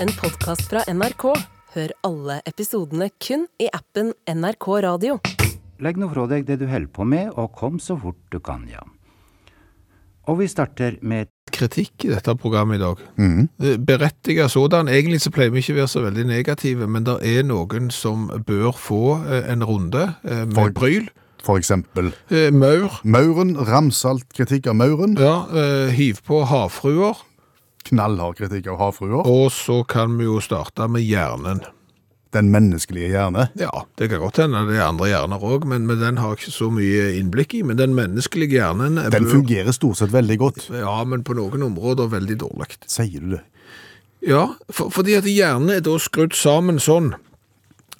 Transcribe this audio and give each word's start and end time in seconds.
En 0.00 0.10
podkast 0.20 0.68
fra 0.70 0.82
NRK. 0.92 1.24
Hør 1.74 1.92
alle 2.06 2.38
episodene 2.48 3.10
kun 3.22 3.46
i 3.62 3.68
appen 3.74 4.12
NRK 4.30 4.68
Radio. 4.84 5.18
Legg 5.82 5.98
nå 6.00 6.08
fra 6.10 6.24
deg 6.30 6.46
det 6.48 6.58
du 6.62 6.66
holder 6.70 6.90
på 6.94 7.06
med, 7.06 7.32
og 7.38 7.52
kom 7.58 7.78
så 7.82 7.96
fort 8.00 8.18
du 8.32 8.38
kan, 8.42 8.64
ja. 8.70 8.82
Og 10.28 10.40
vi 10.42 10.48
starter 10.50 10.98
med 11.08 11.30
kritikk 11.54 12.04
i 12.04 12.10
dette 12.12 12.34
programmet 12.38 12.76
i 12.78 12.82
dag. 12.82 12.98
Mm. 13.16 13.46
Berettiga 13.88 14.48
sådan. 14.52 14.90
Egentlig 14.92 15.22
så 15.24 15.32
pleier 15.32 15.54
vi 15.54 15.62
ikke 15.62 15.76
å 15.76 15.80
være 15.80 15.92
så 15.94 16.02
veldig 16.04 16.26
negative, 16.28 16.88
men 16.90 17.06
det 17.06 17.16
er 17.30 17.46
noen 17.48 17.88
som 17.94 18.26
bør 18.46 18.74
få 18.76 19.00
eh, 19.24 19.48
en 19.54 19.64
runde 19.64 20.02
eh, 20.26 20.44
med 20.44 20.58
For- 20.58 20.76
bryl. 20.76 21.08
For 21.46 21.56
eksempel 21.56 22.10
Eh, 22.34 22.50
Maur. 22.52 22.98
Mauren, 23.06 23.54
ramsalt 23.64 24.26
kritikk 24.36 24.66
av 24.68 24.74
Mauren, 24.76 25.14
Ja, 25.16 25.46
eh, 25.54 25.94
hiv 25.96 26.18
på 26.26 26.42
havfruer. 26.50 27.22
Knallhard 27.84 28.36
kritikk 28.36 28.66
av 28.72 28.78
havfruer, 28.78 29.26
Og 29.26 29.50
så 29.52 29.82
kan 29.86 30.16
vi 30.18 30.24
jo 30.24 30.40
starte 30.40 30.88
med 30.88 31.02
hjernen. 31.02 31.60
den 32.32 32.50
menneskelige 32.52 33.08
hjerne. 33.08 33.48
Ja, 33.56 33.70
det 33.96 34.10
kan 34.10 34.20
godt 34.20 34.36
hende 34.36 34.66
det 34.68 34.76
er 34.76 34.88
andre 34.88 35.06
hjerner 35.08 35.40
òg, 35.40 35.64
men, 35.64 35.86
men 35.86 35.98
den 35.98 36.18
har 36.18 36.34
ikke 36.36 36.50
så 36.52 36.68
mye 36.70 37.14
innblikk 37.18 37.54
i. 37.54 37.62
Men 37.62 37.78
den 37.78 37.94
menneskelige 37.96 38.58
hjernen 38.60 38.96
Den 38.96 39.24
bør- 39.24 39.30
fungerer 39.32 39.72
stort 39.72 39.96
sett 39.96 40.10
veldig 40.12 40.36
godt. 40.38 40.68
Ja, 40.70 41.04
men 41.04 41.22
på 41.24 41.32
noen 41.34 41.62
områder 41.62 42.06
veldig 42.12 42.36
dårlig. 42.38 42.76
Sier 42.86 43.20
du 43.20 43.30
det? 43.38 43.40
Ja, 44.28 44.42
for, 44.70 44.90
fordi 44.90 45.14
at 45.16 45.24
hjernen 45.24 45.70
er 45.70 45.80
da 45.80 45.96
skrudd 45.98 46.34
sammen 46.36 46.78
sånn 46.78 47.14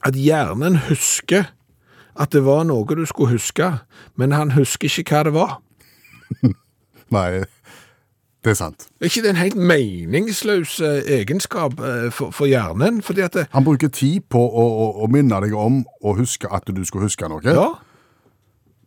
at 0.05 0.15
hjernen 0.15 0.77
husker 0.91 1.49
at 2.19 2.31
det 2.31 2.43
var 2.45 2.65
noe 2.69 2.85
du 2.85 3.07
skulle 3.07 3.33
huske, 3.39 3.81
men 4.19 4.33
han 4.37 4.51
husker 4.51 4.89
ikke 4.93 5.15
hva 5.15 5.25
det 5.25 5.33
var. 5.33 5.57
Nei, 7.17 7.45
det 8.49 8.55
er 8.55 8.61
sant. 8.63 8.87
Er 9.01 9.11
ikke 9.11 9.23
det 9.27 9.31
en 9.35 9.41
helt 9.43 9.59
meningsløs 9.61 10.79
eh, 10.81 11.11
egenskap 11.21 11.81
eh, 11.85 12.07
for, 12.15 12.33
for 12.33 12.49
hjernen? 12.49 13.03
Fordi 13.05 13.27
at 13.27 13.37
det, 13.37 13.47
Han 13.53 13.67
bruker 13.67 13.93
tid 13.93 14.25
på 14.33 14.41
å, 14.41 14.65
å, 14.65 14.87
å 15.05 15.11
minne 15.13 15.41
deg 15.45 15.53
om 15.57 15.83
å 16.01 16.15
huske 16.17 16.49
at 16.49 16.69
du 16.73 16.81
skulle 16.89 17.11
huske 17.11 17.29
noe, 17.29 17.45
Ja, 17.45 17.69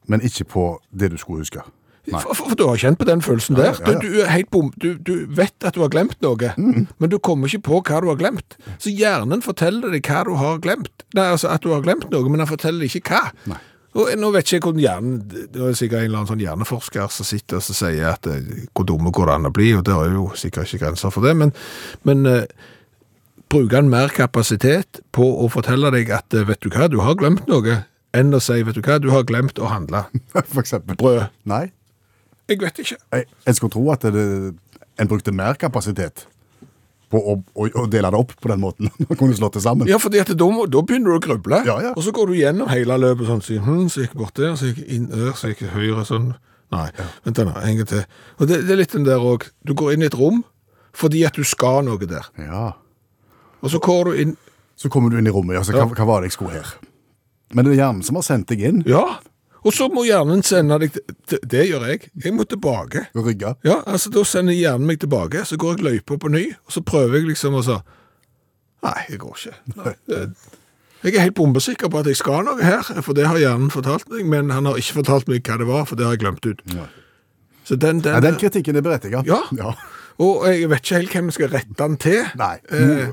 men 0.09 0.25
ikke 0.25 0.47
på 0.49 0.65
det 0.91 1.11
du 1.13 1.17
skulle 1.21 1.45
huske. 1.45 1.61
Nei. 2.09 2.17
for, 2.17 2.33
for, 2.33 2.49
for 2.49 2.57
du 2.57 2.63
har 2.65 2.79
kjent 2.81 2.97
på 2.97 3.05
den 3.05 3.21
følelsen 3.21 3.55
der. 3.59 3.67
ja, 3.69 3.73
ja. 3.85 3.99
Du, 4.01 4.07
du, 4.09 4.21
er 4.25 4.41
bom, 4.49 4.71
du, 4.81 4.95
du 4.97 5.13
vet 5.29 5.53
at 5.61 5.75
du 5.77 5.83
har 5.83 5.91
glemt 5.93 6.17
noe, 6.25 6.53
men 6.57 7.11
du 7.11 7.19
kommer 7.21 7.45
ikke 7.51 7.67
på 7.69 7.81
hva 7.85 7.99
du 8.01 8.09
har 8.09 8.17
glemt. 8.17 8.57
Så 8.81 8.89
hjernen 8.89 9.45
forteller 9.45 9.93
deg 9.93 10.09
hva 10.09 10.23
du 10.25 10.33
har 10.41 10.57
glemt. 10.63 11.05
Nei, 11.13 11.27
altså 11.35 11.51
at 11.53 11.61
du 11.61 11.69
har 11.75 11.85
glemt 11.85 12.09
noe, 12.09 12.25
men 12.33 12.41
han 12.41 12.49
forteller 12.49 12.89
ikke 12.89 13.05
hva. 13.13 13.59
Og 13.91 14.11
nå 14.15 14.29
vet 14.31 14.47
ikke 14.47 14.55
jeg 14.55 14.63
hvordan 14.63 14.83
hjernen, 14.85 15.15
det 15.51 15.59
er 15.59 15.73
sikkert 15.75 15.99
en 15.99 16.05
eller 16.07 16.21
annen 16.21 16.29
sånn 16.29 16.43
hjerneforsker 16.45 17.09
som 17.11 17.27
sitter 17.27 17.59
og 17.59 17.65
sier 17.75 18.05
at 18.13 18.27
eh, 18.31 18.67
hvor 18.71 18.87
dumme 18.87 19.11
går 19.11 19.27
det 19.27 19.33
an 19.35 19.49
å 19.49 19.53
bli, 19.55 19.71
og 19.75 19.83
det 19.87 19.95
er 19.97 20.13
jo 20.15 20.29
sikkert 20.39 20.69
ikke 20.69 20.85
grenser 20.85 21.11
for 21.11 21.27
det, 21.27 21.33
men, 21.41 21.51
men 22.07 22.23
uh, 22.29 22.45
bruker 23.51 23.81
han 23.81 23.91
mer 23.91 24.13
kapasitet 24.15 25.01
på 25.11 25.27
å 25.43 25.49
fortelle 25.51 25.91
deg 25.91 26.11
at 26.15 26.31
eh, 26.37 26.47
vet 26.47 26.63
du 26.63 26.71
hva, 26.71 26.87
du 26.87 27.01
har 27.03 27.19
glemt 27.19 27.51
noe, 27.51 27.81
enn 28.15 28.31
å 28.31 28.39
si 28.43 28.61
vet 28.63 28.79
du 28.79 28.83
hva, 28.85 28.99
du 29.03 29.11
har 29.11 29.27
glemt 29.27 29.59
å 29.59 29.73
handle. 29.73 30.05
For 30.53 30.63
eksempel. 30.63 30.95
Brød. 30.99 31.27
Nei, 31.51 31.65
Jeg 32.47 32.63
vet 32.63 32.79
ikke. 32.83 32.99
jeg, 33.11 33.27
jeg 33.47 33.59
skulle 33.59 33.75
tro 33.75 33.83
at 33.91 34.07
det, 34.15 34.25
en 34.99 35.11
brukte 35.11 35.35
mer 35.35 35.59
kapasitet 35.59 36.27
på 37.11 37.19
å, 37.19 37.35
å, 37.53 37.67
å 37.83 37.85
dele 37.91 38.11
det 38.13 38.19
opp 38.19 38.31
på 38.39 38.51
den 38.51 38.61
måten. 38.61 38.91
Man 39.09 39.19
kunne 39.19 39.35
slått 39.37 39.57
det 39.57 39.63
sammen. 39.65 39.89
Ja, 39.89 39.99
at 39.99 40.31
da, 40.31 40.47
da 40.75 40.83
begynner 40.87 41.11
du 41.11 41.17
å 41.17 41.23
gruble, 41.23 41.61
Ja, 41.67 41.77
ja. 41.83 41.91
og 41.95 42.05
så 42.05 42.13
går 42.15 42.31
du 42.31 42.37
gjennom 42.39 42.71
hele 42.71 42.97
løpet 43.01 43.27
sånn, 43.29 43.43
så, 43.45 43.57
hm, 43.65 43.87
så 43.91 44.05
gikk 44.05 44.15
jeg 44.15 44.21
bort 44.23 44.39
der, 44.39 44.55
så 44.59 44.69
gikk 44.71 44.81
jeg 44.83 44.89
inn 44.97 45.09
der, 45.11 45.33
så 45.37 45.51
gikk 45.51 45.65
jeg 45.65 45.73
høyre 45.75 46.05
sånn. 46.07 46.31
Nei, 46.71 46.87
vent 47.25 47.41
nå, 47.43 47.51
en 47.59 47.81
gang 47.81 47.89
til. 47.89 48.05
Og 48.39 48.47
det, 48.47 48.61
det 48.67 48.75
er 48.75 48.79
litt 48.79 48.95
den 48.95 49.07
der 49.07 49.23
òg. 49.27 49.49
Du 49.67 49.73
går 49.75 49.97
inn 49.97 50.05
i 50.05 50.09
et 50.11 50.15
rom 50.15 50.43
fordi 50.95 51.21
at 51.27 51.35
du 51.39 51.43
skal 51.47 51.85
noe 51.87 51.99
der. 52.07 52.25
Ja. 52.39 52.73
Og 53.63 53.71
så 53.71 53.79
går 53.83 54.09
du 54.09 54.23
inn 54.25 54.33
Så 54.79 54.89
kommer 54.91 55.11
du 55.11 55.19
inn 55.19 55.27
i 55.29 55.31
rommet, 55.31 55.55
ja, 55.55 55.61
så 55.63 55.75
hva, 55.75 55.85
hva 55.93 56.07
var 56.09 56.23
det 56.23 56.31
jeg 56.31 56.39
skulle 56.39 56.55
her? 56.57 56.71
Men 57.53 57.67
det 57.67 57.75
er 57.75 57.81
hjernen 57.83 58.05
som 58.07 58.17
har 58.17 58.25
sendt 58.25 58.49
deg 58.49 58.63
inn 58.65 58.79
Ja! 58.89 59.19
Og 59.63 59.73
så 59.73 59.87
må 59.93 60.01
hjernen 60.07 60.41
sende 60.43 60.79
deg 60.81 60.93
til- 61.27 61.39
Det 61.47 61.67
gjør 61.69 61.87
jeg. 61.87 62.09
Jeg 62.23 62.33
må 62.33 62.43
tilbake. 62.49 63.07
og 63.15 63.25
rygge. 63.25 63.55
Ja, 63.63 63.81
altså 63.85 64.09
Da 64.09 64.23
sender 64.23 64.53
hjernen 64.53 64.87
meg 64.87 64.99
tilbake, 64.99 65.45
så 65.45 65.57
går 65.57 65.77
jeg 65.77 65.85
løypa 65.85 66.17
på 66.17 66.29
ny, 66.31 66.47
og 66.65 66.71
så 66.71 66.81
prøver 66.81 67.19
jeg 67.19 67.27
liksom 67.29 67.53
å 67.53 67.63
så 67.63 67.81
Nei, 68.83 68.97
jeg 69.09 69.19
går 69.19 69.35
ikke. 69.37 69.55
Jeg 71.03 71.15
er 71.15 71.19
helt 71.21 71.35
bombesikker 71.35 71.89
på 71.89 71.99
at 71.99 72.05
jeg 72.05 72.17
skal 72.17 72.43
noe 72.45 72.61
her, 72.61 72.81
for 73.01 73.13
det 73.17 73.25
har 73.27 73.37
hjernen 73.37 73.69
fortalt 73.73 74.09
meg, 74.09 74.25
men 74.25 74.49
han 74.53 74.65
har 74.65 74.77
ikke 74.77 74.99
fortalt 75.03 75.27
meg 75.29 75.43
hva 75.43 75.57
det 75.57 75.67
var, 75.69 75.85
for 75.85 75.95
det 75.97 76.05
har 76.05 76.13
jeg 76.15 76.21
glemt 76.23 76.45
ut. 76.45 76.61
Så 77.63 77.75
den, 77.77 78.01
den, 78.01 78.13
Ja, 78.13 78.19
den 78.19 78.37
kritikken 78.41 78.75
er 78.77 78.81
berettiget. 78.85 79.25
Ja. 79.29 79.39
ja. 79.57 79.73
Og 80.21 80.45
jeg 80.49 80.69
vet 80.69 80.81
ikke 80.81 80.95
helt 80.99 81.11
hvem 81.15 81.29
jeg 81.29 81.33
skal 81.37 81.49
rette 81.53 81.77
den 81.77 81.97
til. 81.97 82.23
Nei. 82.37 82.55
Eh, 82.69 83.09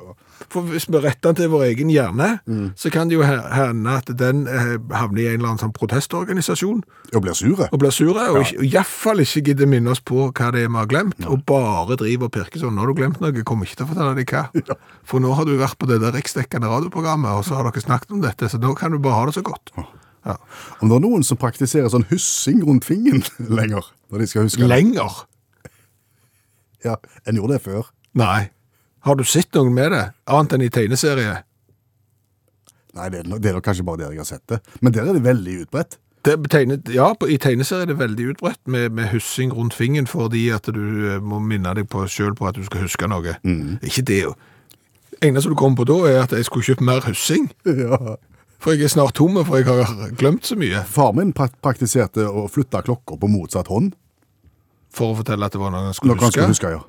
for 0.50 0.62
hvis 0.62 0.87
vi 0.88 0.99
retter 1.03 1.32
den 1.32 1.34
til 1.43 1.49
vår 1.53 1.65
egen 1.69 1.88
hjerne, 1.91 2.41
Mm. 2.47 2.72
så 2.76 2.91
kan 2.93 3.09
det 3.09 3.15
jo 3.19 3.22
hende 3.22 3.91
at 3.97 4.06
den 4.16 4.47
eh, 4.47 4.78
havner 4.94 5.21
i 5.22 5.26
en 5.26 5.41
eller 5.41 5.49
annen 5.49 5.59
sånn 5.59 5.72
protestorganisasjon 5.75 6.82
Og 7.15 7.22
blir 7.22 7.34
sure. 7.34 7.69
og 7.72 7.78
blir 7.81 7.91
sure, 7.91 8.28
og 8.31 8.43
ikke- 8.44 8.59
og 8.59 8.65
i 8.65 8.71
hvert 8.71 8.87
fall 8.87 9.19
ikke 9.21 9.43
gidder 9.44 9.66
minne 9.66 9.91
oss 9.91 10.00
på 10.00 10.31
hva 10.32 10.53
det 10.53 10.62
er 10.65 10.69
vi 10.69 10.75
har 10.76 10.87
glemt, 10.87 11.26
og 11.26 11.44
bare 11.47 11.97
driver 11.97 12.25
og 12.25 12.32
pirker 12.32 12.60
sånn. 12.60 12.75
Nå 12.75 12.78
har 12.81 12.87
du 12.87 12.94
glemt 12.94 13.21
noe, 13.21 13.43
kommer 13.44 13.66
ikke 13.66 13.76
til 13.76 13.87
å 13.87 13.88
fortelle 13.94 14.15
deg 14.16 14.26
hva. 14.26 14.49
For 15.04 15.21
nå 15.21 15.34
har 15.34 15.44
du 15.44 15.56
vært 15.59 15.78
på 15.78 15.87
det 15.88 16.00
der 16.00 16.12
riksdekkende 16.12 16.69
radioprogrammet, 16.69 17.31
og 17.38 17.44
så 17.44 17.56
har 17.56 17.65
dere 17.70 17.82
snakket 17.82 18.10
om 18.12 18.20
dette, 18.20 18.49
så 18.49 18.59
nå 18.60 18.75
kan 18.76 18.91
du 18.93 18.99
bare 18.99 19.15
ha 19.15 19.26
det 19.26 19.34
så 19.34 19.43
godt. 19.43 19.72
Ja. 20.26 20.37
Om 20.82 20.88
det 20.88 20.97
er 20.97 21.00
noen 21.09 21.22
som 21.25 21.37
praktiserer 21.38 21.88
sånn 21.88 22.05
hyssing 22.10 22.62
rundt 22.66 22.84
fingeren 22.84 23.22
lenger, 23.49 23.82
når 24.12 24.19
de 24.19 24.26
skal 24.26 24.43
huske. 24.43 24.66
Lenger? 24.69 25.25
Ja, 26.84 26.97
en 27.26 27.37
gjorde 27.37 27.56
det 27.56 27.62
før. 27.65 27.87
Nei. 28.15 28.50
Har 29.08 29.16
du 29.16 29.24
sett 29.24 29.54
noen 29.56 29.72
med 29.74 29.92
det, 29.94 30.04
annet 30.28 30.52
enn 30.58 30.66
i 30.66 30.69
tegneserie? 30.74 31.38
Nei, 32.98 33.08
det 33.12 33.20
er, 33.22 33.28
nok- 33.30 33.41
det 33.42 33.50
er 33.50 33.56
nok 33.58 33.64
kanskje 33.69 33.84
bare 33.86 34.02
der 34.02 34.12
jeg 34.14 34.22
har 34.24 34.28
sett 34.28 34.46
det. 34.50 34.58
Men 34.82 34.92
der 34.94 35.06
er 35.08 35.16
det 35.16 35.22
veldig 35.24 35.56
utbredt. 35.64 35.98
Det 36.26 36.34
tegnet, 36.50 36.88
ja, 36.92 37.12
på, 37.14 37.28
i 37.30 37.36
tegneserier 37.38 37.86
er 37.86 37.92
det 37.92 37.98
veldig 38.00 38.24
utbredt 38.32 38.58
med, 38.66 38.91
med 38.92 39.06
hussing 39.12 39.52
rundt 39.54 39.72
fingeren, 39.76 40.08
fordi 40.10 40.48
at 40.52 40.66
du 40.74 40.80
eh, 41.14 41.20
må 41.22 41.38
minne 41.41 41.70
deg 41.78 41.86
på 41.88 42.02
selv 42.10 42.34
på 42.41 42.48
at 42.50 42.58
du 42.58 42.64
skal 42.66 42.82
huske 42.84 43.08
noe. 43.08 43.36
Ikke 43.86 44.02
det 44.08 44.19
jo. 44.24 44.32
eneste 45.22 45.52
du 45.52 45.54
kommer 45.58 45.78
på 45.78 45.86
da 45.88 45.98
er 46.10 46.19
at 46.25 46.34
jeg 46.34 46.44
skulle 46.48 46.66
kjøpt 46.66 46.82
mer 46.84 47.00
hussing, 47.06 47.46
Ja. 47.84 48.16
for 48.58 48.75
jeg 48.75 48.88
er 48.88 48.92
snart 48.96 49.14
tomme, 49.14 49.44
for 49.46 49.60
jeg 49.62 49.70
har 49.70 50.10
glemt 50.19 50.44
så 50.50 50.58
mye, 50.58 50.82
Far 50.90 51.14
min 51.14 51.30
praktiserte 51.32 52.26
å 52.26 52.48
flytte 52.50 52.82
klokka 52.82 53.16
på 53.22 53.30
motsatt 53.30 53.70
hånd. 53.70 53.94
for 54.90 55.12
å 55.14 55.16
fortelle 55.22 55.46
at 55.46 55.52
det 55.54 55.60
var 55.62 55.70
noe 55.70 55.86
jeg 55.92 56.00
skulle 56.00 56.16
Noe 56.16 56.19
han 56.19 56.26
huske. 56.26 56.40
skulle 56.40 56.54
huske, 56.56 56.70
ja. 56.75 56.82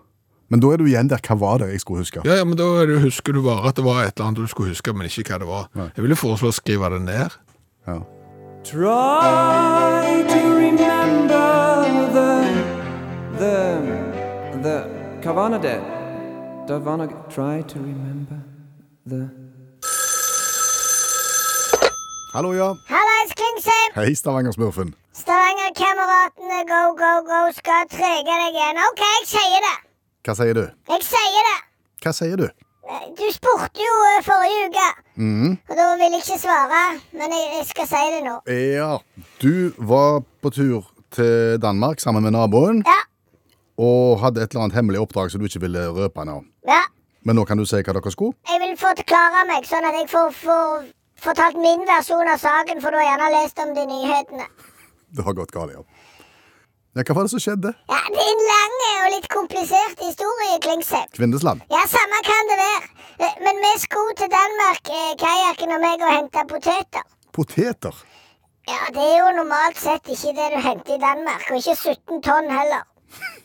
Men 0.49 0.61
da 0.63 0.71
er 0.73 0.81
du 0.81 0.87
igjen 0.89 1.09
der, 1.09 1.21
hva 1.21 1.35
var 1.37 1.59
det 1.61 1.67
jeg 1.75 1.81
skulle 1.83 2.01
huske? 2.01 2.21
Ja, 2.25 2.39
ja, 2.39 2.45
men 2.45 2.57
da 2.57 2.65
er 2.81 2.95
husker 3.03 3.35
du 3.37 3.43
bare 3.45 3.69
at 3.69 3.77
det 3.77 3.83
var 3.85 4.01
et 4.01 4.15
eller 4.17 4.31
annet 4.31 4.41
du 4.41 4.49
skulle 4.49 4.73
huske, 4.73 4.93
men 4.97 5.05
ikke 5.05 5.29
hva 5.29 5.37
det 5.43 5.49
var. 5.49 5.67
Jeg 5.77 6.05
ville 6.05 6.17
foreslå 6.17 6.49
å 6.49 6.55
skrive 6.57 6.89
det 6.95 7.01
ned. 7.05 7.35
Ja. 7.85 7.99
Try 8.65 10.23
to 10.27 10.39
remember 10.57 11.85
the 12.15 12.31
the 13.39 13.53
the 14.63 14.75
Hva 15.23 15.35
var 15.37 15.53
nå 15.53 15.59
det? 15.63 15.77
Det 16.67 16.79
var 16.85 16.97
nok 16.99 17.13
Try 17.31 17.61
to 17.69 17.79
remember 17.79 18.41
the 19.07 19.29
Hallo, 22.33 22.51
ja. 22.53 22.73
Hallais, 22.89 23.31
Klingsheim! 23.33 23.95
Hei, 23.95 24.13
Stavanger-smurfen. 24.13 24.93
Stavanger-kameratene 25.17 26.59
go, 26.69 26.81
go, 26.99 27.13
go 27.25 27.39
skal 27.57 27.87
trege 27.89 28.35
deg 28.43 28.59
igjen. 28.59 28.81
OK, 28.91 29.01
jeg 29.01 29.29
sier 29.31 29.65
det. 29.65 29.88
Hva 30.25 30.35
sier 30.35 30.53
du? 30.57 30.65
Jeg 30.89 31.03
sier 31.07 31.45
det. 31.49 31.57
Hva 32.03 32.13
sier 32.15 32.37
du? 32.41 32.47
Eh, 32.89 33.05
Du 33.17 33.25
spurte 33.33 33.79
jo 33.83 33.95
eh, 34.09 34.21
forrige 34.25 34.69
uke, 34.69 34.87
og 35.69 35.75
da 35.77 35.85
ville 35.99 36.17
jeg 36.17 36.23
ikke 36.23 36.39
svare. 36.41 36.81
Men 37.13 37.33
jeg, 37.35 37.65
skal 37.69 37.87
si 37.87 38.03
det 38.15 38.21
nå. 38.25 38.35
Ja, 38.49 38.97
du 39.43 39.73
var 39.77 40.21
på 40.41 40.49
tur 40.55 40.87
til 41.13 41.59
Danmark 41.61 41.99
sammen 42.01 42.23
med 42.23 42.31
naboen, 42.35 42.83
Ja. 42.87 42.99
og 43.77 44.19
hadde 44.23 44.41
et 44.43 44.51
eller 44.51 44.63
annet 44.67 44.75
hemmelig 44.79 44.99
oppdrag 45.01 45.31
som 45.31 45.39
du 45.41 45.45
ikke 45.47 45.61
ville 45.67 45.87
røpe 45.95 46.25
nå. 46.25 46.41
ja. 46.67 46.81
Men 47.27 47.35
nå 47.35 47.43
kan 47.45 47.57
du 47.59 47.65
si 47.67 47.75
hva 47.83 47.93
dere 47.93 48.11
skulle? 48.13 48.31
Jeg 48.47 48.61
vil 48.63 48.77
forklare 48.79 49.41
meg, 49.49 49.65
sånn 49.67 49.83
at 49.85 49.93
jeg 49.99 50.07
får, 50.09 50.29
får 50.39 50.85
fortalt 51.19 51.57
min 51.59 51.81
versjon 51.85 52.29
av 52.31 52.39
saken, 52.39 52.79
for 52.81 52.95
du 52.95 52.97
har 52.97 53.09
gjerne 53.09 53.27
lest 53.33 53.59
om 53.59 53.73
de 53.75 53.83
nyhetene. 53.89 54.45
Det 55.11 55.25
har 55.25 55.35
gått 55.35 55.51
galt, 55.51 55.73
ja. 55.75 55.83
Ja, 56.97 57.03
hva 57.05 57.15
var 57.15 57.23
det 57.27 57.31
som 57.33 57.41
skjedde? 57.43 57.71
Ja, 57.91 57.99
Det 58.13 58.21
er 58.25 58.31
en 58.33 58.45
lang 58.51 58.77
og 59.05 59.09
litt 59.15 59.27
komplisert 59.33 59.99
historie, 60.03 60.55
Klingsheim. 60.65 61.07
Kvindesland? 61.17 61.61
Ja, 61.71 61.81
samme 61.95 62.19
kan 62.29 62.49
det 62.51 62.57
være. 62.65 62.87
Eh, 63.25 63.35
Men 63.45 63.55
vi 63.65 63.71
skulle 63.85 64.13
til 64.21 64.29
Danmark, 64.39 64.83
eh, 64.99 65.11
kajakken 65.23 65.71
og 65.75 65.81
meg, 65.85 66.01
og 66.07 66.13
hente 66.17 66.45
poteter. 66.53 67.03
Poteter? 67.33 67.95
Ja, 68.67 68.79
det 68.95 69.03
er 69.11 69.17
jo 69.23 69.29
normalt 69.41 69.77
sett 69.77 70.03
ikke 70.13 70.33
det 70.39 70.47
du 70.55 70.59
henter 70.67 70.95
i 70.95 71.01
Danmark, 71.07 71.43
og 71.51 71.57
ikke 71.57 71.75
17 71.75 72.21
tonn 72.27 72.49
heller. 72.59 72.83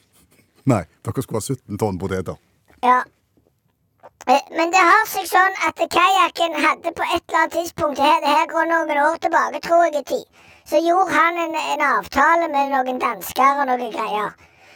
Nei, 0.73 0.83
dere 1.05 1.23
skulle 1.23 1.41
ha 1.43 1.49
17 1.55 1.79
tonn 1.79 1.99
poteter. 1.99 2.37
Ja. 2.83 3.03
Eh, 4.29 4.41
Men 4.57 4.71
det 4.73 4.81
har 4.91 5.05
seg 5.07 5.27
sånn 5.29 5.55
at 5.69 5.77
kajakken 5.99 6.53
hadde 6.65 6.93
på 6.97 7.05
et 7.15 7.23
eller 7.29 7.41
annet 7.43 7.53
tidspunkt, 7.61 7.97
det 8.01 8.05
her, 8.09 8.21
det 8.25 8.33
her 8.39 8.47
går 8.55 8.67
noen 8.73 8.99
år 9.09 9.17
tilbake, 9.21 9.61
tror 9.69 9.85
jeg 9.85 10.01
i 10.01 10.05
tid, 10.15 10.25
så 10.69 10.81
gjorde 10.81 11.13
han 11.13 11.39
en, 11.45 11.55
en 11.75 11.85
avtale 11.91 12.49
med 12.53 12.73
noen 12.73 12.99
dansker 13.03 13.61
og 13.61 13.69
noen 13.71 13.93
greier. 13.93 14.33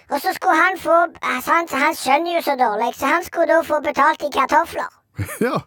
Og 0.09 0.21
så 0.25 0.33
skulle 0.37 0.57
han 0.57 0.79
få 0.81 0.95
altså 1.21 1.53
han, 1.53 1.67
Han 1.73 1.97
skjønner 1.97 2.39
jo 2.39 2.45
så 2.45 2.55
dårlig, 2.61 2.95
så 2.97 3.11
han 3.13 3.25
skulle 3.25 3.49
da 3.53 3.63
få 3.63 3.81
betalt 3.85 4.23
i 4.25 4.33
kartofler. 4.39 4.89
Ja. 5.49 5.59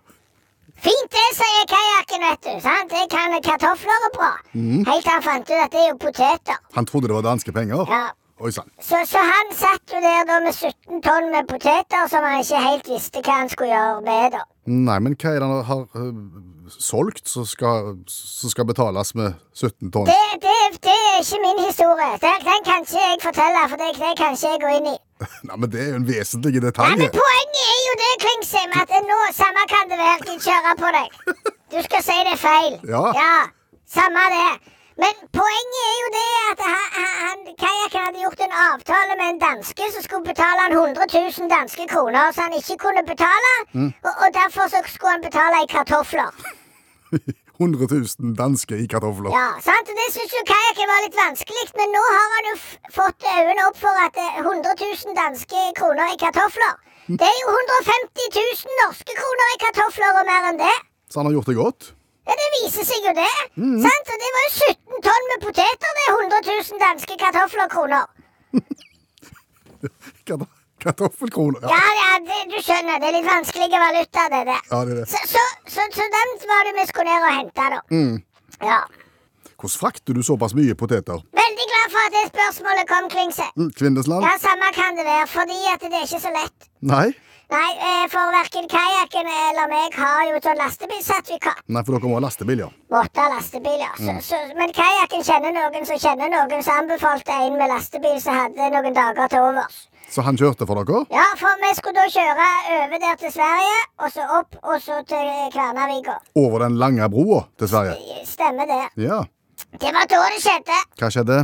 Fint 0.82 1.12
det, 1.14 1.28
sier 1.38 1.68
kajakken, 1.70 2.24
vet 2.26 2.46
du. 2.48 2.54
Sant? 2.64 2.90
Det 2.90 3.04
kan 3.12 3.36
kartofler 3.46 4.08
og 4.08 4.16
bra. 4.16 4.32
Helt 4.56 5.04
til 5.06 5.12
han 5.14 5.22
fant 5.26 5.52
ut 5.52 5.60
at 5.60 5.76
det 5.76 5.84
er 5.84 5.92
jo 5.92 6.00
poteter. 6.02 6.58
Han 6.74 6.88
trodde 6.90 7.12
det 7.12 7.18
var 7.20 7.28
danske 7.28 7.54
penger. 7.54 7.84
Ja. 7.92 8.08
Oi. 8.42 8.50
Så, 8.50 8.64
så 9.06 9.22
han 9.22 9.52
satt 9.54 9.94
jo 9.94 10.00
der 10.02 10.24
da 10.26 10.40
med 10.42 10.56
17 10.58 11.04
tonn 11.06 11.30
med 11.30 11.46
poteter 11.52 12.08
som 12.10 12.26
han 12.26 12.42
ikke 12.42 12.62
helt 12.64 12.90
visste 12.90 13.22
hva 13.22 13.36
han 13.44 13.52
skulle 13.54 13.70
gjøre 13.76 14.02
med. 14.08 14.34
da. 14.34 14.42
Nei, 14.66 14.98
men 15.06 15.14
hva 15.22 15.36
er 15.36 15.44
det 15.44 15.50
han 15.52 15.68
har 15.70 15.86
solgt 16.80 17.28
som 17.30 17.46
skal, 17.46 17.96
som 18.08 18.50
skal 18.54 18.66
betales 18.70 19.14
med 19.16 19.34
17 19.54 19.92
tonn? 19.92 20.10
Det, 20.10 20.42
det, 20.46 20.58
det 20.88 20.98
er 21.12 21.20
ikke 21.22 21.40
min 21.46 21.62
historie. 21.68 22.10
Den, 22.24 22.44
den 22.50 22.66
kan 22.68 22.86
ikke 22.86 23.06
jeg 23.06 23.22
fortelle, 23.28 23.62
for 23.70 23.78
det, 23.82 23.90
det 24.00 24.12
kan 24.20 24.36
ikke 24.38 24.52
jeg 24.54 24.62
gå 24.66 24.74
inn 24.80 24.90
i. 24.94 24.98
Nei, 25.48 25.56
men 25.58 25.72
det 25.72 25.82
er 25.84 25.90
jo 25.94 26.02
en 26.02 26.10
vesentlig 26.10 26.54
Nei, 26.58 26.66
detalj. 26.68 26.98
men 27.02 27.16
Poenget 27.22 27.64
er 27.76 27.82
jo 27.90 27.96
det, 28.04 28.12
Klingsheim, 28.26 28.76
at 28.82 28.94
nå 29.12 29.22
samme 29.42 29.66
kan 29.74 29.90
det 29.92 30.02
være. 30.04 30.20
Jeg 30.34 30.44
kjører 30.48 30.76
på 30.84 30.94
deg. 30.98 31.08
Du 31.72 31.80
skal 31.88 32.06
si 32.10 32.20
det 32.28 32.36
er 32.38 32.42
feil. 32.50 32.78
Ja. 32.92 33.32
Samme 33.92 34.28
det. 34.36 34.52
Men 35.02 35.14
poenget 35.34 35.84
er 35.90 35.98
jo 36.04 36.10
det 36.14 36.32
at 36.52 36.60
han, 36.68 37.38
kajakken 37.64 38.04
hadde 38.06 38.20
gjort 38.22 38.42
en 38.46 38.56
avtale 38.64 39.16
med 39.22 39.28
en 39.34 39.40
danske 39.44 39.88
som 39.94 40.04
skulle 40.06 40.28
betale 40.28 40.66
han 40.66 40.76
100 40.76 41.08
000 41.14 41.50
danske 41.54 41.88
kroner, 41.94 42.32
så 42.36 42.46
han 42.46 42.58
ikke 42.60 42.78
kunne 42.86 43.04
betale. 43.08 43.54
Og, 44.08 44.12
og 44.24 44.28
derfor 44.40 44.68
så 44.74 44.82
skulle 44.86 45.16
han 45.16 45.24
betale 45.26 45.64
i 45.64 45.70
kartofler. 45.72 46.30
100 47.62 47.86
000 47.92 48.36
danske 48.40 48.76
i 48.82 48.88
kartofler. 48.90 49.30
Ja, 49.36 49.48
sant? 49.62 49.90
Det 50.02 50.08
syns 50.16 50.32
jo 50.34 50.42
kajakken 50.50 50.90
var 50.92 51.00
litt 51.06 51.18
vanskelig, 51.20 51.66
men 51.80 51.88
nå 51.96 52.02
har 52.08 52.28
han 52.36 52.46
jo 52.50 52.56
fått 52.96 53.20
øynene 53.36 53.64
opp 53.70 53.78
for 53.82 53.96
at 54.06 54.16
eh, 54.18 54.40
100 54.42 54.74
000 54.82 55.18
danske 55.18 55.60
kroner 55.78 56.08
i 56.14 56.18
kartofler 56.22 56.74
Det 57.12 57.28
er 57.28 57.38
jo 57.42 57.48
150 57.54 58.30
000 58.38 58.78
norske 58.84 59.14
kroner 59.18 59.48
i 59.56 59.60
kartofler 59.66 60.12
og 60.22 60.26
mer 60.30 60.44
enn 60.52 60.62
det. 60.62 60.76
Så 61.12 61.16
han 61.20 61.28
har 61.30 61.36
gjort 61.38 61.50
det 61.52 61.58
godt. 61.60 61.82
Ja, 62.30 62.34
Det 62.40 62.48
viser 62.58 62.84
seg 62.88 63.00
jo 63.10 63.14
det. 63.18 63.34
Sant? 63.86 64.08
Og 64.16 64.20
det 64.24 64.32
var 64.38 64.44
jo 64.48 64.52
17 64.72 65.06
tonn 65.10 65.26
med 65.34 65.40
poteter, 65.50 65.90
det 66.00 66.04
er 66.08 66.16
100 66.16 66.42
000 66.48 66.82
danske 66.86 67.14
kartofler 67.26 67.68
kroner. 67.76 68.04
Kart 70.82 70.98
kartoffelkroner. 70.98 71.62
Ja, 71.62 71.84
ja, 72.02 72.10
det, 72.26 72.40
du 72.50 72.58
skjønner, 72.66 72.98
det 73.02 73.10
er 73.12 73.16
litt 73.20 73.28
vanskelige 73.28 73.82
valuta, 73.84 74.24
det 74.34 74.42
der. 74.50 74.62
Ja, 74.72 74.80
det 74.88 74.96
er 74.96 75.00
det. 75.04 75.08
Så, 75.12 75.20
så, 75.30 75.44
så, 75.70 75.86
så 75.94 76.08
den 76.18 76.32
var 76.50 76.66
det 76.68 76.74
vi 76.80 76.86
skulle 76.90 77.12
ned 77.14 77.28
og 77.28 77.36
hente, 77.38 77.68
da. 77.76 77.80
Ja. 78.66 78.80
Hvordan 79.62 79.78
frakter 79.78 80.18
du 80.18 80.24
såpass 80.26 80.56
mye 80.58 80.74
poteter? 80.74 81.22
Veldig 81.42 81.66
glad 81.72 81.92
for 81.94 82.02
at 82.08 82.16
det 82.18 82.24
spørsmålet 82.32 82.88
kom, 82.90 83.10
Klingse. 83.14 83.46
Mm, 83.58 83.70
Kvindesland? 83.78 84.26
Ja, 84.26 84.32
samme 84.42 84.72
kan 84.74 84.98
det 84.98 85.06
være, 85.06 85.28
fordi 85.30 85.60
at 85.74 85.86
det 85.86 86.00
er 86.00 86.08
ikke 86.10 86.24
så 86.24 86.34
lett. 86.34 86.72
Nei? 86.94 87.12
Nei, 87.52 87.70
eh, 87.86 88.04
for 88.10 88.32
verken 88.34 88.66
kajakken 88.72 89.28
eller 89.28 89.70
meg 89.70 89.96
har 90.02 90.22
jo 90.32 90.42
sånn 90.42 90.62
lastebilsertifikat. 90.64 91.62
Nei, 91.68 91.84
for 91.86 91.94
dere 91.98 92.10
må 92.10 92.18
ha 92.18 92.24
lastebil, 92.26 92.64
ja. 92.64 92.72
Måtte 92.96 93.22
ha 93.22 93.36
lastebil, 93.36 93.78
ja. 93.86 93.92
Så, 94.00 94.18
så, 94.32 94.40
men 94.58 94.74
kajakken 94.74 95.26
kjenner 95.30 95.54
noen 95.60 95.86
som 95.86 96.00
kjenner 96.00 96.32
noen 96.32 96.64
så 96.66 96.80
anbefalte 96.82 97.38
en 97.46 97.60
med 97.60 97.70
lastebil 97.70 98.18
som 98.24 98.40
hadde 98.40 98.74
noen 98.74 98.96
dager 98.98 99.30
til 99.36 99.50
overs. 99.52 99.82
Så 100.12 100.24
han 100.28 100.36
kjørte 100.36 100.66
for 100.68 100.76
dere? 100.84 101.06
Ja, 101.16 101.24
for 101.40 101.60
vi 101.62 101.70
skulle 101.78 102.02
da 102.02 102.08
kjøre 102.12 102.48
over 102.78 102.98
der 103.00 103.20
til 103.22 103.32
Sverige, 103.32 103.78
og 104.04 104.12
så 104.12 104.26
opp, 104.40 104.58
og 104.64 104.82
så 104.84 104.98
til 105.08 105.30
Kværnervika. 105.54 106.18
Over 106.36 106.66
den 106.66 106.76
lange 106.82 107.08
broa 107.14 107.46
til 107.60 107.70
Sverige? 107.72 107.96
Stemmer 108.28 108.68
det. 108.68 108.82
Ja. 109.06 109.22
Det 109.80 109.94
var 109.96 110.10
da 110.12 110.20
det 110.34 110.42
skjedde. 110.44 110.80
Hva 111.00 111.10
skjedde? 111.16 111.38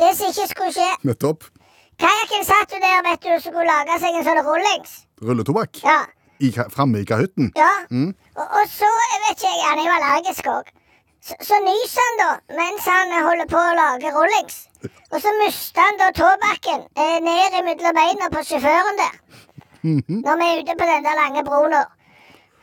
Det 0.00 0.10
som 0.16 0.32
ikke 0.32 0.46
skulle 0.54 0.72
skje. 0.72 0.88
Nettopp. 1.04 1.44
Kajakken 2.00 2.46
satt 2.48 2.72
jo 2.72 2.80
der, 2.82 3.02
vet 3.10 3.20
du, 3.26 3.28
og 3.36 3.42
skulle 3.44 3.66
lage 3.68 3.98
seg 4.02 4.16
en 4.18 4.24
sånn 4.26 4.40
rullings. 4.48 4.94
Rulletobakk? 5.22 5.82
Ja. 5.84 6.00
I, 6.40 6.48
framme 6.72 7.04
i 7.04 7.06
kahytten? 7.06 7.52
Ja. 7.60 7.68
Og, 7.92 8.46
og 8.46 8.64
så, 8.72 8.88
vet 9.12 9.36
ikke, 9.36 9.52
jeg, 9.52 9.68
han 9.68 9.82
er 9.84 9.86
jo 9.90 9.98
allergisk 9.98 10.48
òg. 10.54 10.72
Så, 11.24 11.34
så 11.48 11.56
nyser 11.64 12.04
han 12.06 12.18
da 12.20 12.30
mens 12.58 12.86
han 12.90 13.12
holder 13.24 13.48
på 13.48 13.56
å 13.56 13.76
lage 13.78 14.12
Rolex. 14.12 14.66
Og 15.08 15.20
så 15.24 15.32
mister 15.38 15.80
han 15.80 16.00
da 16.00 16.10
tåbakken 16.12 16.84
eh, 17.00 17.18
ned 17.24 17.56
mellom 17.64 17.96
beina 17.96 18.28
på 18.34 18.42
sjåføren 18.44 19.00
der. 19.00 19.14
Når 19.84 20.40
vi 20.40 20.48
er 20.48 20.62
ute 20.64 20.76
på 20.80 20.88
den 20.88 21.06
der 21.06 21.16
lange 21.20 21.44
broen 21.46 21.76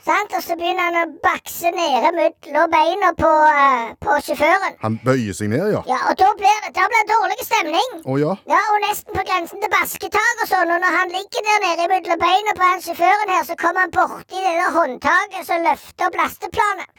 Sant? 0.02 0.34
Og 0.34 0.42
så 0.42 0.56
begynner 0.58 0.88
han 0.88 0.96
å 0.98 1.20
bakse 1.22 1.70
nede 1.76 2.10
mellom 2.16 2.72
beina 2.74 3.12
på, 3.18 3.30
eh, 3.50 3.92
på 4.02 4.16
sjåføren. 4.26 4.78
Han 4.82 4.96
bøyer 5.04 5.36
seg 5.38 5.52
ned, 5.52 5.68
ja? 5.76 5.82
Ja, 5.86 6.00
og 6.10 6.18
da 6.18 6.32
blir 6.40 6.56
det, 6.64 6.72
da 6.78 6.88
blir 6.90 7.04
det 7.04 7.14
dårlig 7.14 7.46
stemning. 7.46 7.92
Å 8.10 8.16
ja? 8.18 8.32
Ja, 8.50 8.62
og 8.74 8.82
nesten 8.88 9.14
på 9.14 9.26
grensen 9.30 9.62
til 9.62 9.70
basketak 9.70 10.42
og 10.42 10.50
sånn. 10.50 10.74
Og 10.74 10.82
når 10.82 10.98
han 10.98 11.14
ligger 11.18 11.46
der 11.50 11.62
nede 11.68 11.90
mellom 11.94 12.24
beina 12.26 12.58
på 12.58 12.70
han 12.72 12.82
sjåføren 12.82 13.36
her, 13.36 13.46
så 13.46 13.58
kommer 13.62 13.86
han 13.86 13.94
borti 13.94 14.42
det 14.42 14.56
der 14.58 14.74
håndtaket 14.80 15.46
som 15.46 15.70
løfter 15.70 16.10
opp 16.10 16.18
lasteplanet. 16.24 16.90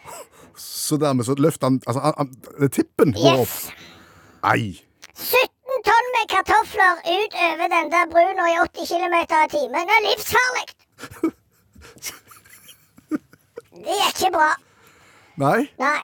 Så 0.59 0.97
dermed 1.01 1.25
så 1.25 1.35
løfter 1.39 1.67
han 1.67 1.81
Altså, 1.87 2.01
han, 2.01 2.15
han, 2.19 2.71
tippen 2.71 3.13
går 3.17 3.45
opp. 3.45 3.57
Ei! 4.53 4.73
17 5.17 5.85
tonn 5.89 6.09
med 6.17 6.31
kartofler 6.33 7.03
ut 7.17 7.37
over 7.49 7.67
den 7.77 7.93
der 7.95 8.09
bruna 8.13 8.49
i 8.51 8.57
80 8.65 8.91
km 8.93 9.17
i 9.21 9.49
timen. 9.57 9.89
Det 9.89 9.99
er 9.99 10.05
livsfarlig! 10.09 10.67
Det 13.83 13.99
gikk 13.99 14.19
ikke 14.19 14.33
bra. 14.37 14.51
Nei? 15.43 15.61
Nei. 15.81 15.99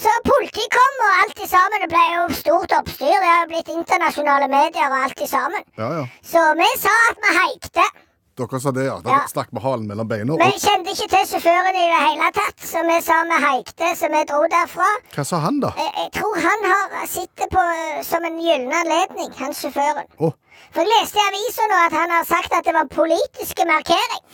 Så 0.00 0.10
politiet 0.24 0.70
kom, 0.72 1.00
og 1.06 1.16
alt 1.22 1.40
i 1.44 1.48
sammen. 1.50 1.82
Det 1.82 1.88
ble 1.90 2.02
jo 2.14 2.26
stort 2.38 2.74
oppstyr. 2.78 3.16
Det 3.16 3.30
har 3.30 3.40
jo 3.42 3.48
blitt 3.50 3.72
internasjonale 3.74 4.46
medier 4.52 4.86
og 4.86 5.02
alt 5.04 5.24
i 5.24 5.28
sammen. 5.28 5.64
Ja, 5.80 5.88
ja. 5.98 6.04
Så 6.32 6.44
vi 6.60 6.68
sa 6.80 6.94
at 7.10 7.18
vi 7.24 7.34
heikte. 7.36 7.86
Dere 8.40 8.60
sa 8.64 8.72
det, 8.76 8.84
ja. 8.88 8.96
Dere 9.04 9.20
Ja. 9.20 9.26
stakk 9.30 9.52
med 9.52 9.62
halen 9.62 9.86
mellom 9.90 10.08
beina. 10.08 10.36
Vi 10.40 10.48
Og 10.48 10.60
kjente 10.64 10.94
ikke 10.94 11.08
til 11.12 11.24
sjåføren 11.32 11.76
i 11.76 11.86
det 11.92 12.00
hele 12.06 12.30
tatt, 12.40 12.58
så 12.72 12.82
vi 12.88 12.98
sa 13.04 13.18
vi 13.30 13.38
heikte, 13.46 13.92
så 14.00 14.10
vi 14.14 14.24
dro 14.30 14.40
derfra. 14.56 14.90
hva 15.14 15.24
sa 15.28 15.38
han, 15.44 15.60
da? 15.60 15.72
Jeg, 15.76 15.92
jeg 16.02 16.10
tror 16.18 16.34
han 16.48 16.68
har 16.72 17.06
sittet 17.06 17.50
på 17.52 17.60
eh, 17.74 18.02
som 18.02 18.24
en 18.24 18.38
gyllen 18.40 18.72
anledning, 18.82 19.32
han 19.38 19.52
sjåføren. 19.52 20.06
Oh. 20.18 20.32
For 20.72 20.80
jeg 20.84 20.92
leste 20.96 21.18
i 21.18 21.26
avisa 21.30 21.66
nå 21.70 21.78
at 21.86 21.92
han 22.00 22.10
har 22.16 22.24
sagt 22.24 22.52
at 22.52 22.64
det 22.64 22.74
var 22.74 22.86
politiske 22.90 23.64
markering. 23.66 24.24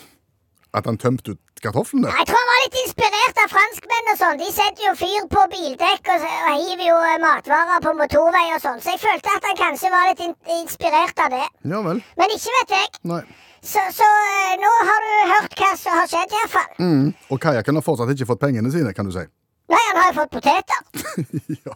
at 0.76 0.84
han 0.84 0.98
tømte 1.00 1.30
ut 1.32 1.40
kartoflene? 1.64 2.10
Jeg 2.12 2.26
tror 2.28 2.36
han 2.36 2.50
var 2.52 2.58
litt 2.66 2.74
inspirert 2.84 3.38
av 3.40 3.48
franskmenn 3.48 4.10
og 4.12 4.18
sånn. 4.20 4.40
De 4.42 4.50
setter 4.52 4.82
jo 4.84 4.92
fyr 5.00 5.24
på 5.32 5.44
bildekk 5.54 6.10
og, 6.12 6.26
og 6.50 6.58
hiver 6.60 6.84
jo 6.90 6.96
eh, 7.00 7.16
matvarer 7.22 7.80
på 7.80 7.94
motorvei 7.96 8.42
og 8.52 8.60
sånn. 8.60 8.82
Så 8.84 8.92
jeg 8.92 9.00
følte 9.00 9.32
at 9.38 9.48
han 9.48 9.56
kanskje 9.56 9.88
var 9.94 10.10
litt 10.10 10.20
in 10.26 10.34
inspirert 10.60 11.16
av 11.24 11.32
det. 11.32 11.46
Ja 11.72 11.80
vel. 11.86 12.02
Men 12.20 12.34
ikke 12.36 12.52
vet 12.58 12.74
jeg. 12.76 12.92
Nei. 13.08 13.22
Så, 13.66 13.82
så 13.96 14.06
eh, 14.06 14.54
nå 14.62 14.70
har 14.88 15.02
du 15.02 15.12
hørt 15.32 15.56
hva 15.58 15.72
som 15.78 15.96
har 15.98 16.06
skjedd, 16.10 16.34
iallfall. 16.38 16.68
Mm. 16.78 17.08
Og 17.34 17.40
kajakken 17.42 17.78
har 17.80 17.84
fortsatt 17.86 18.12
ikke 18.14 18.28
fått 18.30 18.42
pengene 18.44 18.70
sine, 18.70 18.92
kan 18.94 19.08
du 19.08 19.12
si. 19.14 19.24
Nei, 19.72 19.82
han 19.88 19.98
har 19.98 20.12
jo 20.12 20.20
fått 20.20 20.36
poteter. 20.36 20.80
ja. 21.66 21.74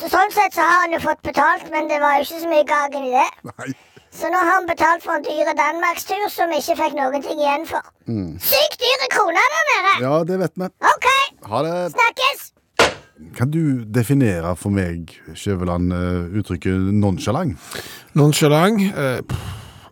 Så 0.00 0.08
sånn 0.10 0.32
sett 0.34 0.56
så 0.56 0.64
har 0.66 0.80
han 0.86 0.96
jo 0.96 1.00
fått 1.04 1.20
betalt, 1.28 1.68
men 1.70 1.86
det 1.90 2.00
var 2.02 2.16
jo 2.18 2.24
ikke 2.26 2.40
så 2.42 2.50
mye 2.50 2.66
gagen 2.66 3.06
i 3.06 3.12
det. 3.14 3.28
Nei. 3.52 3.68
Så 4.12 4.28
nå 4.28 4.40
har 4.40 4.50
han 4.58 4.66
betalt 4.68 5.04
for 5.04 5.14
en 5.16 5.24
dyre 5.24 5.54
Danmarkstur 5.56 6.26
som 6.32 6.50
vi 6.52 6.58
ikke 6.60 6.74
fikk 6.82 6.96
noen 6.98 7.22
ting 7.24 7.38
igjen 7.40 7.62
for. 7.70 7.86
Sykt 8.44 8.76
dyre 8.82 9.08
kroner 9.14 9.46
der 9.54 9.68
nede! 9.70 9.94
Ja, 10.04 10.18
det 10.28 10.40
vet 10.42 10.58
vi. 10.60 10.68
OK, 10.90 11.08
Ha 11.48 11.62
det. 11.68 11.76
snakkes! 11.94 12.42
Kan 13.38 13.52
du 13.54 13.84
definere 13.86 14.56
for 14.58 14.74
meg, 14.74 15.14
Skjæveland, 15.38 15.92
eh, 15.94 16.38
uttrykket 16.40 16.90
nonchalant? 16.98 17.54
Nonchalant. 18.18 18.82
Eh, 18.90 19.20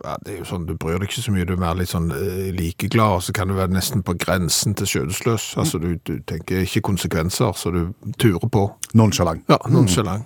ja, 0.03 0.15
det 0.25 0.33
er 0.33 0.37
jo 0.39 0.45
sånn, 0.49 0.65
Du 0.65 0.73
bryr 0.81 0.97
deg 0.99 1.09
ikke 1.09 1.21
så 1.23 1.31
mye, 1.35 1.45
du 1.45 1.53
er 1.53 1.61
mer 1.61 1.75
litt 1.77 1.91
sånn 1.91 2.09
eh, 2.15 2.49
likeglad, 2.57 3.17
og 3.19 3.23
så 3.25 3.33
kan 3.37 3.47
du 3.51 3.55
være 3.57 3.73
nesten 3.75 4.01
på 4.07 4.15
grensen 4.17 4.73
til 4.79 4.87
skjødesløs. 4.89 5.51
Altså, 5.61 5.77
du, 5.83 5.91
du 6.07 6.15
tenker 6.27 6.63
ikke 6.65 6.81
konsekvenser, 6.89 7.53
så 7.57 7.71
du 7.75 7.81
turer 8.21 8.47
på. 8.51 8.65
Nonchalant. 8.97 9.43
Ja, 9.51 9.59
nonchalant. 9.69 10.25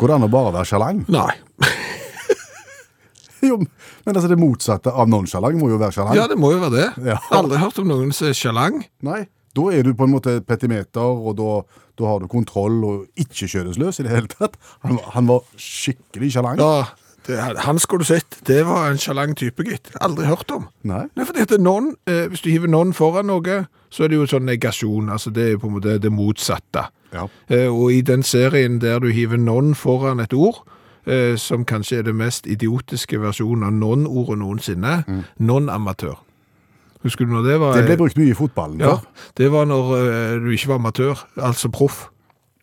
Går 0.00 0.08
det 0.08 0.14
an 0.16 0.26
å 0.26 0.32
bare 0.32 0.54
være 0.56 0.70
sjalant? 0.72 1.08
Nei. 1.12 1.30
Jo, 3.42 3.56
men 4.06 4.14
altså 4.14 4.28
det 4.30 4.36
motsatte 4.38 4.92
av 4.94 5.08
nonchalant 5.10 5.56
må 5.58 5.66
jo 5.72 5.78
være 5.80 5.96
sjalant. 5.96 6.14
Ja, 6.14 6.28
det 6.30 6.36
må 6.38 6.52
jo 6.52 6.60
være 6.62 6.76
det. 6.76 6.84
Ja. 7.10 7.16
Aldri 7.34 7.58
hørt 7.58 7.80
om 7.82 7.88
noen 7.90 8.12
som 8.14 8.28
er 8.28 8.36
sjalang. 8.38 8.76
Nei, 9.02 9.24
da 9.58 9.64
er 9.74 9.82
du 9.88 9.90
på 9.98 10.06
en 10.06 10.12
måte 10.14 10.36
petimeter, 10.46 11.02
og 11.02 11.34
da, 11.40 11.48
da 11.98 12.06
har 12.06 12.22
du 12.22 12.28
kontroll 12.30 12.76
og 12.86 13.00
ikke 13.18 13.48
skjødesløs 13.50 13.98
i 13.98 14.06
det 14.06 14.12
hele 14.14 14.30
tatt. 14.30 14.54
Han, 14.86 14.94
var- 15.00 15.10
han 15.16 15.26
var 15.32 15.42
skikkelig 15.58 16.30
sjalant. 16.36 16.62
Ja, 16.62 16.86
det, 17.26 17.38
han 17.64 17.78
skulle 17.78 18.02
du 18.02 18.08
sett. 18.08 18.40
Det 18.46 18.62
var 18.66 18.90
en 18.90 18.98
sjalang 18.98 19.36
type, 19.38 19.64
gitt. 19.66 19.92
Aldri 20.00 20.26
hørt 20.26 20.50
om. 20.50 20.68
Nei. 20.82 21.04
Nei, 21.16 21.26
fordi 21.28 21.44
at 21.44 21.54
noen, 21.60 21.94
eh, 22.06 22.26
Hvis 22.28 22.42
du 22.42 22.50
hiver 22.50 22.68
noen 22.68 22.92
foran 22.92 23.26
noe, 23.26 23.66
så 23.90 24.04
er 24.04 24.08
det 24.08 24.16
jo 24.16 24.26
sånn 24.26 24.48
negasjon. 24.48 25.10
altså 25.10 25.30
Det 25.30 25.44
er 25.44 25.50
jo 25.52 25.58
på 25.58 25.66
en 25.70 25.76
måte 25.78 25.98
det 26.00 26.12
motsatte. 26.12 26.88
Ja. 27.12 27.28
Eh, 27.48 27.68
og 27.68 27.92
i 27.92 28.00
den 28.00 28.22
serien 28.22 28.80
der 28.80 28.98
du 28.98 29.10
hiver 29.12 29.36
noen 29.36 29.74
foran 29.74 30.20
et 30.20 30.32
ord, 30.32 30.62
eh, 31.06 31.36
som 31.36 31.64
kanskje 31.64 31.98
er 31.98 32.02
det 32.02 32.14
mest 32.14 32.46
idiotiske 32.46 33.20
versjonen 33.20 33.64
av 33.64 33.72
non-ordet 33.72 34.38
noensinne, 34.38 35.04
non-amatør. 35.38 36.18
Husker 37.02 37.26
du 37.26 37.32
når 37.34 37.42
det 37.48 37.60
var? 37.60 37.76
Det 37.76 37.86
ble 37.86 37.96
brukt 37.98 38.18
mye 38.18 38.30
i 38.30 38.38
fotballen 38.38 38.82
Ja, 38.82 38.96
det 39.38 39.50
var 39.52 39.66
når 39.66 39.92
eh, 39.98 40.34
du 40.40 40.50
ikke 40.54 40.68
var 40.68 40.80
amatør, 40.80 41.24
altså 41.36 41.70
proff. 41.72 42.08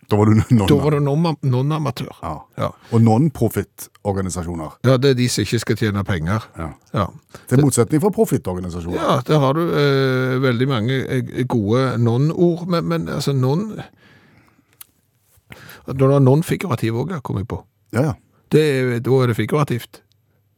Da 0.10 0.18
var 0.18 0.26
du 0.26 0.40
non 0.50 0.68
Da 0.68 0.76
var 0.82 0.92
du 0.96 1.00
non- 1.00 1.38
non-amatør. 1.46 2.10
ja. 2.24 2.32
Ja. 2.58 2.70
Og 2.92 3.02
non-profit-organisasjoner. 3.02 4.78
ja, 4.86 4.98
det 4.98 5.12
er 5.12 5.14
de 5.20 5.28
som 5.30 5.44
ikke 5.44 5.60
skal 5.60 5.76
tjene 5.78 6.04
penger. 6.04 6.44
Ja. 6.58 6.70
Ja, 6.94 7.06
Til 7.48 7.62
motsetning 7.62 8.02
fra 8.02 8.10
profit-organisasjoner. 8.10 8.98
ja 8.98 9.20
der 9.28 9.40
har 9.40 9.54
du 9.54 9.62
eh, 9.70 10.40
veldig 10.42 10.68
mange 10.68 11.00
eh, 11.08 11.46
gode 11.48 11.98
non-ord, 12.02 12.68
men, 12.68 12.86
men 12.88 13.08
altså 13.10 13.34
non 13.34 13.82
Da 15.90 16.06
er 16.06 16.20
non-figurativ 16.22 16.94
òg, 17.02 17.16
kom 17.24 17.38
jeg 17.38 17.48
på. 17.50 17.64
Ja, 17.94 18.02
ja. 18.02 18.14
Det 18.52 19.04
da 19.06 19.12
er 19.24 19.28
det 19.32 19.36
figurativt. 19.38 20.02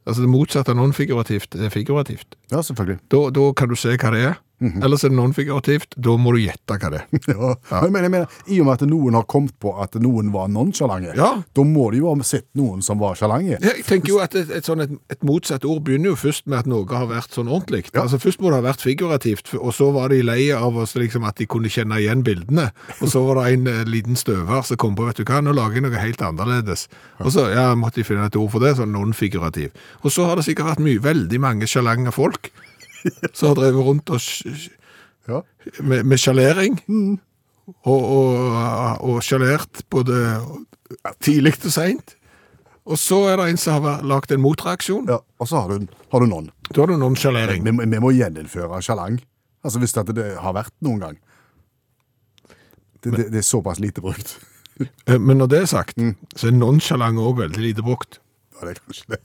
Altså 0.06 0.22
det 0.24 0.30
motsatte 0.32 0.72
av 0.72 0.76
non-figurativt 0.76 1.54
er 1.54 1.70
figurativt. 1.70 2.34
Ja, 2.50 2.60
selvfølgelig. 2.64 2.98
Da, 3.12 3.30
da 3.30 3.52
kan 3.56 3.68
du 3.70 3.76
se 3.78 3.94
hva 3.96 4.10
det 4.12 4.24
er. 4.32 4.34
Ellers 4.82 5.02
er 5.04 5.10
det 5.12 5.16
non-figurativt. 5.18 5.96
Da 5.96 6.14
må 6.20 6.32
du 6.36 6.40
gjette 6.44 6.76
hva 6.78 6.90
det 6.94 7.02
er. 7.02 7.08
Ja. 7.32 7.54
ja. 7.70 7.80
men 7.90 8.02
jeg 8.04 8.12
mener, 8.12 8.26
I 8.52 8.58
og 8.60 8.66
med 8.68 8.74
at 8.82 8.82
noen 8.90 9.16
har 9.16 9.24
kommet 9.30 9.54
på 9.62 9.72
at 9.82 9.94
noen 10.02 10.32
var 10.34 10.48
nonsjalante, 10.52 11.14
Ja. 11.18 11.30
da 11.42 11.64
må 11.66 11.88
de 11.92 12.00
jo 12.02 12.10
ha 12.12 12.26
sett 12.26 12.46
noen 12.58 12.82
som 12.84 13.00
var 13.00 13.16
sjalante. 13.18 13.56
Ja, 13.62 13.72
Jeg 13.76 13.86
tenker 13.88 14.12
jo 14.14 14.18
at 14.22 14.34
et, 14.38 14.50
et, 14.50 14.66
sånn, 14.68 14.82
et, 14.84 14.92
et 15.12 15.22
motsatt 15.26 15.64
ord 15.68 15.82
begynner 15.86 16.12
jo 16.12 16.18
først 16.20 16.46
med 16.50 16.60
at 16.62 16.70
noe 16.70 16.86
har 16.92 17.08
vært 17.10 17.34
sånn 17.34 17.50
ordentlig. 17.50 17.86
Altså 17.98 18.20
Først 18.22 18.42
må 18.42 18.50
det 18.52 18.60
ha 18.60 18.66
vært 18.68 18.84
figurativt, 18.84 19.54
og 19.58 19.72
så 19.74 19.88
var 19.94 20.12
de 20.12 20.20
lei 20.26 20.50
av 20.54 20.76
oss, 20.78 20.94
liksom, 20.98 21.24
at 21.28 21.38
de 21.40 21.46
kunne 21.50 21.70
kjenne 21.72 21.98
igjen 22.02 22.22
bildene. 22.26 22.68
Og 23.00 23.08
så 23.12 23.22
var 23.26 23.40
det 23.42 23.54
en 23.56 23.66
eh, 23.72 23.82
liten 23.88 24.18
støver 24.18 24.62
som 24.68 24.78
kom 24.80 24.94
på 24.98 25.06
vet 25.08 25.18
du 25.22 25.24
hva, 25.26 25.40
nå 25.42 25.54
lager 25.56 25.80
jeg 25.80 25.86
noe 25.86 26.02
helt 26.02 26.22
annerledes. 26.26 26.86
Og 27.22 27.32
så 27.34 27.48
ja, 27.54 27.70
måtte 27.78 28.02
de 28.02 28.06
finne 28.08 28.26
et 28.28 28.36
ord 28.38 28.50
for 28.52 28.62
det, 28.64 28.76
sånn 28.78 28.92
non-figurativ. 28.94 29.72
Og 30.02 30.12
så 30.14 30.26
har 30.28 30.38
det 30.38 30.46
sikkert 30.48 30.74
vært 30.74 30.84
mye, 30.84 31.00
veldig 31.02 31.40
mange 31.42 31.68
sjalanga 31.70 32.12
folk 32.14 32.50
som 33.36 33.48
har 33.52 33.58
drevet 33.60 33.86
rundt 33.86 34.10
og 34.10 34.20
Ja. 35.28 35.42
med, 35.80 36.04
med 36.06 36.18
sjalering. 36.18 36.80
Og, 37.86 38.02
og, 38.02 39.04
og 39.06 39.20
sjalert 39.22 39.84
både 39.90 40.16
tidlig 41.22 41.54
og 41.64 41.70
seint. 41.72 42.16
Og 42.82 42.98
så 42.98 43.20
er 43.30 43.36
det 43.38 43.44
en 43.52 43.60
som 43.62 43.84
har 43.86 44.00
lagd 44.02 44.32
en 44.34 44.42
motreaksjon. 44.42 45.06
Ja, 45.08 45.20
og 45.38 45.46
så 45.48 45.60
har 45.62 45.70
du, 45.78 45.86
har 46.10 46.20
du 46.24 46.26
noen. 46.26 46.48
Da 46.72 46.82
har 46.82 46.90
du 46.90 46.96
nonsjalering. 46.98 47.62
Vi, 47.62 47.70
må- 47.76 47.86
vi 47.86 48.00
må 48.02 48.10
gjeninnføre 48.16 48.80
sjalang. 48.82 49.20
Altså 49.62 49.78
hvis 49.78 49.94
det, 49.94 50.08
det 50.18 50.32
har 50.42 50.56
vært 50.56 50.74
noen 50.82 50.98
gang. 51.04 51.20
Det, 53.02 53.12
det, 53.14 53.28
det 53.34 53.38
er 53.42 53.46
såpass 53.46 53.80
lite 53.82 54.02
brukt. 54.04 54.38
Eh, 55.06 55.18
Men 55.20 55.36
når 55.38 55.48
det 55.52 55.58
er 55.60 55.66
sagt, 55.68 55.98
så 56.34 56.46
er 56.48 56.54
nonsjalant 56.56 57.18
òg 57.20 57.36
veldig 57.42 57.60
lite 57.60 57.82
brukt. 57.84 58.16
Ja, 58.56 58.64
det 58.64 58.70
er 58.72 58.78
kanskje 58.80 59.10
det. 59.12 59.18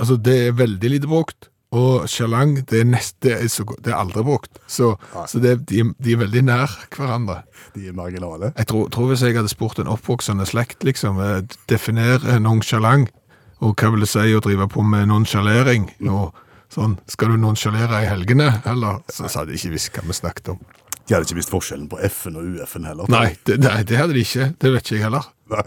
Altså, 0.00 0.16
det 0.16 0.36
er 0.46 0.54
veldig 0.56 0.90
lite 0.90 1.10
brukt. 1.10 1.50
Og 1.76 2.06
sjalang, 2.08 2.54
det 2.70 2.80
det 3.20 3.34
det 3.44 3.92
er 3.92 3.98
aldri 3.98 4.22
brukt. 4.24 4.58
Så, 4.66 4.96
så 5.26 5.38
det, 5.38 5.66
de, 5.68 5.82
de 6.00 6.12
er 6.12 6.22
veldig 6.22 6.42
nær 6.48 6.72
hverandre. 6.96 7.42
De 7.74 7.88
er 7.88 7.92
marginale. 7.92 8.52
Jeg 8.56 8.66
tror, 8.66 8.88
tror 8.88 9.08
hvis 9.08 9.22
jeg 9.22 9.36
hadde 9.36 9.52
spurt 9.52 9.78
en 9.78 9.90
oppvoksende 9.92 10.46
slekt, 10.48 10.82
liksom, 10.84 11.20
eh, 11.20 11.42
definer 11.68 12.38
nonsjalant, 12.40 13.12
og 13.60 13.74
hva 13.76 13.90
vil 13.92 14.06
det 14.06 14.08
si 14.08 14.32
å 14.32 14.40
drive 14.40 14.68
på 14.70 14.82
med 14.86 15.10
nonsjalering? 15.10 15.90
Og 16.08 16.32
sånn, 16.72 16.96
skal 17.10 17.34
du 17.34 17.40
nonsjalere 17.42 18.04
i 18.04 18.08
helgene? 18.08 18.62
Eller 18.64 19.02
så, 19.10 19.26
så 19.28 19.42
hadde 19.42 19.52
de 19.52 19.58
ikke 19.60 19.74
visst 19.74 19.92
hva 19.92 20.06
vi 20.06 20.16
snakket 20.16 20.52
om. 20.54 20.60
De 21.08 21.16
hadde 21.16 21.24
ikke 21.24 21.38
visst 21.40 21.52
forskjellen 21.52 21.88
på 21.90 21.98
F-en 22.04 22.36
og 22.36 22.48
UF-en 22.54 22.86
heller. 22.88 23.08
Nei, 23.12 23.32
det, 23.48 23.58
nei, 23.64 23.80
det 23.88 23.96
hadde 23.96 24.16
de 24.16 24.24
ikke. 24.24 24.50
Det 24.60 24.72
vet 24.72 24.84
ikke 24.84 24.98
jeg 24.98 25.04
heller. 25.08 25.28
Nei. 25.54 25.64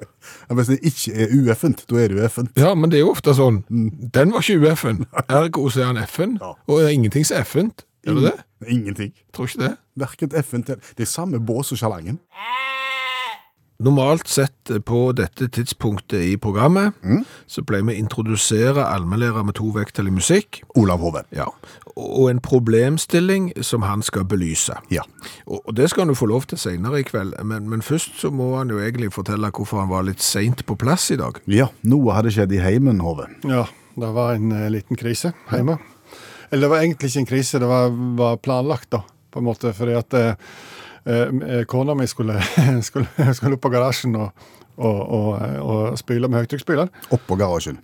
Hvis 0.58 0.72
det 0.72 0.80
ikke 0.92 1.14
er 1.26 1.36
UF-en, 1.38 1.76
da 1.90 2.02
er 2.02 2.12
det 2.12 2.20
UF-en. 2.24 2.50
Ja, 2.60 2.74
men 2.78 2.92
det 2.92 3.00
er 3.00 3.06
jo 3.06 3.14
ofte 3.14 3.34
sånn. 3.38 3.62
Den 3.70 4.34
var 4.36 4.46
ikke 4.46 4.60
U-F-en. 4.62 5.06
Ergo 5.40 5.68
så 5.74 5.84
er 5.84 5.92
han 5.92 6.02
F-en. 6.06 6.38
Ja. 6.42 6.54
Og 6.68 6.80
det 6.82 6.88
er 6.90 6.96
ingenting 6.98 7.26
som 7.28 7.40
er 7.40 7.48
F-ent. 7.48 7.86
Er 8.08 8.18
det 8.18 8.24
det? 8.32 8.36
Ingenting. 8.74 9.12
Tror 9.34 9.50
ikke 9.50 9.62
det. 9.62 9.76
Verken 10.02 10.32
F-en 10.42 10.64
til 10.66 10.80
Det 10.98 11.06
er 11.06 11.10
samme 11.10 11.40
bås 11.46 11.70
som 11.70 11.78
sjalangen. 11.78 12.18
Normalt 13.82 14.30
sett 14.30 14.72
på 14.86 15.00
dette 15.18 15.48
tidspunktet 15.50 16.22
i 16.22 16.36
programmet, 16.38 16.94
så 17.50 17.64
pleier 17.66 17.88
vi 17.88 17.96
å 17.96 18.02
introdusere 18.04 18.84
allmennlærer 18.86 19.48
med 19.48 19.56
to 19.58 19.72
vekttall 19.74 20.12
i 20.12 20.14
musikk. 20.14 20.62
Olav 20.78 21.02
Hove. 21.02 21.24
Ja. 21.34 21.48
Og 21.96 22.30
en 22.30 22.42
problemstilling 22.46 23.52
som 23.66 23.82
han 23.88 24.06
skal 24.06 24.28
belyse. 24.30 24.78
Ja. 24.94 25.02
Og 25.48 25.62
og 25.72 25.78
det 25.78 25.90
skal 25.90 26.04
han 26.04 26.12
jo 26.12 26.20
få 26.20 26.28
lov 26.28 26.46
til 26.52 26.60
senere 26.60 27.00
i 27.00 27.06
kveld, 27.08 27.38
men, 27.48 27.70
men 27.72 27.82
først 27.82 28.18
så 28.20 28.30
må 28.34 28.50
han 28.58 28.74
jo 28.74 28.82
egentlig 28.84 29.14
fortelle 29.16 29.48
hvorfor 29.56 29.80
han 29.80 29.92
var 29.92 30.04
litt 30.04 30.20
seint 30.20 30.66
på 30.68 30.76
plass 30.76 31.06
i 31.16 31.18
dag. 31.22 31.38
Ja, 31.48 31.70
noe 31.88 32.18
hadde 32.18 32.34
skjedd 32.36 32.52
i 32.52 32.60
heimen, 32.60 33.00
Hove. 33.00 33.30
Ja, 33.48 33.64
det 33.96 34.10
var 34.18 34.36
en 34.36 34.52
eh, 34.52 34.68
liten 34.74 35.00
krise 35.00 35.32
hjemme. 35.48 35.78
Eller 36.52 36.66
det 36.66 36.72
var 36.74 36.84
egentlig 36.84 37.12
ikke 37.12 37.24
en 37.24 37.30
krise, 37.30 37.62
det 37.64 37.72
var, 37.72 37.96
var 38.20 38.42
planlagt, 38.44 38.90
da, 38.92 39.00
på 39.32 39.40
en 39.40 39.48
måte. 39.48 39.72
Fordi 39.78 39.96
at 39.96 40.18
eh, 40.20 40.52
eh, 41.06 41.64
kona 41.66 41.96
mi 41.96 42.08
skulle, 42.08 42.40
skulle, 42.88 43.08
skulle 43.34 43.58
opp 43.58 43.62
på 43.66 43.72
garasjen 43.74 44.16
og, 44.16 44.32
og, 44.78 45.00
og, 45.14 45.32
og 45.62 45.98
spyle 46.00 46.28
med 46.32 46.44
høytrykksspyler. 46.46 46.90
Oppå 47.14 47.38
garasjen. 47.40 47.80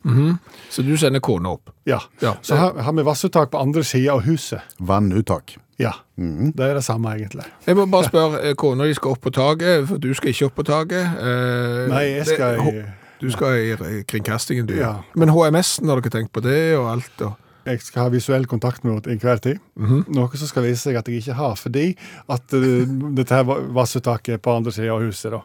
Så 0.74 0.82
du 0.86 0.94
sender 0.98 1.20
kona 1.24 1.56
opp. 1.58 1.70
Ja. 1.86 2.00
Ja. 2.24 2.36
Så 2.42 2.56
har, 2.58 2.78
har 2.88 2.94
vi 2.98 3.06
vassuttak 3.08 3.52
på 3.54 3.62
andre 3.62 3.84
sida 3.86 4.14
av 4.18 4.24
huset. 4.28 4.62
Vannuttak. 4.80 5.58
Ja. 5.78 5.92
Det 6.18 6.64
er 6.66 6.74
det 6.80 6.84
samme, 6.88 7.12
egentlig. 7.20 7.44
Jeg 7.68 7.78
må 7.78 7.86
bare 7.86 8.08
spørre, 8.10 8.40
eh, 8.50 8.56
kona 8.58 8.88
di 8.90 8.96
skal 8.98 9.14
opp 9.14 9.22
på 9.28 9.34
taket, 9.36 9.84
for 9.90 10.02
du 10.02 10.10
skal 10.18 10.32
ikke 10.34 10.48
opp 10.50 10.56
på 10.58 10.66
taket. 10.66 11.20
Eh, 11.22 11.84
Nei, 11.92 12.06
jeg 12.16 12.26
skal 12.32 12.58
det- 12.58 12.74
i 12.74 12.86
Du 13.20 13.32
skal 13.34 13.48
i 13.58 13.72
i 13.74 14.04
kringkastingen, 14.06 14.66
du. 14.70 14.76
Ja. 14.78 14.96
Men 15.16 15.30
HMS-en, 15.34 15.90
har 15.90 16.02
dere 16.02 16.10
tenkt 16.14 16.32
på 16.34 16.42
det 16.42 16.78
og 16.78 16.90
alt? 16.92 17.22
Og... 17.22 17.34
Jeg 17.68 17.82
skal 17.84 18.06
ha 18.06 18.12
visuell 18.14 18.48
kontakt 18.50 18.86
med 18.86 18.94
henne 18.96 19.18
enhver 19.18 19.42
tid. 19.44 19.60
Noe 19.76 20.40
som 20.40 20.50
skal 20.50 20.66
vise 20.66 20.82
seg 20.86 21.00
at 21.00 21.10
jeg 21.12 21.22
ikke 21.22 21.36
har, 21.38 21.58
fordi 21.60 21.90
at 22.32 22.56
uh, 22.56 22.86
dette 23.18 23.36
her 23.36 23.68
vassuttaket 23.76 24.38
er 24.38 24.42
på 24.44 24.56
andre 24.56 24.74
sida 24.76 24.96
av 24.96 25.04
huset, 25.06 25.34
da, 25.36 25.44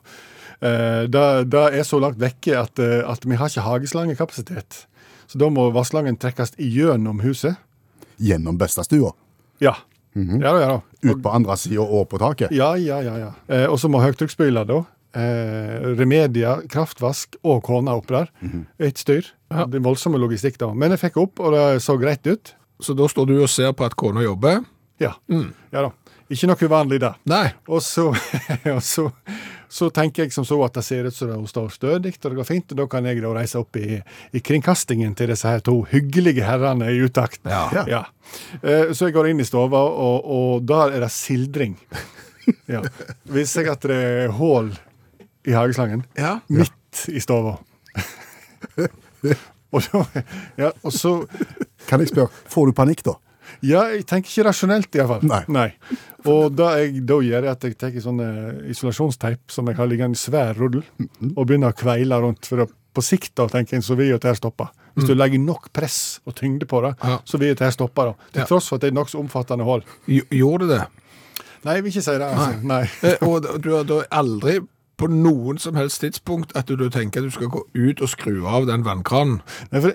Uh, 0.63 1.09
det, 1.11 1.23
det 1.51 1.61
er 1.75 1.83
så 1.83 1.99
langt 1.99 2.21
vekke 2.23 2.53
at, 2.55 2.79
uh, 2.79 3.01
at 3.11 3.25
vi 3.27 3.35
har 3.35 3.51
ikke 3.51 3.65
hageslangekapasitet. 3.67 4.77
Så 5.27 5.41
da 5.41 5.49
må 5.51 5.65
vasslangen 5.75 6.15
trekkes 6.23 6.55
gjennom 6.55 7.19
huset. 7.25 7.59
Gjennom 8.23 8.61
bestestua. 8.61 9.11
Ja. 9.59 9.75
Ja 10.15 10.53
da, 10.53 10.59
ja 10.61 10.69
da. 10.69 10.81
Ut 11.09 11.23
på 11.25 11.33
andre 11.33 11.57
sida 11.57 11.83
og 11.83 12.05
på 12.11 12.21
taket. 12.21 12.53
Ja, 12.55 12.75
ja, 12.77 13.01
ja. 13.03 13.17
ja. 13.19 13.31
Eh, 13.49 13.65
og 13.65 13.79
så 13.81 13.89
må 13.91 14.03
høytrykksspyler, 14.05 14.69
da. 14.69 14.83
Eh, 15.13 15.93
Remedia, 15.99 16.57
kraftvask 16.73 17.37
og 17.45 17.63
kona 17.67 17.97
opp 17.99 18.09
der. 18.09 18.31
Ett 18.81 18.99
styr. 19.03 19.27
Det 19.53 19.77
er 19.77 19.85
voldsomme 19.85 20.21
logistikk, 20.21 20.57
da. 20.63 20.71
Men 20.73 20.95
jeg 20.95 21.03
fikk 21.07 21.19
opp, 21.21 21.41
og 21.45 21.53
det 21.53 21.83
så 21.85 21.99
greit 22.01 22.25
ut. 22.27 22.55
Så 22.83 22.95
da 22.97 23.05
står 23.11 23.27
du 23.29 23.35
og 23.43 23.51
ser 23.53 23.75
på 23.77 23.85
at 23.85 23.97
kona 24.01 24.25
jobber? 24.25 24.63
Ja. 25.03 25.13
ja 25.29 25.83
da. 25.85 25.91
Ikke 26.33 26.49
noe 26.49 26.65
uvanlig 26.65 26.99
der. 27.03 27.19
Nei. 27.29 27.51
Og 27.69 27.83
så, 27.85 28.07
og 28.73 28.81
så, 28.87 29.05
så 29.69 29.91
tenker 29.93 30.25
jeg 30.25 30.33
som 30.33 30.47
så 30.49 30.57
at 30.65 30.79
det 30.79 30.85
ser 30.87 31.09
ut 31.11 31.17
som 31.17 31.29
det 31.35 31.51
står 31.51 31.69
stødig, 31.75 32.15
og 32.17 32.31
det 32.31 32.39
går 32.39 32.49
fint. 32.49 32.73
og 32.73 32.81
Da 32.81 32.87
kan 32.95 33.09
jeg 33.11 33.21
da 33.21 33.35
reise 33.37 33.61
opp 33.61 33.77
i, 33.77 33.99
i 34.33 34.41
kringkastingen 34.41 35.13
til 35.19 35.29
disse 35.35 35.51
her 35.53 35.61
to 35.67 35.83
hyggelige 35.93 36.47
herrene 36.49 36.89
i 36.95 37.03
utakt. 37.05 37.43
Ja. 37.45 38.07
Eh, 38.63 38.95
Så 38.97 39.11
jeg 39.11 39.19
går 39.19 39.29
inn 39.35 39.45
i 39.45 39.49
stova, 39.49 39.83
og, 39.93 40.25
og 40.25 40.65
der 40.73 40.97
er 40.97 41.05
det 41.05 41.13
sildring. 41.13 41.77
Ja. 42.67 42.81
Viser 43.31 43.61
seg 43.61 43.69
at 43.71 43.85
det 43.87 43.97
er 44.03 44.33
hull 44.35 44.73
i 45.49 45.53
hageslangen. 45.57 46.05
Ja. 46.19 46.37
Midt 46.49 47.07
i 47.13 47.21
stova. 47.23 47.57
og, 49.73 49.83
ja, 50.61 50.71
og 50.83 50.93
så 50.95 51.15
Kan 51.89 52.01
jeg 52.03 52.13
spørre, 52.13 52.31
får 52.53 52.71
du 52.71 52.77
panikk 52.77 53.03
da? 53.07 53.17
Ja, 53.63 53.83
jeg 53.93 54.07
tenker 54.09 54.31
ikke 54.31 54.45
rasjonelt, 54.49 54.95
iallfall. 54.97 55.25
Nei. 55.53 55.69
Og 56.31 56.55
det 56.57 56.69
jeg 56.79 57.03
da 57.07 57.19
gjør, 57.21 57.43
er 57.45 57.51
at 57.53 57.65
jeg 57.67 57.77
tar 57.79 57.97
sånn 58.01 58.23
eh, 58.25 58.71
isolasjonsteip 58.73 59.53
som 59.53 59.69
jeg 59.69 59.77
har 59.79 59.91
liggende 59.91 60.17
i 60.17 60.21
svær 60.23 60.57
ruddel, 60.57 60.85
og 61.35 61.43
begynner 61.51 61.75
å 61.75 61.77
kveile 61.77 62.19
rundt. 62.23 62.49
For 62.49 62.65
på 62.67 63.05
sikt 63.05 63.35
da, 63.39 63.49
tenker 63.53 63.77
jeg, 63.77 63.85
så 63.87 63.97
vil 63.99 64.13
jo 64.15 64.19
dette 64.21 64.33
stoppe. 64.39 64.71
Hvis 64.97 65.09
du 65.11 65.15
legger 65.17 65.41
nok 65.43 65.69
press 65.75 66.21
og 66.29 66.35
tyngde 66.39 66.67
på 66.69 66.81
det, 66.87 66.95
Ja. 67.03 67.19
så 67.29 67.39
vil 67.41 67.53
dette 67.55 67.71
stoppe. 67.75 68.05
da. 68.09 68.31
Til 68.33 68.49
tross 68.51 68.69
for 68.69 68.77
at 68.81 68.87
det 68.87 68.91
er 68.93 68.99
nokså 68.99 69.21
omfattende 69.21 69.65
hull. 69.69 69.85
Gjorde 70.09 70.69
det 70.69 70.79
det? 70.79 70.87
Nei, 71.65 71.75
jeg 71.77 71.83
vil 71.85 71.93
ikke 71.93 72.03
si 72.09 72.19
det. 72.19 72.29
altså. 72.29 72.51
Nei. 72.63 72.83
Nei. 73.03 73.15
Og 73.29 73.63
du 73.63 73.71
har 73.77 74.07
aldri 74.11 74.59
på 75.01 75.09
noen 75.11 75.59
som 75.59 75.75
helst 75.79 76.03
tidspunkt 76.03 76.53
at 76.59 76.69
du, 76.69 76.83
tenker 76.93 77.23
at 77.23 77.27
du 77.31 77.35
skal 77.35 77.49
gå 77.51 77.63
ut 77.75 78.03
og 78.05 78.11
skru 78.13 78.43
av 78.47 78.67
den 78.69 78.85
vannkranen? 78.87 79.39
Nei, 79.73 79.81
for 79.83 79.95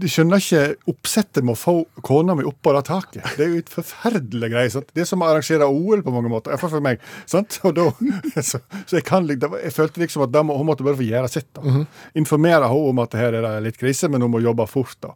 Jeg 0.00 0.12
skjønner 0.14 0.40
ikke 0.40 0.92
oppsettet 0.92 1.44
med 1.44 1.56
å 1.56 1.60
få 1.60 1.74
kona 2.06 2.36
mi 2.38 2.46
oppå 2.48 2.72
det 2.76 2.84
taket. 2.88 3.26
Det 3.36 3.44
er 3.44 3.50
jo 3.52 3.58
et 3.64 3.72
forferdelig 3.74 4.50
greie. 4.54 4.70
sant? 4.72 4.88
Det 4.96 5.02
er 5.04 5.10
som 5.10 5.20
å 5.24 5.28
arrangere 5.28 5.66
OL 5.68 6.04
på 6.06 6.14
mange 6.14 6.30
måter. 6.32 6.54
Iallfall 6.54 6.72
for 6.76 6.86
meg. 6.86 7.02
sant? 7.28 7.58
Og 7.68 7.74
da, 7.76 7.88
så, 8.50 8.62
så 8.86 8.96
jeg, 9.00 9.04
kan, 9.10 9.26
lik- 9.28 9.44
jeg 9.44 9.74
følte 9.76 10.00
liksom 10.04 10.24
at 10.28 10.38
må, 10.46 10.56
hun 10.56 10.70
måtte 10.70 10.86
bare 10.86 10.96
få 11.00 11.08
gjøre 11.10 11.28
sitt. 11.32 11.50
da. 11.58 11.84
Informere 12.18 12.70
henne 12.70 12.94
om 12.94 13.02
at 13.04 13.18
her 13.18 13.36
er 13.36 13.44
det 13.44 13.54
litt 13.66 13.80
krise, 13.82 14.08
men 14.08 14.22
hun 14.24 14.32
må 14.32 14.40
jobbe 14.44 14.66
fort. 14.70 14.96
da. 15.04 15.12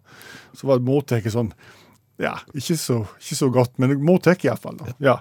Så 0.55 0.69
var 0.69 0.79
det 0.83 0.87
mottaket 0.91 1.33
sånn 1.35 1.55
ja, 2.23 2.37
ikke 2.55 2.77
så, 2.79 3.01
ikke 3.19 3.37
så 3.41 3.49
godt, 3.51 3.73
men 3.83 3.97
mottak 4.07 4.45
iallfall. 4.47 4.77
Ja. 5.03 5.17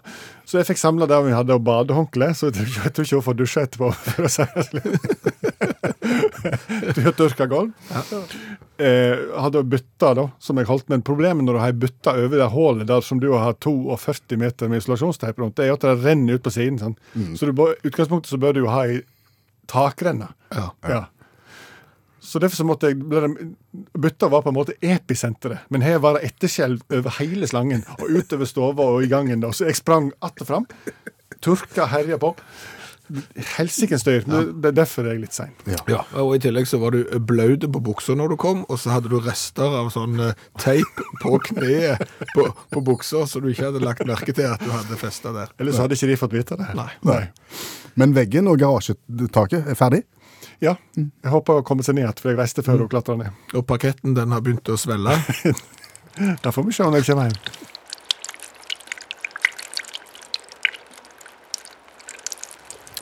Så 0.46 0.60
jeg 0.60 0.68
fikk 0.68 0.78
samla 0.82 1.08
det 1.10 1.18
vi 1.26 1.32
hadde, 1.34 1.56
og 1.58 1.64
badehåndkle, 1.66 2.28
så 2.38 2.52
jeg 2.52 2.54
tror, 2.94 3.04
ikke- 3.06 3.16
hun 3.18 3.26
får 3.26 3.38
dusje 3.40 3.64
etterpå. 3.66 3.90
for 4.12 4.28
å 4.28 4.30
si 4.30 4.46
det 4.54 4.66
slik. 4.68 4.84
Du 6.94 7.02
har 7.06 7.16
tørka 7.18 7.48
gulv. 7.50 7.72
Eh, 8.78 9.18
hadde 9.40 9.64
bytta, 9.70 10.14
da, 10.18 10.26
som 10.44 10.58
jeg 10.60 10.68
holdt, 10.70 10.90
men 10.92 11.02
problemet 11.06 11.46
når 11.48 11.54
du 11.58 11.62
har 11.64 11.76
bytta 11.86 12.14
over 12.26 12.38
det 12.42 12.50
hullet 12.54 12.88
der 12.90 13.02
som 13.06 13.20
du 13.22 13.30
har 13.34 13.54
42 13.64 14.38
meter 14.42 14.70
med 14.72 14.82
isolasjonsteip 14.84 15.40
rundt, 15.40 15.56
det 15.58 15.68
er 15.70 15.74
at 15.78 15.86
det 15.86 15.96
renner 16.04 16.38
ut 16.38 16.44
på 16.46 16.52
siden. 16.54 16.80
sant? 16.82 17.00
Så 17.38 17.48
du, 17.50 17.54
i 17.54 17.88
utgangspunktet 17.90 18.34
så 18.34 18.40
bør 18.42 18.54
du 18.58 18.64
jo 18.66 18.72
ha 18.74 18.84
ei 18.90 19.02
takrenna. 19.72 20.34
Ja. 20.54 20.70
Ja. 20.90 21.04
Så 22.24 22.40
derfor 22.40 22.56
så 22.56 22.64
måtte 22.64 22.88
jeg 22.88 23.00
Bytta 24.00 24.30
var 24.32 24.46
på 24.46 24.50
en 24.54 24.56
måte 24.56 24.78
episenteret, 24.82 25.66
men 25.74 25.84
her 25.84 25.98
var 26.00 26.16
det 26.18 26.30
etterskjelv 26.30 26.86
over 26.96 27.18
hele 27.20 27.50
slangen 27.52 27.84
og 27.98 28.06
utover 28.08 28.48
stua 28.48 28.72
og 28.74 29.04
i 29.04 29.10
gangen. 29.12 29.42
da, 29.44 29.52
Så 29.52 29.66
jeg 29.68 29.76
sprang 29.76 30.12
att 30.22 30.42
og 30.42 30.48
fram, 30.48 30.66
turka, 31.42 31.86
herja 31.86 32.18
på. 32.18 32.36
Helsikens 33.58 34.02
styr. 34.02 34.24
Ja. 34.28 34.40
det 34.64 34.70
er 34.72 34.76
derfor 34.78 35.04
jeg 35.04 35.18
er 35.18 35.22
litt 35.26 35.36
sein. 35.36 35.52
Ja, 35.92 36.00
og 36.22 36.38
i 36.38 36.40
tillegg 36.40 36.66
så 36.70 36.80
var 36.80 36.96
du 36.96 37.04
blaut 37.20 37.66
på 37.76 37.82
buksa 37.84 38.16
når 38.16 38.32
du 38.34 38.38
kom, 38.40 38.64
og 38.70 38.80
så 38.80 38.94
hadde 38.96 39.12
du 39.12 39.18
rester 39.20 39.76
av 39.82 39.92
sånn 39.94 40.16
eh, 40.24 40.40
teip 40.64 41.04
på 41.22 41.36
kneet 41.50 42.00
på, 42.34 42.48
på 42.72 42.82
buksa, 42.88 43.26
så 43.28 43.44
du 43.44 43.50
ikke 43.52 43.68
hadde 43.68 43.84
lagt 43.84 44.08
merke 44.08 44.34
til 44.34 44.48
at 44.48 44.64
du 44.64 44.72
hadde 44.72 44.98
festa 44.98 45.34
der. 45.36 45.52
Eller 45.60 45.76
så 45.76 45.84
hadde 45.84 46.00
ikke 46.00 46.14
de 46.14 46.20
fått 46.24 46.38
vite 46.40 46.58
det. 46.64 46.70
Nei. 46.80 46.90
Nei. 47.04 47.22
Men 48.00 48.16
veggen 48.16 48.48
og 48.50 48.58
garasjetaket 48.64 49.68
er 49.68 49.78
ferdig? 49.78 50.06
Ja. 50.64 50.78
Jeg 50.96 51.34
håper 51.34 51.60
å 51.60 51.66
komme 51.68 51.84
seg 51.84 51.98
ned 51.98 52.06
igjen, 52.06 52.22
for 52.22 52.32
jeg 52.32 52.40
reiste 52.40 52.64
før 52.64 52.86
og 52.86 52.94
klatra 52.94 53.18
ned. 53.20 53.44
Og 53.58 53.66
parketten 53.68 54.16
den 54.16 54.36
har 54.36 54.44
begynt 54.46 54.72
å 54.72 54.80
svelle. 54.80 55.18
Da 56.14 56.52
får 56.54 56.68
vi 56.68 56.74
se 56.78 56.86
når 56.86 57.00
jeg 57.00 57.08
kommer 57.08 57.32
hjem. 57.32 57.70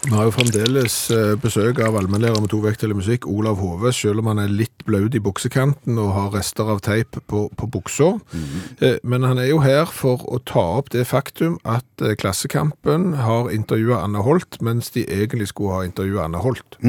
Vi 0.01 0.13
har 0.15 0.25
jo 0.25 0.32
fremdeles 0.34 0.94
eh, 1.13 1.34
besøk 1.38 1.82
av 1.84 1.98
allmennlærer 2.00 2.39
med 2.41 2.50
to 2.50 2.62
vekttall 2.63 2.96
i 2.96 2.98
musikk, 2.98 3.27
Olav 3.30 3.60
Hove, 3.62 3.91
selv 3.94 4.24
om 4.24 4.32
han 4.32 4.39
er 4.41 4.50
litt 4.50 4.86
blaut 4.88 5.13
i 5.13 5.22
buksekanten 5.22 6.00
og 6.01 6.13
har 6.15 6.32
rester 6.34 6.72
av 6.74 6.80
teip 6.88 7.20
på, 7.30 7.44
på 7.53 7.70
buksa. 7.75 8.15
Mm. 8.32 8.96
Men 9.12 9.27
han 9.27 9.44
er 9.44 9.51
jo 9.51 9.60
her 9.62 9.91
for 9.91 10.24
å 10.32 10.39
ta 10.41 10.63
opp 10.80 10.89
det 10.96 11.03
faktum 11.12 11.60
at 11.68 11.86
eh, 12.01 12.15
Klassekampen 12.18 13.12
har 13.22 13.51
intervjuet 13.53 14.00
Anne 14.00 14.24
Holt, 14.25 14.58
mens 14.65 14.89
de 14.96 15.03
egentlig 15.06 15.51
skulle 15.51 15.77
ha 15.77 15.86
intervjuet 15.86 16.24
Anne 16.25 16.41
Holt. 16.48 16.80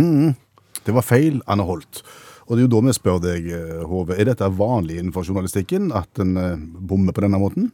Det 0.87 0.95
var 0.97 1.07
feil, 1.07 1.41
Anne 1.51 1.67
Holt. 1.67 2.03
Og 2.49 2.57
det 2.57 2.63
er 2.63 2.67
jo 2.67 2.73
da 2.75 2.81
vi 2.89 2.95
spør 2.97 3.21
deg, 3.23 3.47
eh, 3.55 3.85
Hove, 3.89 4.17
er 4.19 4.29
dette 4.33 4.49
vanlig 4.59 4.99
innenfor 4.99 5.25
journalistikken 5.29 5.93
at 5.97 6.23
en 6.23 6.35
eh, 6.37 6.65
bommer 6.91 7.15
på 7.15 7.25
denne 7.25 7.41
måten? 7.41 7.71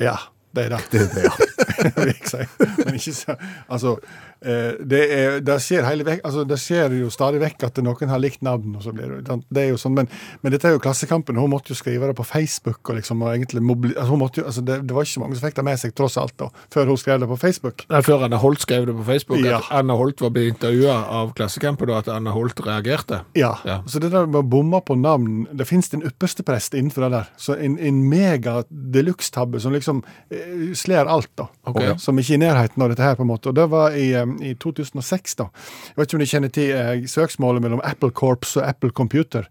Ja, 0.00 0.16
det 0.56 0.68
er 0.68 0.76
det. 0.76 0.82
Det 0.92 1.00
er 1.06 1.10
det, 1.14 1.24
ja. 1.28 1.49
Vil 1.96 2.12
jeg 2.12 2.28
si. 2.30 2.44
Men 2.84 2.96
ikke 2.98 3.14
så 3.16 3.36
Altså, 3.70 3.94
eh, 4.42 4.78
det, 4.80 5.00
er, 5.14 5.38
det, 5.44 5.56
skjer 5.62 5.86
hele 5.86 6.16
altså, 6.18 6.44
det 6.48 6.58
skjer 6.60 6.94
jo 7.00 7.10
stadig 7.12 7.40
vekk 7.42 7.66
at 7.68 7.80
noen 7.84 8.10
har 8.10 8.22
likt 8.22 8.42
navn, 8.46 8.74
og 8.78 8.84
så 8.84 8.94
blir 8.96 9.18
det? 9.20 9.36
Det 9.50 9.62
er 9.64 9.68
jo 9.72 9.78
sånn, 9.80 9.94
men, 9.98 10.08
men 10.42 10.54
dette 10.54 10.68
er 10.68 10.74
jo 10.76 10.82
Klassekampen. 10.82 11.38
Hun 11.40 11.52
måtte 11.52 11.74
jo 11.74 11.78
skrive 11.78 12.08
det 12.10 12.16
på 12.18 12.26
Facebook, 12.26 12.80
og 12.90 12.98
liksom, 12.98 13.22
og 13.24 13.34
egentlig 13.34 13.62
altså, 13.94 14.08
hun 14.10 14.22
måtte 14.24 14.42
jo, 14.42 14.46
altså, 14.50 14.64
det, 14.66 14.80
det 14.88 14.96
var 14.96 15.06
ikke 15.06 15.24
mange 15.24 15.38
som 15.38 15.46
fikk 15.48 15.58
det 15.60 15.66
med 15.70 15.82
seg, 15.82 15.94
tross 15.98 16.18
alt, 16.20 16.34
da, 16.40 16.50
før 16.74 16.90
hun 16.92 17.00
skrev 17.00 17.20
det 17.22 17.30
på 17.30 17.38
Facebook. 17.40 17.84
Nei, 17.90 18.02
Før 18.06 18.26
Anne 18.26 18.40
Holt 18.42 18.64
skrev 18.64 18.88
det 18.88 18.96
på 18.98 19.06
Facebook, 19.10 19.44
Ja. 19.44 19.60
at 19.60 19.70
Anne 19.80 19.96
Holt 20.00 20.22
var 20.24 20.32
blitt 20.34 20.54
intervjua 20.56 20.96
av 21.20 21.34
Klassekampen, 21.38 21.92
og 21.92 22.00
at 22.02 22.10
Anne 22.12 22.34
Holt 22.34 22.60
reagerte. 22.66 23.22
Ja. 23.38 23.54
Ja. 23.68 23.80
Så 23.86 24.02
det 24.02 24.12
der 24.14 24.26
med 24.30 24.40
å 24.42 24.46
bomme 24.46 24.80
på 24.84 24.96
navn 24.98 25.44
Det 25.56 25.66
fins 25.68 25.90
den 25.92 26.02
ypperste 26.06 26.44
prest 26.46 26.74
innenfor 26.78 27.06
det 27.06 27.10
der. 27.14 27.30
Så 27.40 27.54
en, 27.60 27.76
en 27.78 28.02
mega 28.08 28.60
deluxe-tabbe 28.70 29.60
som 29.62 29.74
liksom 29.76 30.02
eh, 30.32 30.70
sler 30.78 31.10
alt, 31.10 31.30
da. 31.38 31.49
Ok. 31.64 31.76
Og, 31.76 32.00
som 32.00 32.18
ikke 32.18 32.34
er 32.34 32.38
i 32.38 32.42
nærheten 32.44 32.82
av 32.82 32.92
dette 32.92 33.04
her, 33.04 33.18
på 33.18 33.26
en 33.26 33.30
måte. 33.30 33.50
Og 33.50 33.58
det 33.58 33.66
var 33.70 33.96
i, 33.96 34.10
eh, 34.16 34.34
i 34.50 34.54
2006, 34.54 35.36
da. 35.40 35.50
Jeg 35.90 36.00
vet 36.00 36.08
ikke 36.08 36.18
om 36.18 36.24
de 36.24 36.30
kjenner 36.32 36.54
til 36.54 36.72
eh, 36.76 37.06
søksmålet 37.10 37.64
mellom 37.64 37.82
Apple 37.84 38.10
Corps 38.10 38.56
og 38.56 38.66
Apple 38.66 38.90
Computer. 38.90 39.46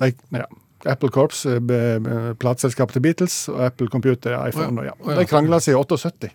De, 0.00 0.12
ja. 0.32 0.48
Apple 0.86 1.12
Corps, 1.14 1.44
eh, 1.46 1.60
plateselskapet 2.40 2.98
til 2.98 3.04
Beatles, 3.04 3.44
og 3.52 3.60
Apple 3.66 3.88
Computer, 3.92 4.34
iPhone. 4.48 4.80
Oh, 4.80 4.86
ja. 4.86 4.96
Og, 5.00 5.12
ja. 5.12 5.20
De 5.20 5.28
krangla 5.30 5.60
seg 5.62 5.76
i 5.76 5.78
78. 5.78 6.32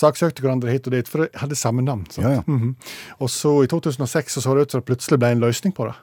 Saksøkte 0.00 0.44
hverandre 0.44 0.70
hit 0.70 0.86
og 0.86 0.94
dit, 0.94 1.08
for 1.08 1.24
de 1.24 1.40
hadde 1.40 1.56
samme 1.58 1.82
navn. 1.82 2.06
sant? 2.10 2.26
Ja, 2.26 2.32
ja. 2.32 2.42
-hmm. 2.46 2.74
Og 3.18 3.30
så 3.30 3.62
i 3.62 3.66
2006 3.66 4.32
så, 4.32 4.40
så 4.40 4.54
det 4.54 4.62
ut 4.62 4.70
som 4.70 4.80
det 4.80 4.86
plutselig 4.86 5.18
ble 5.18 5.32
en 5.32 5.40
løsning 5.40 5.74
på 5.74 5.84
det. 5.84 5.94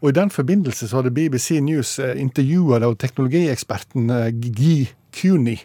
Og 0.00 0.08
i 0.08 0.12
den 0.12 0.30
forbindelse 0.30 0.88
så 0.88 0.96
hadde 0.96 1.10
BBC 1.10 1.60
News 1.60 1.98
eh, 1.98 2.20
intervjua 2.20 2.94
teknologieksperten 2.94 4.10
eh, 4.10 4.30
Guy 4.30 4.86
Cooney 5.20 5.58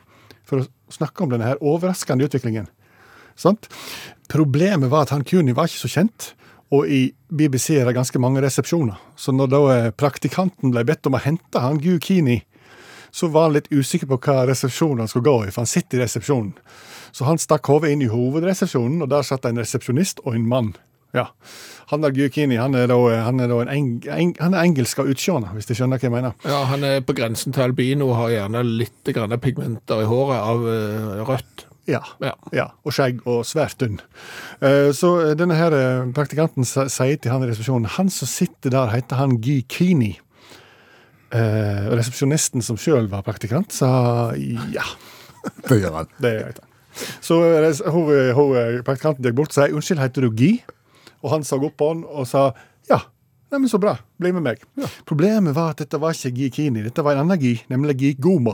for 0.44 0.64
å 0.64 0.66
snakke 0.94 1.24
om 1.24 1.32
denne 1.34 1.48
her 1.50 1.64
overraskende 1.64 2.28
utviklingen. 2.28 2.68
Sant? 3.40 3.70
Problemet 4.30 4.92
var 4.92 5.08
at 5.08 5.16
han 5.16 5.26
Cooney 5.28 5.56
var 5.56 5.70
ikke 5.70 5.86
så 5.86 5.94
kjent, 5.94 6.34
og 6.76 6.90
i 6.92 7.08
BBC 7.34 7.80
er 7.80 7.88
det 7.88 7.96
ganske 7.98 8.20
mange 8.22 8.44
resepsjoner. 8.44 9.00
Så 9.18 9.34
når 9.34 9.50
da 9.50 9.62
eh, 9.74 9.92
praktikanten 9.96 10.74
ble 10.74 10.84
bedt 10.86 11.08
om 11.10 11.18
å 11.18 11.24
hente 11.24 11.64
han 11.64 11.80
Gukini, 11.82 12.44
så 13.12 13.30
var 13.34 13.48
han 13.48 13.56
litt 13.56 13.72
usikker 13.74 14.10
på 14.12 14.20
hva 14.22 14.44
resepsjon 14.50 15.02
han 15.02 15.10
skulle 15.10 15.26
gå 15.26 15.38
i, 15.48 15.54
for 15.54 15.64
han 15.64 15.72
sitter 15.72 15.98
i 15.98 16.04
resepsjonen. 16.04 16.54
Så 17.12 17.26
han 17.26 17.42
stakk 17.42 17.72
hodet 17.72 17.96
inn 17.96 18.04
i 18.06 18.12
hovedresepsjonen, 18.12 19.02
og 19.02 19.10
der 19.10 19.26
satt 19.26 19.48
en 19.50 19.58
resepsjonist 19.58 20.22
og 20.26 20.36
en 20.38 20.46
mann. 20.52 20.76
Ja. 21.18 21.26
Han 21.90 22.04
der 22.06 22.14
Gyukini, 22.14 22.60
han 22.62 22.76
er 22.78 22.86
da, 22.92 22.98
han 23.26 23.40
er 23.42 23.50
da 23.50 23.64
en 23.64 23.72
eng, 23.74 23.88
eng, 24.14 24.36
han 24.38 24.54
er 24.54 24.68
engelsk 24.68 25.00
av 25.02 25.10
utseende, 25.10 25.50
hvis 25.56 25.66
du 25.66 25.74
skjønner 25.74 25.98
hva 25.98 26.06
jeg 26.06 26.14
mener. 26.14 26.36
Ja, 26.46 26.60
Han 26.70 26.86
er 26.86 27.02
på 27.02 27.16
grensen 27.18 27.56
til 27.56 27.66
albino 27.66 28.12
og 28.12 28.20
har 28.20 28.36
gjerne 28.36 28.62
litt 28.68 29.10
grann 29.16 29.34
pigmenter 29.42 30.04
i 30.04 30.10
håret 30.10 30.38
av 30.38 30.70
eh, 30.70 31.24
rødt. 31.26 31.66
Ja. 31.90 32.04
Ja. 32.22 32.36
ja. 32.54 32.68
Og 32.86 32.94
skjegg 32.94 33.24
og 33.26 33.42
svært 33.50 33.80
dynn. 33.82 33.98
Eh, 34.62 34.92
Så 34.94 35.34
denne 35.40 35.58
her 35.58 35.74
eh, 35.74 36.08
praktikanten 36.14 36.68
sier 36.68 37.18
til 37.18 37.34
han 37.34 37.42
i 37.46 37.50
resepsjonen 37.50 37.90
Han 37.98 38.12
som 38.14 38.30
sitter 38.30 38.76
der, 38.76 38.94
heter 38.94 39.18
han 39.18 39.40
Guy 39.42 39.64
Kini. 39.66 40.14
Eh, 41.34 41.90
resepsjonisten 41.94 42.62
som 42.66 42.78
sjøl 42.78 43.10
var 43.10 43.26
praktikant, 43.26 43.74
sa 43.74 44.34
ja. 44.74 44.86
Det 45.66 45.80
gjør 45.82 46.04
han. 46.04 46.10
Det 46.22 46.36
gjør 46.36 46.52
han. 46.52 46.66
Så 47.24 47.38
hun, 47.94 48.10
hun, 48.36 48.82
praktikanten 48.86 49.26
gikk 49.26 49.38
bort 49.38 49.54
og 49.54 49.58
sa 49.58 49.68
'unnskyld, 49.70 50.02
heter 50.04 50.26
du 50.28 50.30
Guy?' 50.36 50.60
Og 51.24 51.32
han 51.34 51.44
så 51.44 51.60
opp 51.62 51.78
på 51.78 51.88
han 51.94 52.04
og 52.08 52.28
sa 52.28 52.52
'ja'. 52.90 53.02
Neimen, 53.52 53.70
så 53.70 53.80
bra. 53.82 53.98
Bli 54.20 54.32
med 54.32 54.44
meg. 54.44 54.60
Problemet 55.06 55.56
var 55.56 55.72
at 55.72 55.78
dette 55.78 55.98
var 56.00 56.12
ikke 56.14 56.30
Gi 56.38 56.50
Kini, 56.50 56.84
dette 56.84 57.02
var 57.04 57.14
en 57.14 57.20
annen 57.26 57.40
Gi, 57.40 57.64
nemlig 57.70 57.98
Gi 57.98 58.14
Goma. 58.14 58.54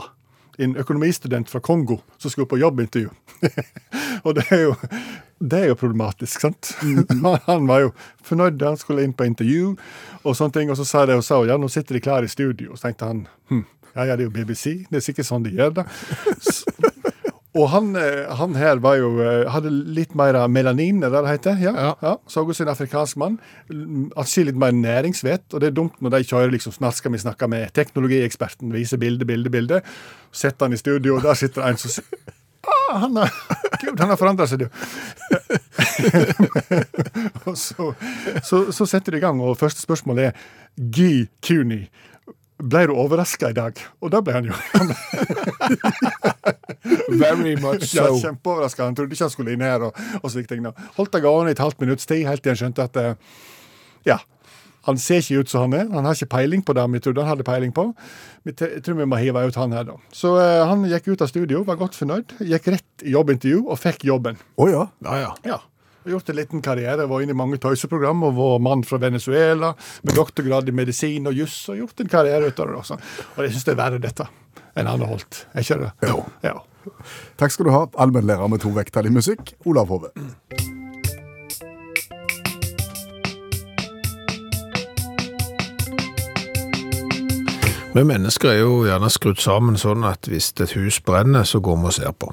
En 0.58 0.72
økonomistudent 0.76 1.50
fra 1.50 1.60
Kongo 1.60 1.98
som 2.18 2.30
skulle 2.30 2.46
på 2.48 2.56
jobbintervju. 2.58 3.10
og 4.24 4.34
det 4.34 4.44
er 4.50 4.62
jo 4.62 4.74
det 5.38 5.58
er 5.58 5.66
jo 5.68 5.74
problematisk, 5.74 6.40
sant? 6.40 6.74
Han- 7.22 7.38
han 7.46 7.66
var 7.66 7.80
jo 7.80 7.90
fornøyd 8.24 8.62
han 8.62 8.76
skulle 8.76 9.04
inn 9.04 9.12
på 9.12 9.24
intervju, 9.26 9.76
og 10.24 10.36
sånne 10.36 10.52
ting, 10.52 10.70
og 10.70 10.76
så 10.76 10.84
sa 10.84 11.04
de 11.06 11.12
og 11.12 11.24
sa 11.24 11.44
ja, 11.44 11.56
nå 11.58 11.68
sitter 11.68 11.94
de 11.94 12.00
klare 12.00 12.24
i 12.24 12.28
studio. 12.28 12.72
Så 12.74 12.82
tenkte 12.88 13.04
han 13.04 13.26
hm, 13.50 13.66
ja, 13.96 14.04
ja, 14.04 14.16
det 14.16 14.24
er 14.24 14.30
jo 14.30 14.30
BBC, 14.30 14.86
det 14.90 14.96
er 14.96 15.00
sikkert 15.04 15.26
sånn 15.28 15.42
de 15.44 15.50
gjør 15.50 15.74
det. 15.74 15.84
Og 17.56 17.70
han, 17.72 17.90
eh, 17.96 18.28
han 18.36 18.56
her 18.58 18.80
var 18.84 18.98
jo, 19.00 19.10
eh, 19.24 19.48
hadde 19.50 19.70
litt 19.70 20.14
mer 20.18 20.36
melanin, 20.52 21.02
er 21.02 21.12
det 21.12 21.22
det 21.24 21.34
heter? 21.34 21.60
Ja. 21.62 21.72
Ja. 21.72 21.92
ja. 22.02 22.14
Så 22.28 22.44
ut 22.44 22.56
som 22.56 22.66
en 22.66 22.74
afrikansk 22.74 23.16
mann. 23.20 23.38
Atskillig 24.16 24.52
litt 24.52 24.60
mer 24.60 24.76
næringsvett. 24.76 25.48
Og 25.54 25.62
det 25.62 25.70
er 25.70 25.76
dumt 25.76 25.96
når 26.04 26.18
de 26.18 26.28
kjører 26.28 26.52
liksom 26.52 26.76
snart 26.76 26.98
skal 26.98 27.14
vi 27.14 27.22
snakke 27.22 27.48
med 27.48 27.72
teknologieksperten, 27.76 28.74
vise 28.76 29.00
bilde, 29.00 29.24
bilde, 29.28 29.52
bilde. 29.52 29.80
Setter 30.32 30.68
han 30.68 30.76
i 30.76 30.80
studio, 30.80 31.16
og 31.16 31.24
der 31.24 31.38
sitter 31.38 31.64
en 31.64 31.80
som 31.80 31.96
sier 31.96 32.34
ah, 32.66 32.98
han 32.98 33.16
har, 33.16 33.32
Gud, 33.82 33.98
han 34.00 34.10
har 34.10 34.18
forandra 34.20 34.46
seg, 34.50 34.64
du. 34.64 34.68
og 37.46 37.56
så, 37.58 37.92
så, 38.42 38.62
så 38.74 38.88
setter 38.88 39.14
de 39.14 39.20
i 39.20 39.24
gang, 39.24 39.40
og 39.42 39.58
første 39.60 39.82
spørsmål 39.84 40.26
er 40.28 40.36
Guy 40.76 41.26
Cooney. 41.46 41.86
Ble 42.56 42.86
du 42.88 42.94
overraska 42.96 43.50
i 43.52 43.56
dag? 43.56 43.80
Og 44.00 44.12
da 44.14 44.22
ble 44.24 44.32
han 44.38 44.46
jo 44.48 44.54
Very 47.20 47.56
much 47.60 47.90
so. 47.90 47.98
ja, 47.98 48.06
kjempeoverraska. 48.22 48.86
Han 48.86 48.96
trodde 48.96 49.12
ikke 49.12 49.26
han 49.26 49.34
skulle 49.34 49.56
inn 49.56 49.64
her. 49.64 49.84
Og, 49.90 49.98
og 50.22 50.32
slike 50.32 50.48
ting. 50.50 50.64
det. 50.64 50.72
Holdt 50.96 51.12
det 51.12 51.22
gående 51.24 51.52
i 51.52 51.56
et 51.56 51.62
halvt 51.62 51.82
minutts 51.84 52.08
tid, 52.08 52.24
helt 52.28 52.42
til 52.44 52.54
han 52.54 52.60
skjønte 52.60 52.86
at 52.88 52.96
eh, 53.02 53.36
ja, 54.08 54.18
han 54.86 54.98
ser 55.02 55.22
ikke 55.22 55.42
ut 55.42 55.50
som 55.50 55.66
han 55.66 55.76
er. 55.80 55.86
Han 55.92 56.06
har 56.06 56.16
ikke 56.16 56.30
peiling 56.36 56.62
på 56.64 56.74
det 56.78 56.84
vi 56.92 57.02
trodde 57.02 57.24
han 57.24 57.32
hadde 57.34 57.46
peiling 57.46 57.72
på. 57.74 57.88
Jeg 58.46 58.82
tror 58.86 59.00
vi 59.00 59.08
må 59.10 59.18
hive 59.18 59.46
ut 59.48 59.58
han 59.58 59.74
her, 59.74 59.86
da. 59.88 59.96
Så 60.14 60.36
uh, 60.38 60.62
han 60.70 60.84
gikk 60.86 61.10
ut 61.10 61.24
av 61.24 61.30
studio, 61.32 61.64
var 61.66 61.80
godt 61.80 61.98
fornøyd. 61.98 62.36
Gikk 62.46 62.70
rett 62.76 63.02
i 63.06 63.16
jobbintervju 63.16 63.64
og 63.66 63.80
fikk 63.82 64.06
jobben. 64.06 64.38
Å 64.56 64.68
ja. 64.70 64.84
Ja, 65.02 65.18
ja. 65.24 65.32
Ja. 65.56 65.58
Gjort 66.06 66.28
en 66.30 66.36
liten 66.38 66.62
karriere, 66.62 67.08
var 67.10 67.22
inne 67.22 67.34
i 67.34 67.38
mange 67.38 67.58
tøyseprogram 67.58 68.20
og 68.28 68.36
var 68.36 68.60
mann 68.62 68.84
fra 68.86 69.00
Venezuela 69.02 69.72
med 70.06 70.14
doktorgrad 70.14 70.68
i 70.70 70.74
medisin 70.74 71.26
og 71.26 71.34
juss, 71.34 71.56
og 71.72 71.80
gjort 71.80 72.04
en 72.04 72.12
karriere 72.12 72.52
ut 72.52 72.62
av 72.62 72.70
det. 72.70 72.76
Også. 72.78 72.98
Og 73.34 73.42
jeg 73.42 73.56
syns 73.56 73.66
det 73.66 73.74
er 73.74 73.80
verre 73.80 73.98
dette 74.02 74.28
enn 74.76 74.86
Anne 74.86 75.08
Holt. 75.10 75.46
Er 75.54 75.66
ikke 75.66 75.80
det? 75.82 75.90
Jo. 76.06 76.22
Ja. 76.46 76.54
Takk 77.40 77.56
skal 77.56 77.66
du 77.66 77.74
ha, 77.74 77.82
allmennlærer 77.98 78.46
med 78.52 78.62
to 78.62 78.70
vekttall 78.76 79.10
i 79.10 79.14
musikk, 79.18 79.56
Olav 79.66 79.90
Hove. 79.90 80.12
Vi 87.96 88.02
mennesker 88.04 88.50
er 88.50 88.58
jo 88.60 88.82
gjerne 88.84 89.08
skrudd 89.08 89.38
sammen 89.40 89.78
sånn 89.80 90.02
at 90.04 90.28
hvis 90.28 90.50
et 90.60 90.74
hus 90.76 90.98
brenner, 91.00 91.46
så 91.48 91.62
går 91.64 91.78
vi 91.80 91.88
og 91.88 91.94
ser 91.96 92.12
på. 92.12 92.28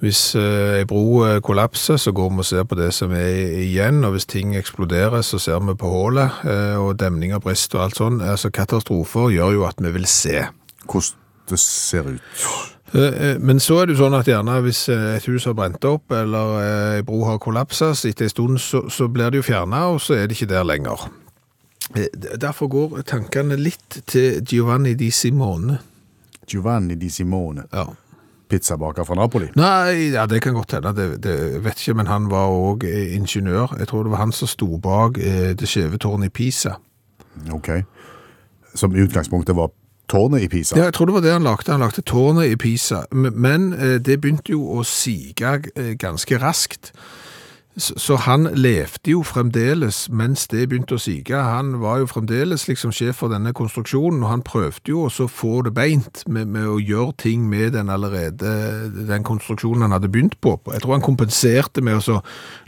Hvis 0.00 0.34
eh, 0.38 0.78
ei 0.78 0.86
bro 0.88 1.26
eh, 1.26 1.42
kollapser, 1.44 1.98
så 2.00 2.12
går 2.16 2.30
vi 2.32 2.40
og 2.40 2.48
ser 2.48 2.64
på 2.64 2.78
det 2.78 2.88
som 2.96 3.12
er 3.12 3.52
igjen, 3.60 4.00
og 4.04 4.14
hvis 4.14 4.28
ting 4.30 4.54
eksploderer, 4.56 5.20
så 5.20 5.38
ser 5.38 5.60
vi 5.60 5.76
på 5.76 5.90
hullet, 5.92 6.40
eh, 6.48 6.76
og 6.80 6.96
demninger 7.00 7.42
brister 7.44 7.78
og 7.78 7.84
alt 7.84 8.00
sånn. 8.00 8.20
Altså, 8.24 8.48
katastrofer 8.48 9.28
gjør 9.36 9.58
jo 9.58 9.66
at 9.68 9.82
vi 9.84 9.92
vil 9.98 10.08
se. 10.08 10.46
Hvordan 10.86 11.18
det 11.50 11.58
ser 11.60 12.06
ut. 12.06 12.42
Men 13.42 13.58
så 13.62 13.80
er 13.80 13.86
det 13.86 13.94
jo 13.94 14.04
sånn 14.04 14.16
at 14.18 14.26
gjerne 14.26 14.56
hvis 14.64 14.84
et 14.90 15.26
hus 15.30 15.44
har 15.46 15.54
brent 15.58 15.84
opp, 15.86 16.10
eller 16.14 16.56
ei 16.62 17.02
bro 17.06 17.20
har 17.26 17.38
kollapset, 17.42 17.98
så 17.98 18.08
etter 18.10 18.26
ei 18.26 18.32
stund 18.32 18.58
så, 18.62 18.84
så 18.90 19.06
blir 19.10 19.30
det 19.30 19.42
jo 19.42 19.46
fjernet, 19.46 19.92
og 19.94 20.00
så 20.02 20.16
er 20.16 20.26
det 20.26 20.38
ikke 20.38 20.50
der 20.50 20.66
lenger. 20.66 21.04
Derfor 22.38 22.70
går 22.70 23.02
tankene 23.10 23.58
litt 23.58 24.00
til 24.10 24.40
Giovanni 24.46 24.94
di 24.98 25.10
Simone. 25.14 25.80
Giovanni 26.50 26.96
di 26.98 27.10
Simone, 27.10 27.66
Ja. 27.72 27.86
Pizzabaker 28.50 29.06
fra 29.06 29.16
Napoli. 29.18 29.48
Nei, 29.58 30.10
ja, 30.14 30.26
det 30.30 30.42
kan 30.44 30.56
godt 30.58 30.76
hende, 30.76 30.92
det, 30.96 31.08
det 31.24 31.64
vet 31.64 31.80
ikke, 31.80 31.96
men 32.00 32.10
han 32.10 32.28
var 32.30 32.50
også 32.52 32.90
eh, 32.90 33.14
ingeniør. 33.16 33.76
Jeg 33.78 33.90
tror 33.90 34.06
det 34.06 34.14
var 34.14 34.24
han 34.24 34.34
som 34.36 34.50
sto 34.50 34.76
bak 34.82 35.18
eh, 35.18 35.52
det 35.58 35.68
skjeve 35.70 36.00
tårnet 36.02 36.30
i 36.30 36.34
Pisa. 36.34 36.76
Ok. 37.54 37.70
Som 38.74 38.94
i 38.96 39.02
utgangspunktet 39.02 39.56
var 39.56 39.72
tårnet 40.10 40.42
i 40.42 40.48
Pisa. 40.48 40.78
Ja, 40.78 40.88
jeg 40.90 40.94
tror 40.94 41.10
det 41.10 41.14
var 41.14 41.24
det 41.24 41.32
han 41.32 41.46
lagde. 41.46 41.72
Han 41.72 41.80
lagde 41.84 42.02
tårnet 42.02 42.50
i 42.50 42.56
Pisa. 42.56 43.04
Men, 43.10 43.34
Men 43.40 43.72
eh, 43.72 43.98
det 44.02 44.20
begynte 44.20 44.54
jo 44.54 44.66
å 44.78 44.84
sige 44.86 45.58
eh, 45.76 45.94
ganske 45.98 46.38
raskt. 46.42 46.92
Så, 47.80 48.16
han 48.26 48.48
levde 48.54 49.14
jo 49.14 49.22
fremdeles 49.24 50.04
mens 50.12 50.46
det 50.52 50.66
begynte 50.68 50.98
å 50.98 51.00
sige. 51.00 51.36
Han 51.36 51.78
var 51.80 52.02
jo 52.02 52.08
fremdeles 52.10 52.66
liksom 52.68 52.92
sjef 52.94 53.22
for 53.22 53.32
denne 53.32 53.52
konstruksjonen, 53.56 54.22
og 54.24 54.32
han 54.32 54.44
prøvde 54.46 54.92
jo 54.92 55.06
også 55.06 55.26
å 55.26 55.32
få 55.32 55.52
det 55.66 55.72
beint 55.76 56.22
med, 56.28 56.50
med 56.52 56.68
å 56.68 56.78
gjøre 56.78 57.16
ting 57.24 57.46
med 57.50 57.74
den 57.76 57.92
allerede, 57.92 58.52
den 59.08 59.24
konstruksjonen 59.26 59.86
han 59.86 59.96
hadde 59.96 60.12
begynt 60.12 60.36
på. 60.44 60.56
Jeg 60.72 60.84
tror 60.84 60.96
han 60.98 61.06
kompenserte 61.06 61.84
med 61.84 62.04
å 62.12 62.20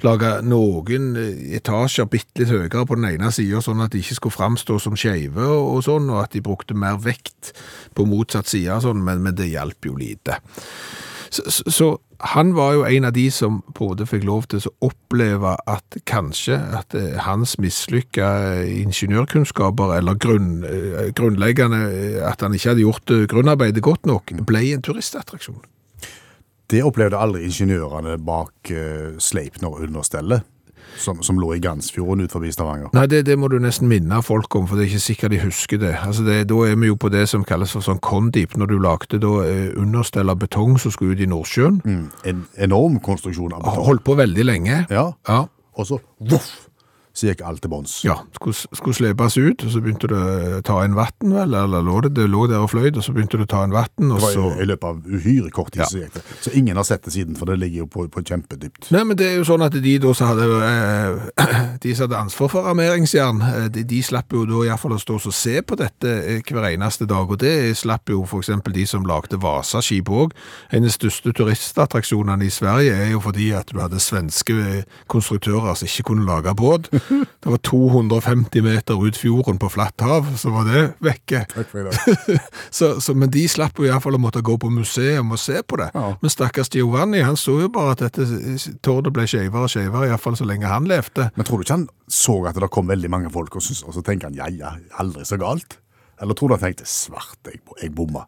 lage 0.06 0.34
noen 0.46 1.12
etasjer 1.58 2.08
bitte 2.10 2.42
litt 2.42 2.52
høyere 2.52 2.86
på 2.88 2.98
den 2.98 3.10
ene 3.12 3.32
siden, 3.34 3.62
sånn 3.64 3.84
at 3.84 3.92
de 3.92 4.02
ikke 4.02 4.18
skulle 4.18 4.38
framstå 4.38 4.78
som 4.82 4.98
skeive 4.98 5.46
og 5.46 5.82
sånn, 5.86 6.10
og 6.12 6.24
at 6.24 6.36
de 6.36 6.44
brukte 6.44 6.76
mer 6.78 7.00
vekt 7.02 7.52
på 7.96 8.08
motsatt 8.08 8.50
side, 8.50 8.80
sånn, 8.84 9.02
men, 9.04 9.22
men 9.24 9.36
det 9.36 9.52
hjalp 9.52 9.90
jo 9.90 9.96
lite. 9.98 10.40
Så, 11.32 11.70
så, 11.72 11.86
han 12.20 12.52
var 12.54 12.74
jo 12.76 12.82
en 12.84 13.06
av 13.08 13.14
de 13.16 13.24
som 13.32 13.62
både 13.74 14.04
fikk 14.06 14.26
lov 14.28 14.44
til 14.52 14.60
å 14.68 14.90
oppleve 14.90 15.56
at 15.66 15.96
kanskje 16.06 16.58
at 16.76 16.94
eh, 16.94 17.16
hans 17.24 17.56
mislykka 17.58 18.28
ingeniørkunnskaper, 18.68 19.96
eller 19.96 20.20
grunn, 20.20 20.60
eh, 20.68 21.08
grunnleggende 21.16 21.80
eh, 21.88 22.20
at 22.28 22.44
han 22.44 22.54
ikke 22.54 22.74
hadde 22.74 22.84
gjort 22.84 23.14
eh, 23.16 23.24
grunnarbeidet 23.32 23.82
godt 23.82 24.06
nok, 24.06 24.36
ble 24.46 24.62
en 24.74 24.84
turistattraksjon. 24.84 25.64
Det 26.72 26.84
opplevde 26.86 27.18
aldri 27.20 27.42
ingeniørene 27.48 28.14
bak 28.24 28.70
uh, 28.72 29.18
Sleipner 29.20 29.82
understellet, 29.84 30.46
som, 30.98 31.22
som 31.22 31.38
lå 31.40 31.54
i 31.56 31.60
Gansfjorden 31.62 32.24
ut 32.24 32.32
forbi 32.32 32.50
Stavanger. 32.52 32.90
Nei, 32.96 33.06
det, 33.06 33.22
det 33.26 33.36
må 33.38 33.48
du 33.52 33.58
nesten 33.62 33.88
minne 33.88 34.22
folk 34.22 34.54
om, 34.56 34.66
for 34.68 34.76
det 34.76 34.86
er 34.86 34.92
ikke 34.92 35.04
sikkert 35.06 35.30
de 35.34 35.40
husker 35.44 35.78
det. 35.82 35.94
Altså 36.06 36.24
det, 36.26 36.40
Da 36.50 36.58
er 36.68 36.76
vi 36.76 36.86
jo 36.90 36.96
på 36.96 37.08
det 37.12 37.24
som 37.30 37.44
kalles 37.44 37.72
for 37.72 37.80
sånn 37.84 38.00
kondip, 38.04 38.56
når 38.56 38.66
du 38.72 38.76
lagde 38.82 39.18
da 39.22 39.32
eh, 39.46 39.70
understell 39.80 40.30
av 40.32 40.38
betong 40.42 40.78
som 40.82 40.92
skulle 40.94 41.16
ut 41.16 41.20
i 41.24 41.30
Nordsjøen. 41.30 41.80
Mm. 41.84 42.04
En 42.32 42.44
enorm 42.68 43.00
konstruksjon 43.04 43.52
av 43.56 43.64
betong. 43.64 43.84
Holdt 43.88 44.04
på 44.04 44.16
veldig 44.18 44.44
lenge. 44.48 44.82
Ja, 44.90 45.12
Ja. 45.28 45.44
og 45.74 45.86
så 45.88 45.98
voff, 46.20 46.50
så 47.12 47.28
gikk 47.28 47.42
alt 47.46 47.62
til 47.64 47.72
bunns. 47.72 47.98
Ja, 48.06 48.18
skulle, 48.36 48.56
skulle 48.72 48.96
slepes 48.96 49.36
ut, 49.38 49.64
og 49.66 49.72
så 49.74 49.82
begynte 49.84 50.10
det 50.10 50.22
å 50.58 50.62
ta 50.66 50.78
inn 50.86 50.96
vatten, 50.96 51.34
vel, 51.36 51.54
eller 51.58 51.84
lå 51.84 52.00
det, 52.06 52.14
det 52.16 52.28
lå 52.30 52.46
der 52.50 52.64
og 52.64 52.70
fløyt, 52.72 52.96
og 52.96 53.06
så 53.06 53.14
begynte 53.14 53.40
det 53.40 53.48
å 53.48 53.52
ta 53.52 53.62
inn 53.66 53.74
vatten, 53.74 54.12
og 54.14 54.24
så... 54.24 54.48
i, 54.56 54.68
løpet 54.68 54.88
av 54.88 55.02
uhyre 55.06 55.52
kort 55.54 55.72
tid 55.74 55.84
Ja. 55.84 55.88
så 55.90 56.02
gikk 56.02 56.16
det. 56.18 56.24
Så 56.44 56.54
ingen 56.58 56.78
har 56.78 56.86
sett 56.88 57.04
det 57.06 57.14
siden, 57.14 57.36
for 57.38 57.50
det 57.50 57.58
ligger 57.60 57.84
jo 57.84 57.88
på, 57.92 58.06
på 58.12 58.24
kjempedypt. 58.24 58.90
Nei, 58.94 59.04
men 59.08 59.18
det 59.18 59.28
er 59.30 59.40
jo 59.40 59.46
sånn 59.48 59.64
at 59.66 59.76
de 59.76 59.94
da 60.02 60.14
som 60.16 60.32
hadde, 60.32 60.48
eh, 60.68 61.46
de 61.84 61.94
som 61.94 62.06
hadde 62.06 62.20
ansvar 62.22 62.52
for 62.52 62.70
armeringsjern, 62.72 63.42
eh, 63.50 63.68
de, 63.72 63.84
de 63.88 64.02
slapp 64.04 64.32
jo 64.32 64.44
da 64.48 64.64
i 64.64 64.70
hvert 64.72 64.82
fall 64.82 64.96
å 64.96 65.00
stå 65.02 65.18
og 65.20 65.36
se 65.36 65.58
på 65.66 65.78
dette 65.78 66.16
eh, 66.22 66.40
hver 66.48 66.70
eneste 66.72 67.06
dag, 67.10 67.28
og 67.28 67.40
det 67.42 67.54
slapp 67.78 68.10
jo 68.12 68.24
eksempel 68.42 68.74
de 68.74 68.86
som 68.88 69.06
lagde 69.06 69.38
Vasaskip 69.42 70.10
òg. 70.12 70.32
En 70.72 70.82
av 70.82 70.88
de 70.88 70.94
største 70.94 71.32
turistattraksjonene 71.36 72.46
i 72.46 72.52
Sverige 72.52 72.96
er 72.96 73.12
jo 73.14 73.22
fordi 73.22 73.50
at 73.56 73.70
du 73.72 73.80
hadde 73.82 74.00
svenske 74.02 74.56
eh, 74.62 74.98
konstruktører 75.12 75.76
som 75.78 75.88
ikke 75.88 76.08
kunne 76.10 76.26
lage 76.28 76.54
båt. 76.58 76.90
Det 77.08 77.50
var 77.50 77.60
250 77.66 78.62
meter 78.64 79.00
ut 79.06 79.18
fjorden 79.18 79.58
på 79.58 79.70
flatt 79.72 80.00
hav, 80.04 80.28
så 80.38 80.52
var 80.54 80.68
det 80.68 80.82
vekke. 81.02 81.44
Så, 82.72 83.00
så, 83.00 83.14
men 83.14 83.30
de 83.30 83.42
slapp 83.48 83.78
jo 83.78 83.84
i 83.84 83.90
hvert 83.90 84.02
fall 84.04 84.16
å 84.16 84.20
måtte 84.20 84.40
gå 84.44 84.54
på 84.60 84.70
museum 84.72 85.34
og 85.34 85.40
se 85.40 85.60
på 85.66 85.76
det. 85.80 85.90
Ja. 85.94 86.12
Men 86.22 86.32
stakkars 86.32 86.70
Giovanni, 86.72 87.20
han 87.24 87.36
så 87.36 87.58
jo 87.60 87.68
bare 87.72 87.94
at 87.96 88.04
dette 88.04 88.24
tårnet 88.84 89.12
ble 89.14 89.26
skjevere 89.28 89.66
og 89.66 89.72
skjevere, 89.72 90.08
i 90.08 90.12
hvert 90.12 90.24
fall 90.24 90.38
så 90.38 90.46
lenge 90.48 90.70
han 90.70 90.88
levde. 90.88 91.28
Men 91.36 91.48
tror 91.48 91.60
du 91.60 91.66
ikke 91.66 91.76
han 91.76 91.88
så 92.12 92.38
at 92.48 92.58
det 92.60 92.70
kom 92.72 92.90
veldig 92.90 93.10
mange 93.12 93.32
folk, 93.32 93.56
og, 93.56 93.64
synes, 93.64 93.82
og 93.86 93.96
så 93.96 94.04
tenker 94.06 94.30
han 94.30 94.38
ja, 94.38 94.48
ja, 94.52 94.74
aldri 95.02 95.26
så 95.28 95.38
galt? 95.40 95.78
Eller 96.22 96.38
tror 96.38 96.52
du 96.52 96.56
han 96.56 96.64
tenkte 96.64 96.88
svart, 96.88 97.38
jeg, 97.48 97.60
jeg 97.82 97.92
bomma? 97.96 98.24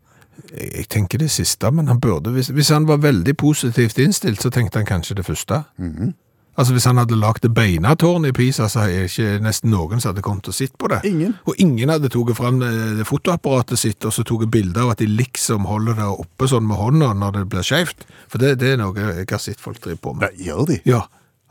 Jeg, 0.51 0.71
jeg 0.81 0.89
tenker 0.91 1.23
det 1.23 1.31
siste, 1.31 1.71
men 1.71 1.89
han 1.89 2.01
burde, 2.03 2.33
hvis, 2.35 2.51
hvis 2.55 2.73
han 2.75 2.89
var 2.91 3.03
veldig 3.05 3.37
positivt 3.39 4.01
innstilt, 4.03 4.43
så 4.43 4.51
tenkte 4.51 4.83
han 4.83 4.89
kanskje 4.89 5.21
det 5.21 5.27
første. 5.29 5.63
Altså 6.55 6.75
Hvis 6.77 6.87
han 6.87 7.01
hadde 7.01 7.19
lagd 7.19 7.43
det 7.43 7.51
beina 7.55 7.97
tårnet 7.99 8.31
i 8.31 8.37
Pisa, 8.37 8.69
så 8.71 8.85
er 8.85 8.93
det 8.93 9.09
ikke 9.11 9.41
nesten 9.43 9.73
noen 9.75 10.03
som 10.03 10.13
hadde 10.13 10.23
kommet 10.23 10.49
og 10.51 10.55
sett 10.55 10.77
på 10.79 10.91
det. 10.93 11.01
Ingen. 11.09 11.35
Og 11.51 11.59
ingen 11.59 11.91
hadde 11.91 12.11
tatt 12.15 12.31
fram 12.39 12.63
eh, 12.63 13.03
fotoapparatet 13.09 13.81
sitt 13.81 14.07
og 14.07 14.15
så 14.15 14.23
tatt 14.27 14.47
bilde 14.55 14.85
av 14.85 14.95
at 14.95 15.03
de 15.03 15.09
liksom 15.11 15.67
holder 15.67 15.99
det 15.99 16.09
oppe 16.13 16.49
sånn 16.51 16.67
med 16.69 16.79
hånda 16.79 17.11
når 17.19 17.41
det 17.41 17.45
blir 17.57 17.67
skjevt. 17.67 18.07
For 18.31 18.43
det, 18.43 18.55
det 18.63 18.75
er 18.75 18.81
noe 18.85 18.95
jeg 18.95 19.27
har 19.31 19.43
sett 19.43 19.63
folk 19.63 19.83
drive 19.83 19.99
på 20.05 20.15
med. 20.15 20.31
Det 20.31 20.47
gjør 20.47 20.71
de? 20.71 20.81
Ja. 20.89 21.05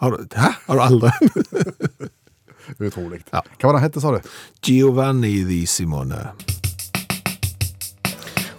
Har 0.04 0.16
du, 0.16 0.24
hæ? 0.40 0.56
Har 0.68 0.80
du 0.80 0.86
aldri? 0.88 1.12
Utrolig. 2.88 3.24
Ja. 3.32 3.44
Hva 3.44 3.70
var 3.70 3.76
det 3.76 3.80
han 3.82 3.88
hette, 3.90 4.04
sa 4.04 4.16
du? 4.16 4.34
Giovanni 4.64 5.42
di 5.48 5.66
Simone. 5.68 6.30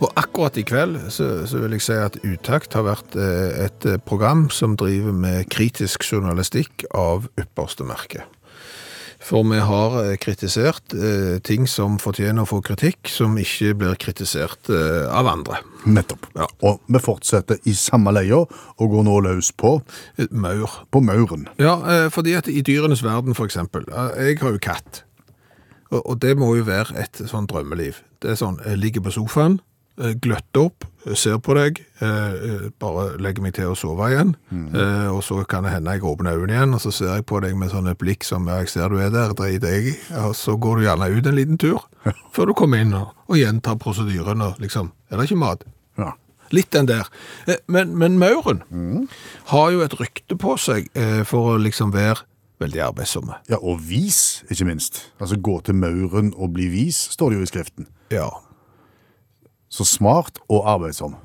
Og 0.04 0.10
akkurat 0.20 0.56
i 0.60 0.64
kveld 0.66 0.98
så, 1.14 1.46
så 1.48 1.62
vil 1.62 1.78
jeg 1.78 1.84
si 1.86 1.96
at 1.96 2.18
Utakt 2.26 2.74
har 2.76 2.84
vært 2.84 3.14
eh, 3.16 3.64
et 3.64 3.86
eh, 3.88 4.00
program 4.04 4.50
som 4.52 4.74
driver 4.76 5.14
med 5.16 5.48
kritisk 5.52 6.04
journalistikk 6.04 6.84
av 6.92 7.30
ypperste 7.40 7.86
merke. 7.88 8.26
For 9.24 9.46
vi 9.48 9.62
har 9.64 9.96
eh, 10.02 10.16
kritisert 10.20 10.92
eh, 10.92 11.38
ting 11.46 11.64
som 11.70 11.96
fortjener 12.02 12.44
å 12.44 12.50
få 12.50 12.60
kritikk, 12.66 13.08
som 13.08 13.38
ikke 13.40 13.72
blir 13.80 13.96
kritisert 14.02 14.68
eh, 14.68 15.06
av 15.08 15.30
andre. 15.30 15.62
Nettopp. 15.88 16.28
Ja. 16.36 16.50
Og 16.68 16.84
vi 16.84 17.00
fortsetter 17.00 17.64
i 17.64 17.72
samme 17.78 18.12
leia, 18.12 18.42
og 18.44 18.92
går 18.92 19.08
nå 19.08 19.18
løs 19.24 19.54
på, 19.56 19.78
Maur. 20.28 20.80
på 20.92 21.00
mauren. 21.00 21.48
Ja, 21.56 21.78
eh, 21.80 22.08
fordi 22.12 22.36
at 22.36 22.52
i 22.52 22.60
dyrenes 22.66 23.04
verden 23.06 23.32
for 23.38 23.48
eksempel, 23.48 23.88
jeg 24.20 24.42
har 24.42 24.52
jo 24.52 24.60
katt, 24.60 25.06
og, 25.88 26.02
og 26.02 26.18
det 26.20 26.36
må 26.36 26.52
jo 26.58 26.68
være 26.68 26.98
et 27.00 27.24
sånn 27.30 27.48
drømmeliv. 27.48 28.04
Det 28.20 28.34
er 28.34 28.42
sånn, 28.42 28.60
jeg 28.66 28.82
ligger 28.82 29.06
på 29.06 29.16
sofaen, 29.22 29.62
gløtter 29.96 30.64
opp, 30.66 30.84
eh, 31.06 31.14
ser 31.14 31.38
på 31.38 31.54
deg, 31.54 31.78
eh, 32.00 32.32
eh, 32.48 32.64
bare 32.82 33.16
legger 33.22 33.42
meg 33.44 33.54
til 33.54 33.70
å 33.70 33.76
sove 33.78 34.08
igjen, 34.10 34.34
eh, 34.74 35.06
og 35.12 35.22
så 35.22 35.44
kan 35.46 35.64
det 35.64 35.72
hende 35.76 35.92
jeg 35.94 36.02
åpner 36.02 36.34
øynene 36.38 36.56
igjen, 36.56 36.74
og 36.74 36.80
så 36.80 36.92
ser 36.92 37.12
jeg 37.14 37.26
på 37.26 37.40
deg 37.44 37.54
med 37.56 37.70
sånn 37.70 37.88
et 37.90 37.98
blikk 37.98 38.24
som, 38.24 38.46
ja, 38.48 38.58
jeg 38.64 38.68
ser 38.74 38.88
du 38.90 38.98
er 38.98 39.10
der, 39.14 39.34
dreier 39.38 39.60
deg 39.62 39.86
i, 39.92 39.94
og 40.24 40.34
så 40.34 40.56
går 40.58 40.76
du 40.80 40.86
gjerne 40.88 41.10
ut 41.18 41.26
en 41.26 41.38
liten 41.38 41.58
tur, 41.58 41.80
før 42.34 42.46
du 42.50 42.54
kommer 42.54 42.82
inn 42.82 42.92
og, 42.94 43.14
og 43.28 43.36
gjentar 43.38 43.76
prosedyren, 43.78 44.42
og 44.42 44.58
liksom, 44.62 44.92
er 45.10 45.16
det 45.22 45.30
ikke 45.30 45.38
mat? 45.44 45.64
Ja. 45.98 46.12
Litt 46.54 46.70
den 46.74 46.86
der. 46.86 47.06
Eh, 47.48 47.56
Men, 47.66 47.96
men 47.98 48.18
Mauren 48.20 48.60
har 49.48 49.70
jo 49.72 49.80
et 49.82 49.94
rykte 49.98 50.36
på 50.38 50.58
seg 50.60 50.86
eh, 50.94 51.22
for 51.26 51.54
å 51.54 51.58
liksom 51.58 51.90
være 51.94 52.20
veldig 52.62 52.80
arbeidsomme. 52.84 53.34
ja, 53.50 53.56
og 53.58 53.80
vis, 53.82 54.44
ikke 54.52 54.64
minst. 54.68 55.00
Altså 55.18 55.36
gå 55.40 55.56
til 55.66 55.74
mauren 55.74 56.32
og 56.36 56.52
bli 56.54 56.68
vis, 56.70 56.96
står 57.16 57.30
det 57.32 57.38
jo 57.40 57.42
i 57.46 57.50
skriften. 57.50 57.86
Ja. 58.14 58.28
Så 59.74 59.84
smart 59.88 60.38
og 60.48 60.66
arbeidsom 60.70 61.16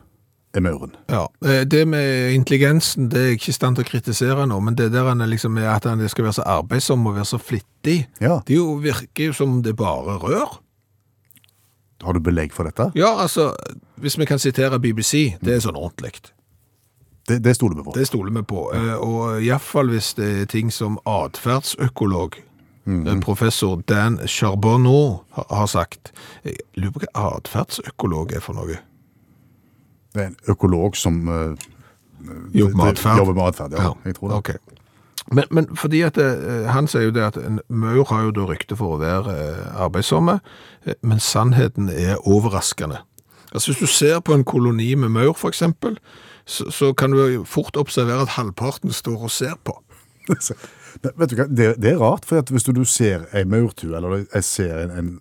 er 0.57 0.63
mauren. 0.65 0.95
ja. 1.09 1.27
Eh, 1.45 1.63
Det 1.69 1.83
med 1.87 2.33
intelligensen 2.33 3.09
det 3.11 3.17
er 3.19 3.25
jeg 3.29 3.37
ikke 3.39 3.49
i 3.53 3.57
stand 3.59 3.75
til 3.77 3.85
å 3.85 3.89
kritisere 3.91 4.47
nå, 4.49 4.57
men 4.65 4.75
det 4.75 4.87
der 4.91 5.05
han 5.11 5.21
er 5.21 5.29
liksom, 5.29 5.57
er 5.61 5.69
at 5.75 5.83
han 5.85 6.01
skal 6.09 6.25
være 6.25 6.33
så 6.39 6.45
arbeidsom 6.49 7.05
og 7.07 7.15
være 7.19 7.25
så 7.29 7.37
flittig, 7.37 8.07
Ja. 8.21 8.39
det 8.47 8.55
jo 8.57 8.79
virker 8.81 9.25
jo 9.29 9.33
som 9.33 9.61
det 9.61 9.75
bare 9.77 10.17
rør. 10.17 10.57
Har 12.03 12.13
du 12.13 12.19
belegg 12.19 12.53
for 12.55 12.63
dette? 12.63 12.91
Ja, 12.95 13.13
altså, 13.21 13.53
hvis 13.99 14.17
vi 14.17 14.25
kan 14.25 14.39
sitere 14.39 14.79
BBC, 14.79 15.35
det 15.43 15.53
er 15.55 15.59
sånn 15.59 15.75
ordentlig. 15.77 16.13
Det, 17.27 17.43
det 17.43 17.55
stoler 17.55 17.75
vi 17.75 17.83
på. 17.83 17.93
Det 17.93 18.07
stoler 18.07 18.31
vi 18.33 18.41
på. 18.41 18.63
Eh, 18.73 18.95
Og 18.97 19.43
iallfall 19.43 19.89
hvis 19.91 20.13
det 20.15 20.41
er 20.41 20.45
ting 20.45 20.71
som 20.73 20.97
atferdsøkolog, 21.05 22.39
eh, 22.89 23.19
professor 23.23 23.81
Dan 23.89 24.19
Charbonneau 24.27 25.23
har 25.35 25.65
sagt. 25.65 26.13
Jeg 26.43 26.59
lurer 26.75 26.95
på 26.95 27.03
hva 27.05 27.25
atferdsøkolog 27.37 28.33
er 28.35 28.43
for 28.43 28.57
noe. 28.59 28.79
Det 30.13 30.23
er 30.23 30.31
en 30.31 30.37
økolog 30.49 30.97
som 30.97 31.21
uh, 31.29 31.53
Jobber 32.53 32.75
med 32.75 32.93
atferd. 32.95 33.17
Jobber 33.21 33.33
med 33.33 33.43
atferd, 33.43 33.77
ja. 33.77 33.91
Jeg 34.05 34.15
tror 34.15 34.27
det. 34.27 34.37
Okay. 34.37 34.57
Men, 35.31 35.43
men 35.51 35.75
fordi 35.77 36.01
at 36.01 36.15
det, 36.17 36.29
han 36.73 36.87
sier 36.89 37.09
jo 37.09 37.13
det 37.13 37.21
at 37.27 37.37
en 37.37 37.59
maur 37.69 38.07
har 38.09 38.23
jo 38.25 38.31
da 38.33 38.47
rykte 38.49 38.75
for 38.79 38.95
å 38.95 39.01
være 39.01 39.35
arbeidsomme, 39.77 40.39
men 41.05 41.21
sannheten 41.21 41.91
er 41.93 42.17
overraskende. 42.25 43.03
Altså 43.53 43.71
hvis 43.71 43.83
du 43.83 43.85
ser 43.85 44.19
på 44.25 44.33
en 44.33 44.43
koloni 44.43 44.95
med 44.95 45.13
maur 45.13 45.37
eksempel, 45.47 45.97
så, 46.45 46.71
så 46.73 46.93
kan 46.93 47.13
du 47.13 47.45
fort 47.45 47.77
observere 47.77 48.25
at 48.25 48.35
halvparten 48.39 48.93
står 48.93 49.29
og 49.29 49.31
ser 49.31 49.53
på. 49.63 49.77
Nei, 51.03 51.13
Vet 51.21 51.31
du 51.31 51.39
hva, 51.39 51.47
det, 51.47 51.71
det 51.81 51.93
er 51.93 52.01
rart, 52.03 52.27
for 52.29 52.41
at 52.41 52.51
hvis 52.53 52.67
du, 52.67 52.73
du 52.77 52.85
ser 52.87 53.27
ei 53.35 53.45
maurtue, 53.47 53.95
eller 53.97 54.25
jeg 54.25 54.45
ser 54.47 54.75
en, 54.85 54.93
en 54.99 55.15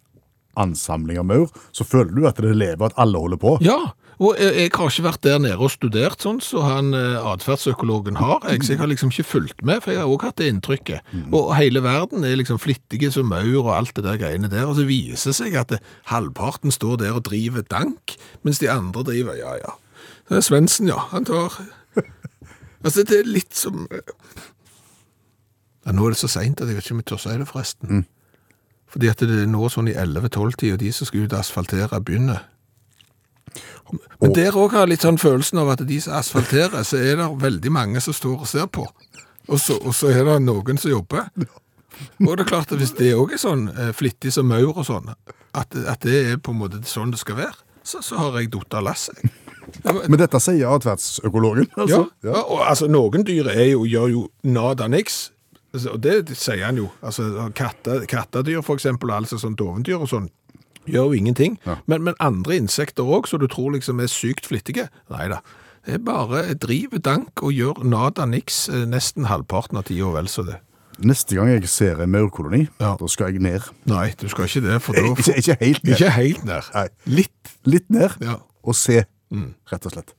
ansamling 0.58 1.20
av 1.20 1.28
maur, 1.28 1.48
så 1.72 1.86
føler 1.86 2.12
du 2.16 2.26
at 2.28 2.40
det 2.42 2.56
lever, 2.56 2.88
at 2.88 2.98
alle 2.98 3.20
holder 3.22 3.40
på. 3.40 3.58
Ja, 3.62 3.78
Og 4.18 4.34
jeg, 4.34 4.50
jeg 4.58 4.70
har 4.74 4.88
ikke 4.90 5.04
vært 5.04 5.22
der 5.22 5.36
nede 5.38 5.62
og 5.62 5.70
studert 5.70 6.24
sånn, 6.24 6.40
så 6.42 6.64
han 6.66 6.88
eh, 6.98 7.20
atferdsøkologen 7.22 8.16
har. 8.18 8.42
Jeg, 8.50 8.64
jeg 8.66 8.80
har 8.80 8.90
liksom 8.90 9.12
ikke 9.14 9.26
fulgt 9.28 9.62
med, 9.62 9.78
for 9.84 9.94
jeg 9.94 10.00
har 10.02 10.10
også 10.10 10.32
hatt 10.32 10.40
det 10.40 10.48
inntrykket. 10.50 11.12
Og 11.30 11.52
hele 11.54 11.84
verden 11.84 12.26
er 12.26 12.34
liksom 12.40 12.58
flittige 12.58 13.12
som 13.14 13.30
maur 13.30 13.60
og 13.60 13.70
alt 13.76 13.94
det 13.94 14.02
der 14.08 14.18
greiene 14.18 14.50
der. 14.50 14.66
Og 14.66 14.74
så 14.80 14.88
viser 14.88 15.30
det 15.30 15.36
seg 15.38 15.54
at 15.60 15.70
det, 15.70 15.78
halvparten 16.10 16.74
står 16.74 16.98
der 17.04 17.14
og 17.14 17.28
driver 17.30 17.62
dank, 17.70 18.16
mens 18.42 18.58
de 18.58 18.70
andre 18.74 19.06
driver, 19.06 19.38
ja 19.38 19.54
ja. 19.62 19.76
Det 20.28 20.40
er 20.40 20.44
Svendsen, 20.44 20.90
ja. 20.90 20.98
Han 21.14 21.24
tar 21.28 21.54
Altså, 22.84 23.02
det 23.06 23.20
er 23.22 23.30
litt 23.38 23.54
som 23.58 23.86
ja, 25.88 25.94
Nå 25.96 26.04
er 26.06 26.14
det 26.14 26.20
så 26.20 26.28
seint 26.30 26.60
at 26.60 26.68
jeg 26.68 26.76
vet 26.78 26.84
ikke 26.86 26.96
om 26.98 27.02
jeg 27.02 27.08
tør 27.10 27.22
si 27.24 27.34
det, 27.40 27.48
forresten. 27.48 28.04
Fordi 28.92 29.08
at 29.10 29.20
det 29.24 29.42
er 29.42 29.48
nå 29.50 29.66
sånn 29.72 29.88
i 29.90 29.96
11-12-tid, 29.96 30.76
og 30.76 30.80
de 30.84 30.92
som 30.96 31.08
skal 31.08 31.24
ut 31.26 31.32
og 31.34 31.40
asfaltere, 31.42 31.98
begynner. 32.04 32.44
Men 34.20 34.34
der 34.36 34.52
òg 34.58 34.74
har 34.76 34.84
jeg 34.84 34.92
litt 34.92 35.04
sånn 35.06 35.18
følelsen 35.20 35.60
av 35.62 35.70
at 35.72 35.82
de 35.88 35.96
som 36.04 36.16
asfalterer, 36.18 36.82
så 36.84 36.98
er 37.00 37.16
det 37.20 37.28
veldig 37.40 37.72
mange 37.72 38.02
som 38.04 38.12
står 38.16 38.42
og 38.44 38.50
ser 38.50 38.66
på. 38.72 38.84
Og 39.48 39.60
så, 39.62 39.78
og 39.80 39.94
så 39.96 40.10
er 40.12 40.26
det 40.28 40.36
noen 40.44 40.76
som 40.80 40.92
jobber. 40.92 41.30
Og 42.22 42.36
det 42.36 42.44
er 42.44 42.46
klart 42.46 42.70
at 42.70 42.78
hvis 42.78 42.92
det 42.94 43.08
òg 43.18 43.32
er 43.34 43.40
sånn 43.42 43.64
eh, 43.72 43.88
flittig 43.96 44.30
som 44.30 44.46
maur 44.46 44.76
og 44.78 44.84
sånn, 44.86 45.08
at, 45.56 45.72
at 45.90 46.04
det 46.04 46.18
er 46.30 46.36
på 46.38 46.52
en 46.54 46.60
måte 46.60 46.78
sånn 46.86 47.10
det 47.10 47.18
skal 47.18 47.34
være, 47.40 47.56
så, 47.82 47.98
så 48.06 48.20
har 48.20 48.36
jeg 48.38 48.52
datt 48.52 48.76
av 48.78 48.84
lasset. 48.86 49.18
men- 49.82 50.04
Men 50.12 50.20
dette 50.20 50.38
sier 50.44 50.68
atferdsøkologen. 50.76 51.66
Altså. 51.74 52.04
ja, 52.22 52.30
ja. 52.30 52.42
Og, 52.44 52.60
altså 52.68 52.86
noen 52.86 53.24
dyr 53.26 53.48
er 53.50 53.64
jo, 53.72 53.82
gjør 53.88 54.12
jo 54.12 54.22
nada 54.46 54.86
niks. 54.86 55.32
Altså, 55.74 55.90
Og 55.92 56.00
det, 56.02 56.36
sier 56.38 56.64
han 56.64 56.76
jo. 56.80 56.88
Altså 57.02 57.50
katte, 57.54 58.00
Kattedyr 58.08 58.62
for 58.64 58.78
eksempel, 58.78 59.10
altså 59.12 59.36
sånn 59.40 59.56
dovendyr 59.58 59.98
og 60.00 60.08
sånn, 60.08 60.30
gjør 60.88 61.10
jo 61.12 61.18
ingenting. 61.18 61.58
Men, 61.86 62.02
men 62.06 62.14
andre 62.24 62.56
insekter 62.56 63.04
òg, 63.04 63.26
som 63.28 63.40
du 63.42 63.46
tror 63.52 63.74
liksom 63.76 64.00
er 64.00 64.08
sykt 64.08 64.46
flittige, 64.48 64.88
nei 65.12 65.26
da. 65.28 65.42
Det 65.84 65.94
er 65.98 66.00
bare 66.04 66.54
driver 66.60 66.98
dank 67.04 67.42
og 67.44 67.52
gjør 67.52 67.82
nada 67.84 68.24
niks 68.28 68.66
eh, 68.68 68.82
nesten 68.88 69.28
halvparten 69.28 69.78
av 69.80 69.84
tida, 69.88 70.08
vel 70.16 70.26
så 70.28 70.44
det. 70.44 70.58
Neste 70.98 71.36
gang 71.38 71.48
jeg 71.52 71.68
ser 71.70 72.00
en 72.02 72.10
maurkoloni, 72.10 72.64
Ja. 72.80 72.96
da 72.98 73.06
skal 73.08 73.30
jeg 73.32 73.40
ned. 73.44 73.68
Nei, 73.86 74.08
du 74.18 74.26
skal 74.28 74.48
ikke 74.48 74.64
det, 74.64 74.80
for 74.82 74.96
da 74.98 75.04
Ikke, 75.14 75.36
ikke 75.38 75.56
helt 75.60 75.84
ned. 75.84 75.94
Ikke 75.94 76.10
helt 76.16 76.44
ned. 76.48 76.72
Nei. 76.74 76.86
Litt. 77.20 77.52
Litt 77.68 77.88
ned, 77.94 78.16
Ja. 78.24 78.38
og 78.64 78.74
se, 78.74 79.04
rett 79.70 79.86
og 79.86 79.92
slett. 79.94 80.14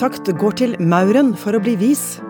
Utakt 0.00 0.30
går 0.40 0.54
til 0.56 0.70
Mauren 0.80 1.34
for 1.36 1.52
å 1.52 1.58
bli 1.60 1.74
vis. 1.76 2.22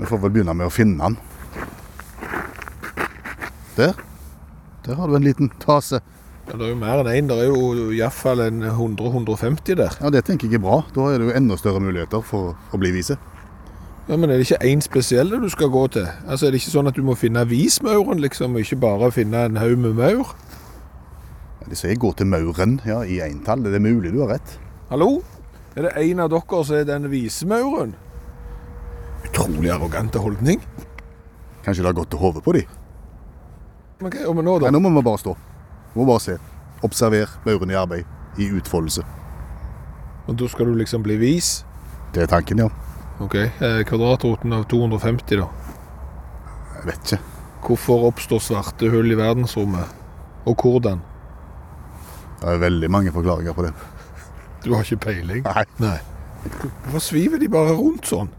Vi 0.00 0.08
får 0.10 0.18
vel 0.24 0.32
begynne 0.34 0.56
med 0.58 0.66
å 0.66 0.72
finne 0.74 0.98
den. 0.98 1.14
Der. 3.76 3.94
Der 4.82 4.98
har 4.98 5.06
du 5.06 5.14
en 5.14 5.28
liten 5.28 5.52
tase. 5.62 6.02
Ja, 6.48 6.56
det 6.58 6.66
er 6.66 6.72
jo 6.72 6.80
mer 6.82 7.04
enn 7.04 7.12
én. 7.12 7.30
Det 7.30 7.38
er 7.38 7.52
jo 7.52 7.92
iallfall 7.94 8.48
en 8.48 8.66
100-150 8.66 9.78
der. 9.78 9.94
Ja, 10.02 10.10
Det 10.10 10.26
tenker 10.26 10.50
jeg 10.50 10.58
er 10.58 10.66
bra. 10.66 10.82
Da 10.98 11.06
er 11.06 11.22
det 11.22 11.30
jo 11.30 11.38
enda 11.38 11.54
større 11.54 11.86
muligheter 11.86 12.26
for 12.26 12.56
å 12.74 12.82
bli 12.82 12.90
vise. 12.98 13.14
Ja, 14.08 14.16
Men 14.16 14.26
er 14.26 14.42
det 14.42 14.50
ikke 14.50 14.64
én 14.74 14.82
spesiell 14.82 15.30
du 15.30 15.52
skal 15.54 15.70
gå 15.70 15.86
til? 15.94 16.10
Altså, 16.26 16.48
Er 16.48 16.50
det 16.50 16.66
ikke 16.66 16.78
sånn 16.80 16.90
at 16.90 16.98
du 16.98 17.06
må 17.06 17.14
finne 17.14 17.46
vismauren, 17.46 18.18
liksom, 18.18 18.58
og 18.58 18.66
ikke 18.66 18.82
bare 18.90 19.14
finne 19.14 19.46
en 19.46 19.62
haug 19.62 19.78
med 19.78 19.94
maur? 19.94 20.34
De 21.68 21.76
sier 21.78 21.96
gå 22.00 22.10
til 22.18 22.26
mauren 22.28 22.78
ja, 22.88 23.02
i 23.04 23.20
entall. 23.24 23.62
Det 23.64 23.74
er 23.76 23.82
mulig 23.84 24.12
du 24.12 24.20
har 24.24 24.34
rett. 24.36 24.56
Hallo? 24.90 25.22
Er 25.76 25.86
det 25.88 25.92
en 26.02 26.20
av 26.20 26.30
dere 26.32 26.64
som 26.66 26.76
er 26.76 26.88
den 26.88 27.08
visemauren? 27.12 27.94
Utrolig 29.24 29.70
arrogante 29.72 30.20
holdning. 30.20 30.60
Kanskje 31.62 31.82
det 31.84 31.88
har 31.92 31.96
gått 31.96 32.10
til 32.12 32.20
hodet 32.20 32.42
på 32.44 32.54
de. 32.56 32.64
Men 34.02 34.10
hva 34.10 34.20
gjør 34.24 34.36
vi 34.36 34.44
nå, 34.44 34.56
Nei, 34.58 34.66
da? 34.66 34.72
nå 34.74 34.80
må 34.82 34.90
vi 34.98 35.04
bare 35.06 35.20
stå. 35.22 35.34
Vi 35.92 36.00
Må 36.00 36.06
bare 36.08 36.24
se. 36.24 36.38
Observer 36.82 37.30
mauren 37.46 37.70
i 37.70 37.78
arbeid. 37.78 38.08
I 38.40 38.48
utfoldelse. 38.56 39.04
Og 40.26 40.36
da 40.40 40.48
skal 40.48 40.70
du 40.70 40.74
liksom 40.78 41.02
bli 41.04 41.18
vis? 41.20 41.62
Det 42.14 42.24
er 42.24 42.30
tanken, 42.32 42.58
ja. 42.64 42.68
Ok, 43.22 43.34
eh, 43.36 43.82
Kvadratroten 43.86 44.52
av 44.56 44.64
250, 44.70 45.38
da. 45.40 45.48
Jeg 46.78 46.86
vet 46.88 47.06
ikke. 47.06 47.20
Hvorfor 47.62 48.08
oppstår 48.08 48.40
svarte 48.42 48.90
hull 48.90 49.12
i 49.12 49.18
verdensrommet? 49.18 49.92
Og 50.50 50.56
hvordan? 50.58 51.02
Det 52.42 52.50
er 52.50 52.58
veldig 52.58 52.88
mange 52.90 53.12
forklaringer 53.14 53.54
på 53.54 53.62
det. 53.68 53.70
Du 54.64 54.72
har 54.74 54.82
ikke 54.82 54.96
peiling? 55.04 55.44
Nei. 55.46 55.64
Nei. 55.78 55.98
Hvorfor 56.42 57.02
sviver 57.02 57.38
de 57.38 57.48
bare 57.50 57.76
rundt 57.78 58.08
sånn? 58.10 58.32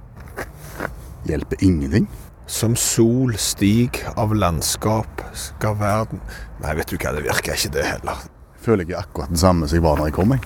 Hjelper 1.30 1.64
ingenting. 1.64 2.10
Som 2.52 2.76
sol 2.76 3.38
stig 3.40 4.02
av 4.20 4.34
landskap 4.36 5.22
skal 5.32 5.78
verden 5.80 6.20
Nei, 6.60 6.74
vet 6.76 6.92
du 6.92 6.98
hva, 6.98 7.14
det 7.16 7.24
virker 7.24 7.56
ikke 7.56 7.72
det 7.78 7.86
heller. 7.88 8.26
Føler 8.64 8.84
jeg 8.84 8.98
er 8.98 9.06
akkurat 9.06 9.32
den 9.32 9.40
samme 9.40 9.70
som 9.72 9.80
jeg 9.80 9.86
var 9.86 9.96
når 10.00 10.12
jeg 10.12 10.18
kom. 10.20 10.36
Jeg. 10.36 10.44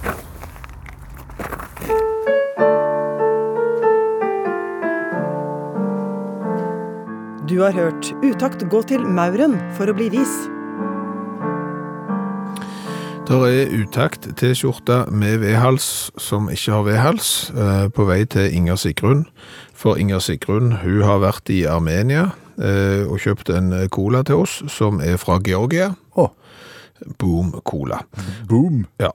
Du 7.49 7.57
har 7.63 7.73
hørt 7.73 8.13
Utakt 8.21 8.69
gå 8.69 8.83
til 8.85 9.01
Mauren 9.01 9.57
for 9.77 9.89
å 9.89 9.97
bli 9.97 10.11
vis. 10.13 10.37
Der 13.27 13.43
er 13.43 13.67
utakt 13.75 14.23
T-skjorte 14.39 15.05
med 15.11 15.41
V-hals 15.41 16.11
som 16.17 16.45
ikke 16.49 16.71
har 16.71 16.85
V-hals, 16.87 17.49
eh, 17.51 17.89
på 17.91 18.05
vei 18.07 18.21
til 18.23 18.53
Inger 18.55 18.79
Sigrun. 18.79 19.25
For 19.75 19.99
Inger 19.99 20.19
Sigrun 20.23 20.71
hun 20.79 21.01
har 21.03 21.19
vært 21.19 21.51
i 21.51 21.65
Armenia 21.67 22.29
eh, 22.55 23.03
og 23.03 23.19
kjøpt 23.19 23.51
en 23.51 23.73
cola 23.91 24.23
til 24.23 24.45
oss 24.45 24.61
som 24.71 25.01
er 25.03 25.19
fra 25.19 25.41
Georgia. 25.43 25.91
Oh. 26.15 26.29
Boom 27.19 27.51
Cola. 27.67 27.99
boom. 28.47 28.85
Ja. 28.99 29.11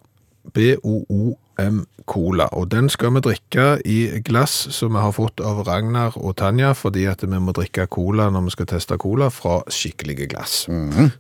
B-O-O-M 1.63 1.87
Cola. 2.07 2.49
Og 2.59 2.67
den 2.71 2.89
skal 2.91 3.13
vi 3.15 3.21
drikke 3.23 3.67
i 3.87 3.99
glass 4.27 4.67
som 4.75 4.97
vi 4.97 5.03
har 5.03 5.13
fått 5.15 5.39
av 5.41 5.61
Ragnar 5.69 6.17
og 6.19 6.35
Tanja, 6.41 6.73
fordi 6.75 7.05
at 7.07 7.23
vi 7.23 7.39
må 7.39 7.55
drikke 7.55 7.87
cola 7.87 8.27
når 8.33 8.49
vi 8.49 8.55
skal 8.57 8.69
teste 8.73 8.99
cola 8.99 9.29
fra 9.31 9.61
skikkelige 9.71 10.27
glass. 10.33 10.65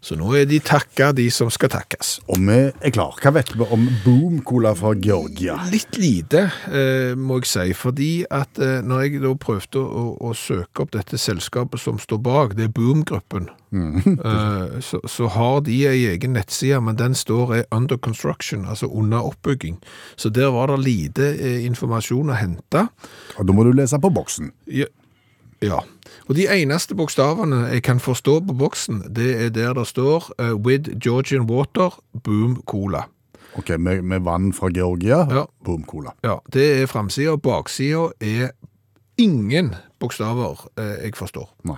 Så 0.02 0.18
nå 0.18 0.32
er 0.40 0.48
de 0.50 0.58
takka, 0.58 1.12
de 1.14 1.28
som 1.30 1.52
skal 1.54 1.70
takkes. 1.76 2.16
Og 2.26 2.42
vi 2.42 2.58
er 2.74 2.94
klar. 2.94 3.14
Hva 3.22 3.34
vet 3.38 3.54
vi 3.54 3.68
om 3.70 3.86
boom 4.02 4.42
cola 4.46 4.74
fra 4.74 4.94
Georgia? 4.98 5.60
Litt 5.70 6.00
lite, 6.02 6.48
eh, 6.66 7.14
må 7.14 7.38
jeg 7.38 7.52
si, 7.52 7.68
fordi 7.78 8.12
at 8.30 8.58
eh, 8.58 8.80
når 8.82 9.06
jeg 9.06 9.22
da 9.22 9.34
prøvde 9.38 9.86
å, 9.86 10.06
å 10.18 10.34
søke 10.34 10.82
opp 10.82 10.96
dette 10.98 11.20
selskapet 11.20 11.80
som 11.80 12.02
står 12.02 12.22
bak, 12.26 12.58
det 12.58 12.66
er 12.66 12.74
Boom-gruppen, 12.74 13.46
eh, 14.28 14.80
så, 14.80 15.00
så 15.08 15.28
har 15.34 15.60
de 15.66 15.76
ei 15.88 16.06
egen 16.12 16.34
nettside, 16.36 16.80
men 16.84 16.98
den 16.98 17.14
står 17.16 17.54
er 17.56 17.64
under 17.72 17.96
construction, 17.96 18.66
altså 18.68 18.86
under 18.86 19.24
oppbygging. 19.24 19.78
Så 20.16 20.28
der 20.28 20.52
var 20.52 20.72
det 20.72 20.82
lite 20.84 21.30
eh, 21.36 21.64
informasjon 21.66 22.30
å 22.32 22.36
hente. 22.38 22.86
Og 23.38 23.48
da 23.48 23.56
må 23.56 23.64
du 23.64 23.72
lese 23.72 24.00
på 24.02 24.12
boksen. 24.12 24.52
Ja. 24.66 24.86
ja. 25.64 25.80
Og 26.28 26.36
de 26.36 26.46
eneste 26.52 26.94
bokstavene 26.98 27.64
jeg 27.72 27.82
kan 27.88 28.00
forstå 28.02 28.40
på 28.48 28.58
boksen, 28.60 29.02
det 29.14 29.32
er 29.46 29.50
der 29.56 29.74
det 29.78 29.88
står 29.88 30.30
uh, 30.38 30.52
With 30.54 30.92
Georgian 31.02 31.48
Water, 31.50 31.96
Boom 32.12 32.60
Cola. 32.68 33.06
Ok, 33.54 33.68
med, 33.78 34.02
med 34.02 34.20
vann 34.24 34.52
fra 34.56 34.70
Georgia, 34.72 35.26
Ja. 35.28 35.44
boom 35.64 35.82
cola. 35.84 36.14
Ja, 36.24 36.38
det 36.52 36.82
er 36.82 36.86
framsida. 36.86 37.36
Baksida 37.36 38.08
er 38.20 38.54
ingen 39.20 39.74
bokstaver 40.00 40.68
eh, 40.78 41.04
jeg 41.04 41.16
forstår. 41.16 41.50
Nei. 41.68 41.76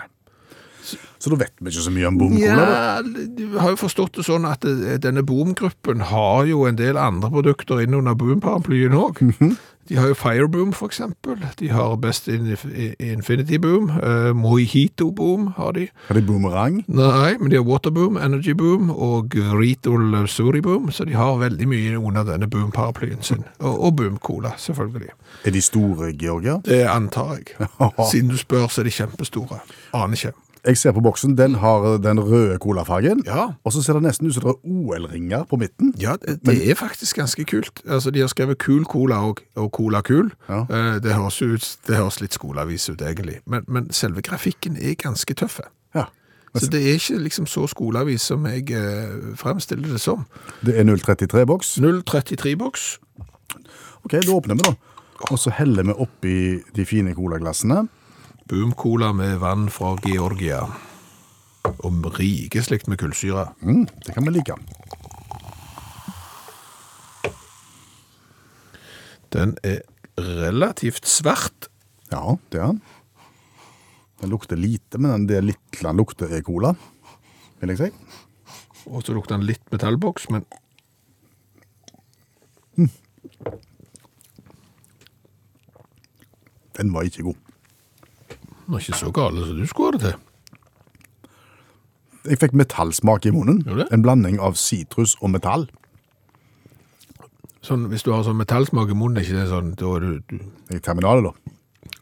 Så 1.18 1.32
da 1.32 1.38
vet 1.40 1.54
vi 1.60 1.72
ikke 1.72 1.84
så 1.86 1.92
mye 1.94 2.08
om 2.10 2.18
boom 2.20 2.34
cola. 2.36 2.56
da. 2.56 2.80
Ja, 2.96 3.26
vi 3.36 3.50
har 3.58 3.74
jo 3.74 3.80
forstått 3.80 4.18
det 4.18 4.26
sånn 4.26 4.48
at 4.48 4.66
eh, 4.68 4.96
denne 5.02 5.24
Boom-gruppen 5.24 6.04
har 6.10 6.44
jo 6.50 6.66
en 6.68 6.80
del 6.80 7.00
andre 7.00 7.30
produkter 7.32 7.80
innunder 7.84 8.18
Boom-paraplyen 8.18 8.96
òg. 8.98 9.22
De 9.88 9.96
har 9.96 10.08
jo 10.08 10.14
Fireboom, 10.16 10.72
for 10.72 10.88
eksempel. 10.88 11.36
De 11.60 11.68
har 11.68 11.96
Best 12.00 12.28
Infinity 12.28 13.58
Boom. 13.60 13.90
Uh, 13.90 14.32
Mojito 14.36 15.10
Boom 15.10 15.46
har 15.56 15.72
de. 15.72 15.88
Har 16.08 16.14
de 16.14 16.22
boomerang? 16.22 16.84
Nei, 16.88 17.36
men 17.40 17.50
de 17.50 17.56
har 17.56 17.66
Waterboom, 17.68 18.16
Energy 18.16 18.54
Boom 18.56 18.90
og 18.90 19.36
Ritol 19.36 20.08
Lusuri 20.12 20.60
Boom, 20.64 20.88
så 20.92 21.04
de 21.04 21.12
har 21.12 21.36
veldig 21.36 21.68
mye 21.68 21.98
under 21.98 22.24
denne 22.24 22.48
Boom-paraplyen 22.48 23.22
sin. 23.22 23.44
Og, 23.58 23.84
og 23.84 23.96
Boom 23.96 24.16
Cola, 24.16 24.54
selvfølgelig. 24.56 25.12
Er 25.44 25.50
de 25.50 25.60
store 25.60 26.12
Georgia? 26.12 26.60
Det 26.64 26.86
antar 26.88 27.36
jeg. 27.36 27.68
Siden 28.10 28.32
du 28.32 28.40
spør, 28.40 28.66
så 28.68 28.80
er 28.80 28.88
de 28.88 28.96
kjempestore. 28.96 29.60
Aner 29.92 30.16
ikke. 30.16 30.32
Jeg 30.64 30.78
ser 30.80 30.92
på 30.96 31.00
boksen, 31.04 31.34
den 31.36 31.54
har 31.60 31.98
den 32.00 32.20
røde 32.20 32.56
colafargen. 32.58 33.22
Ja. 33.26 33.50
Og 33.64 33.72
så 33.74 33.82
ser 33.84 33.98
det 33.98 34.02
nesten 34.06 34.26
ut 34.30 34.34
som 34.34 34.46
det 34.46 34.52
er 34.54 34.60
OL-ringer 34.64 35.44
på 35.50 35.58
midten. 35.60 35.92
Ja, 36.00 36.14
det, 36.22 36.38
det 36.46 36.70
er 36.70 36.74
faktisk 36.78 37.16
ganske 37.20 37.44
kult. 37.44 37.82
Altså, 37.84 38.10
De 38.10 38.20
har 38.24 38.28
skrevet 38.32 38.58
Kul 38.58 38.84
Cola 38.88 39.18
og, 39.28 39.42
og 39.60 39.70
Cola 39.76 40.00
Kul. 40.00 40.30
Ja. 40.48 40.62
Eh, 40.70 41.00
Det, 41.04 41.12
høres 41.14 41.42
ut, 41.42 41.66
det 41.86 41.96
høres 41.96 42.20
litt 42.22 42.32
skoleavis 42.32 42.88
ut, 42.88 43.02
egentlig. 43.02 43.40
Men, 43.46 43.64
men 43.68 43.90
selve 43.92 44.22
grafikken 44.24 44.76
er 44.80 44.94
ganske 44.94 45.34
tøffe. 45.34 45.68
Ja. 45.94 46.06
Så 46.54 46.70
det 46.70 46.80
er 46.86 46.94
ikke 46.94 47.18
liksom 47.18 47.46
så 47.50 47.66
skoleavis 47.66 48.22
som 48.30 48.46
jeg 48.46 48.70
eh, 48.70 49.34
fremstiller 49.36 49.88
det 49.96 50.00
som. 50.00 50.24
Det 50.64 50.78
er 50.78 50.84
033-boks. 50.86 51.76
033-boks. 51.82 52.84
Ok, 54.04 54.12
da 54.22 54.32
åpner 54.32 54.54
vi 54.54 54.62
da. 54.68 54.74
Og 55.30 55.38
så 55.38 55.50
heller 55.56 55.82
vi 55.88 55.94
oppi 56.04 56.34
de 56.76 56.84
fine 56.86 57.14
colaglassene. 57.16 57.84
Boom-cola 58.48 59.12
med 59.16 59.38
vann 59.40 59.68
fra 59.72 59.94
Georgia. 60.04 60.60
Og 61.84 62.04
rikeslikt 62.18 62.88
med 62.92 62.98
kullsyre. 63.00 63.46
Mm, 63.64 63.86
det 64.04 64.14
kan 64.14 64.26
vi 64.26 64.34
like. 64.34 64.56
Den 69.34 69.56
er 69.66 69.80
relativt 70.20 71.08
svart. 71.10 71.70
Ja, 72.12 72.36
det 72.52 72.60
er 72.60 72.66
den. 72.74 72.82
Den 74.20 74.30
lukter 74.30 74.56
lite, 74.56 74.98
men 74.98 75.10
den- 75.10 75.26
det 75.26 75.42
lille 75.44 75.92
lukter 75.96 76.30
er 76.30 76.42
cola, 76.42 76.74
vil 77.60 77.68
jeg 77.68 77.78
si. 77.78 77.90
Og 78.86 79.02
så 79.02 79.12
lukter 79.14 79.36
den 79.36 79.46
litt 79.46 79.64
metallboks, 79.72 80.30
men 80.30 80.44
Den 86.76 86.92
var 86.94 87.02
ikke 87.06 87.22
god. 87.22 87.36
Den 88.64 88.74
var 88.74 88.82
ikke 88.84 88.98
så 88.98 89.10
gale 89.14 89.46
som 89.46 89.58
du 89.60 89.66
skulle 89.68 89.90
ha 89.90 89.98
det 89.98 90.02
til. 90.04 90.20
Jeg 92.24 92.40
fikk 92.40 92.54
metallsmak 92.56 93.26
i 93.28 93.32
munnen. 93.34 93.60
Gjorde 93.66 93.84
det? 93.84 93.90
En 93.92 94.04
blanding 94.04 94.38
av 94.40 94.56
sitrus 94.56 95.12
og 95.20 95.34
metall. 95.34 95.66
Sånn, 97.64 97.86
hvis 97.92 98.04
du 98.04 98.12
har 98.12 98.24
sånn 98.24 98.40
metallsmak 98.40 98.92
i 98.92 98.96
munnen, 98.96 99.20
er 99.20 99.26
ikke 99.26 99.42
det 99.42 99.50
sånn, 99.52 99.74
da 99.80 99.90
er 99.96 100.04
du, 100.04 100.14
du 100.28 100.76
I 100.76 100.80
terminalet, 100.84 101.28
da. 101.28 101.54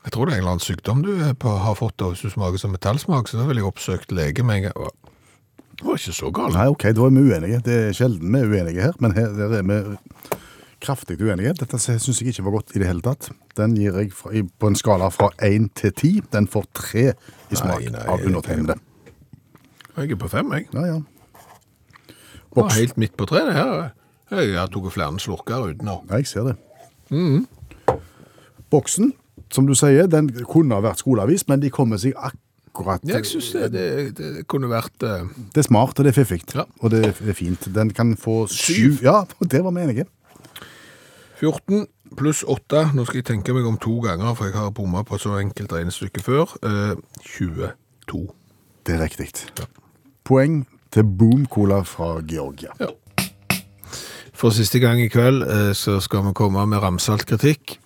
Jeg 0.02 0.14
tror 0.14 0.26
det 0.26 0.34
er 0.34 0.40
en 0.40 0.42
eller 0.42 0.54
annen 0.56 0.64
sykdom 0.64 1.02
du 1.06 1.10
er 1.14 1.34
på, 1.38 1.50
har 1.62 1.78
fått 1.78 1.94
da, 2.02 2.10
hvis 2.10 2.24
du 2.26 2.30
smaker 2.32 2.58
som 2.58 2.72
metallsmak, 2.74 3.30
så 3.30 3.38
da 3.38 3.46
ville 3.46 3.62
jeg 3.62 3.70
oppsøkt 3.70 4.14
lege 4.14 4.46
med 4.46 4.62
en 4.62 4.68
gang. 4.68 4.96
Det 5.78 5.86
var 5.86 5.98
ikke 5.98 6.14
så 6.14 6.30
galt. 6.34 6.54
Nei, 6.54 6.66
ok, 6.70 6.88
da 6.94 7.06
er 7.06 7.14
vi 7.14 7.22
uenige. 7.26 7.60
Det 7.66 7.76
er 7.88 7.94
sjelden 7.98 8.34
vi 8.34 8.42
er 8.42 8.50
uenige 8.50 8.88
her, 8.88 8.98
men 9.02 9.14
her 9.18 9.30
her 9.38 9.54
er 9.58 9.66
vi 9.66 9.78
kraftig 10.82 11.20
uenighet. 11.22 11.60
Dette 11.62 11.78
syns 11.78 12.20
jeg 12.20 12.32
ikke 12.32 12.46
var 12.48 12.58
godt 12.58 12.74
i 12.74 12.82
det 12.82 12.88
hele 12.88 13.04
tatt. 13.04 13.30
Den 13.58 13.76
gir 13.78 13.96
jeg 14.00 14.12
fra, 14.16 14.32
på 14.32 14.70
en 14.70 14.78
skala 14.78 15.08
fra 15.14 15.30
1 15.42 15.70
til 15.78 15.92
10. 15.92 16.12
Den 16.34 16.48
får 16.50 16.68
3 16.78 17.06
i 17.08 17.58
smak 17.58 17.84
Nei, 17.84 17.94
nei, 17.94 18.04
av 18.10 18.26
undertegnede. 18.26 18.78
Jeg 19.96 20.14
er 20.14 20.20
på 20.20 20.28
fem, 20.32 20.52
jeg. 20.56 20.68
Ja, 20.72 20.84
ja. 20.88 21.00
Det 22.52 22.60
var 22.60 22.74
helt 22.76 22.98
midt 23.00 23.16
på 23.16 23.28
treet 23.28 23.54
her. 23.56 23.90
Jeg 24.32 24.54
har 24.56 24.70
tatt 24.72 24.92
flere 24.92 25.20
slurker 25.20 25.68
uten 25.72 25.88
å. 25.88 25.98
Ja, 26.08 26.20
jeg 26.20 26.28
ser 26.28 26.48
det. 26.50 26.56
Mm. 27.12 27.44
Boksen, 28.72 29.12
som 29.52 29.68
du 29.68 29.74
sier, 29.76 30.08
den 30.08 30.30
kunne 30.48 30.76
ha 30.76 30.84
vært 30.84 31.02
skoleavis, 31.04 31.44
men 31.48 31.60
de 31.60 31.70
kommer 31.72 32.00
seg 32.00 32.16
akkurat 32.16 33.04
Jeg 33.04 33.28
synes 33.28 33.50
det, 33.52 33.68
det, 33.74 33.86
det 34.16 34.46
kunne 34.48 34.70
vært 34.72 35.04
uh... 35.04 35.28
Det 35.52 35.60
er 35.60 35.68
smart, 35.68 35.98
og 35.98 36.08
det 36.08 36.14
er 36.14 36.16
fiffig. 36.16 36.40
Ja. 36.56 36.64
Og 36.80 36.92
det 36.94 37.04
er 37.10 37.36
fint. 37.36 37.68
Den 37.74 37.92
kan 37.92 38.16
få 38.16 38.46
syv. 38.48 38.96
Syv. 38.96 39.04
Ja, 39.04 39.18
og 39.24 39.50
det 39.52 39.60
var 39.64 39.76
vi 39.76 39.84
enige. 39.84 40.08
14 41.42 41.86
pluss 42.16 42.44
8. 42.46 42.92
Nå 42.94 43.02
skal 43.08 43.18
jeg 43.18 43.26
tenke 43.26 43.54
meg 43.56 43.66
om 43.66 43.78
to 43.82 43.96
ganger, 44.04 44.36
for 44.38 44.46
jeg 44.46 44.54
har 44.54 44.70
bomma 44.74 45.02
på 45.02 45.18
så 45.18 45.40
enkelt 45.40 45.72
regnestykke 45.74 46.22
før. 46.22 46.52
Eh, 46.62 46.92
22. 47.26 48.20
Det 48.86 48.94
er 48.94 49.02
riktig. 49.02 49.26
Poeng 50.22 50.60
til 50.94 51.02
Boom 51.02 51.48
Cola 51.50 51.80
fra 51.82 52.20
Georgia. 52.30 52.70
For 54.32 54.54
siste 54.54 54.78
gang 54.82 55.02
i 55.02 55.10
kveld 55.10 55.42
eh, 55.42 55.72
så 55.74 55.98
skal 56.02 56.22
vi 56.28 56.34
komme 56.38 56.62
med 56.70 56.82
ramsalt 56.82 57.26
kritikk. 57.26 57.76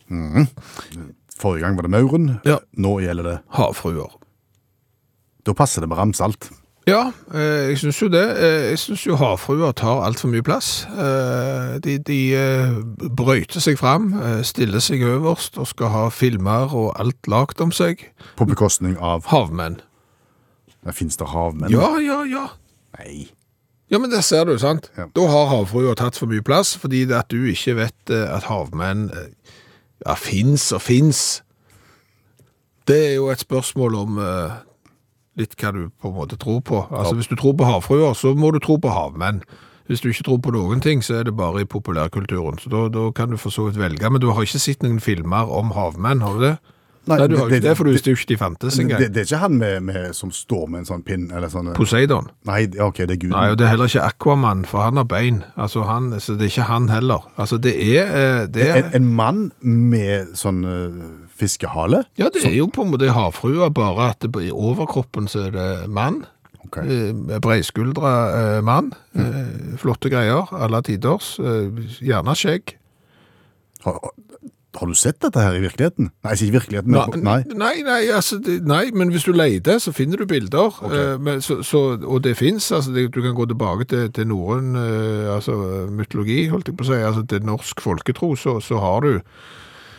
Forrige 1.37 1.65
gang 1.65 1.81
var 1.81 1.89
det 1.89 1.95
Mauren. 1.97 2.31
Ja. 2.45 2.61
Nå 2.77 2.99
gjelder 3.05 3.31
det 3.31 3.37
Havfruer. 3.57 4.19
Da 5.49 5.57
passer 5.57 5.81
det 5.85 5.89
med 5.89 5.97
ramsalt. 6.01 6.51
Ja, 6.87 7.11
eh, 7.35 7.73
jeg 7.73 7.79
syns 7.79 7.99
jo 7.99 8.07
det. 8.09 8.23
Eh, 8.39 8.65
jeg 8.71 8.79
syns 8.79 9.03
jo 9.09 9.17
havfruer 9.19 9.73
tar 9.75 10.05
altfor 10.07 10.31
mye 10.31 10.45
plass. 10.47 10.85
Eh, 10.87 11.79
de 11.83 11.97
de 11.99 12.19
brøyter 13.11 13.61
seg 13.61 13.79
fram, 13.81 14.13
stiller 14.47 14.79
seg 14.79 15.03
øverst 15.03 15.59
og 15.59 15.67
skal 15.67 15.91
ha 15.91 16.05
filmer 16.15 16.71
og 16.71 16.93
alt 16.95 17.27
lagt 17.27 17.61
om 17.61 17.73
seg. 17.75 18.07
På 18.39 18.47
bekostning 18.47 18.95
av 19.03 19.27
Havmenn. 19.33 19.81
Fins 20.95 21.19
det 21.19 21.27
havmenn? 21.27 21.73
Ja, 21.75 21.97
ja, 21.99 22.21
ja. 22.23 22.45
Nei. 22.99 23.33
Ja, 23.91 23.99
men 23.99 24.11
det 24.11 24.23
ser 24.23 24.45
du, 24.47 24.55
sant? 24.59 24.87
Ja. 24.97 25.09
Da 25.11 25.25
har 25.27 25.51
havfruer 25.51 25.99
tatt 25.99 26.15
for 26.15 26.31
mye 26.31 26.45
plass, 26.47 26.77
fordi 26.79 27.03
det 27.11 27.17
at 27.19 27.31
du 27.35 27.49
ikke 27.51 27.75
vet 27.81 28.15
at 28.15 28.47
havmenn 28.47 29.09
ja, 29.11 30.15
fins 30.15 30.71
og 30.71 30.85
fins. 30.87 31.43
Det 32.87 33.01
er 33.11 33.15
jo 33.17 33.27
et 33.35 33.43
spørsmål 33.43 33.99
om 33.99 34.23
litt 35.37 35.57
hva 35.61 35.73
du 35.73 35.89
på 36.03 36.11
en 36.11 36.17
måte 36.17 36.39
tror 36.41 36.61
på. 36.65 36.87
Altså, 36.91 37.15
Hvis 37.15 37.31
du 37.31 37.37
tror 37.37 37.57
på 37.57 37.69
havfruer, 37.69 38.15
så 38.15 38.35
må 38.35 38.51
du 38.55 38.61
tro 38.63 38.79
på 38.81 38.93
havmenn. 38.93 39.43
Hvis 39.87 40.01
du 40.03 40.09
ikke 40.11 40.25
tror 40.27 40.39
på 40.43 40.55
noen 40.55 40.81
ting, 40.83 41.03
så 41.05 41.21
er 41.21 41.29
det 41.29 41.37
bare 41.39 41.63
i 41.63 41.69
populærkulturen. 41.69 42.59
Så 42.59 42.73
da, 42.73 42.89
da 42.91 43.11
kan 43.15 43.31
du 43.31 43.37
for 43.39 43.55
så 43.55 43.69
vidt 43.69 43.79
velge. 43.79 44.11
Men 44.11 44.21
du 44.21 44.33
har 44.33 44.43
ikke 44.43 44.59
sett 44.59 44.83
noen 44.83 44.99
filmer 45.01 45.47
om 45.47 45.71
havmenn, 45.77 46.25
har 46.27 46.35
du 46.35 46.43
det? 46.49 46.57
Nei, 47.07 47.17
du 47.31 47.37
har 47.39 47.47
det, 47.47 47.61
ikke 47.61 47.69
det, 47.69 47.77
for 47.79 47.87
du 47.87 47.93
visste 47.95 48.11
jo 48.11 48.19
ikke 48.19 48.33
de 48.33 48.37
fantes 48.41 48.79
engang. 48.83 48.99
det, 48.99 49.13
det 49.15 49.21
er 49.23 49.29
ikke 49.29 49.39
han 49.39 49.59
med, 49.61 49.77
med, 49.87 50.09
som 50.17 50.33
står 50.35 50.65
med 50.73 50.83
en 50.83 50.89
sånn 50.89 51.05
pinn, 51.07 51.29
eller 51.31 51.53
sånn 51.53 51.71
Poseidon. 51.77 52.33
Nei, 52.49 52.65
ok, 52.83 53.05
det 53.05 53.15
er 53.15 53.21
guden. 53.23 53.37
Nei, 53.37 53.53
og 53.53 53.61
det 53.61 53.67
er 53.67 53.73
heller 53.77 53.93
ikke 53.93 54.09
Aquaman, 54.09 54.65
for 54.67 54.83
han 54.83 54.99
har 54.99 55.07
bein. 55.11 55.45
Altså, 55.55 55.85
han, 55.87 56.11
så 56.19 56.35
det 56.35 56.49
er 56.49 56.55
ikke 56.57 56.67
han 56.73 56.91
heller. 56.91 57.29
Altså, 57.39 57.61
det 57.63 57.77
er, 57.79 58.11
eh, 58.11 58.41
det 58.51 58.67
er 58.67 58.81
en, 58.81 58.91
en 58.99 59.07
mann 59.21 59.41
med 59.63 60.35
sånn 60.35 60.65
eh, 60.67 60.99
fiskehale? 61.39 62.05
Ja, 62.21 62.31
det 62.33 62.45
er 62.47 62.57
jo 62.57 62.71
på 62.73 62.87
en 62.87 62.95
måte 62.95 63.13
havfrua, 63.15 63.71
bare 63.75 64.11
at 64.13 64.25
det, 64.25 64.33
i 64.47 64.53
overkroppen 64.55 65.29
så 65.31 65.47
er 65.49 65.55
det 65.57 65.69
mann. 65.93 66.25
Ok. 66.67 66.81
Eh, 66.83 67.39
Breiskuldra 67.43 68.15
eh, 68.41 68.63
mann. 68.65 68.93
Mm. 69.15 69.77
flotte 69.81 70.11
greier, 70.13 70.51
alle 70.53 70.83
tiders. 70.87 71.37
Eh, 71.39 71.85
gjerne 72.05 72.35
skjegg. 72.39 72.77
Har, 73.87 74.01
har 74.77 74.91
du 74.91 74.95
sett 74.99 75.21
dette 75.25 75.41
her 75.41 75.57
i 75.57 75.63
virkeligheten? 75.63 76.11
Nei, 76.25 76.33
ikke 76.35 76.47
i 76.47 76.55
virkeligheten, 76.57 76.93
men 76.93 77.25
nei. 77.25 77.39
nei, 77.57 77.75
nei, 77.87 78.01
altså, 78.13 78.39
nei, 78.67 78.91
men 78.97 79.13
hvis 79.15 79.27
du 79.29 79.33
leter, 79.37 79.79
så 79.83 79.93
finner 79.97 80.21
du 80.21 80.27
bilder. 80.29 80.75
Okay. 80.75 81.17
men, 81.23 81.43
så, 81.45 81.61
så, 81.67 81.85
og 81.97 82.25
det 82.27 82.37
fins. 82.37 82.69
Altså, 82.75 82.93
du 82.93 83.21
kan 83.23 83.37
gå 83.37 83.47
tilbake 83.49 83.89
til, 83.93 84.11
til 84.13 84.29
norrøn 84.33 84.75
eh, 84.81 85.35
altså, 85.35 85.57
mytologi, 85.93 86.47
holdt 86.53 86.73
jeg 86.73 86.79
på 86.79 86.87
å 86.87 86.91
si. 86.91 86.99
Altså, 86.99 87.25
til 87.31 87.47
norsk 87.47 87.85
folketro, 87.85 88.35
så, 88.37 88.59
så 88.65 88.83
har 88.83 89.07
du 89.07 89.13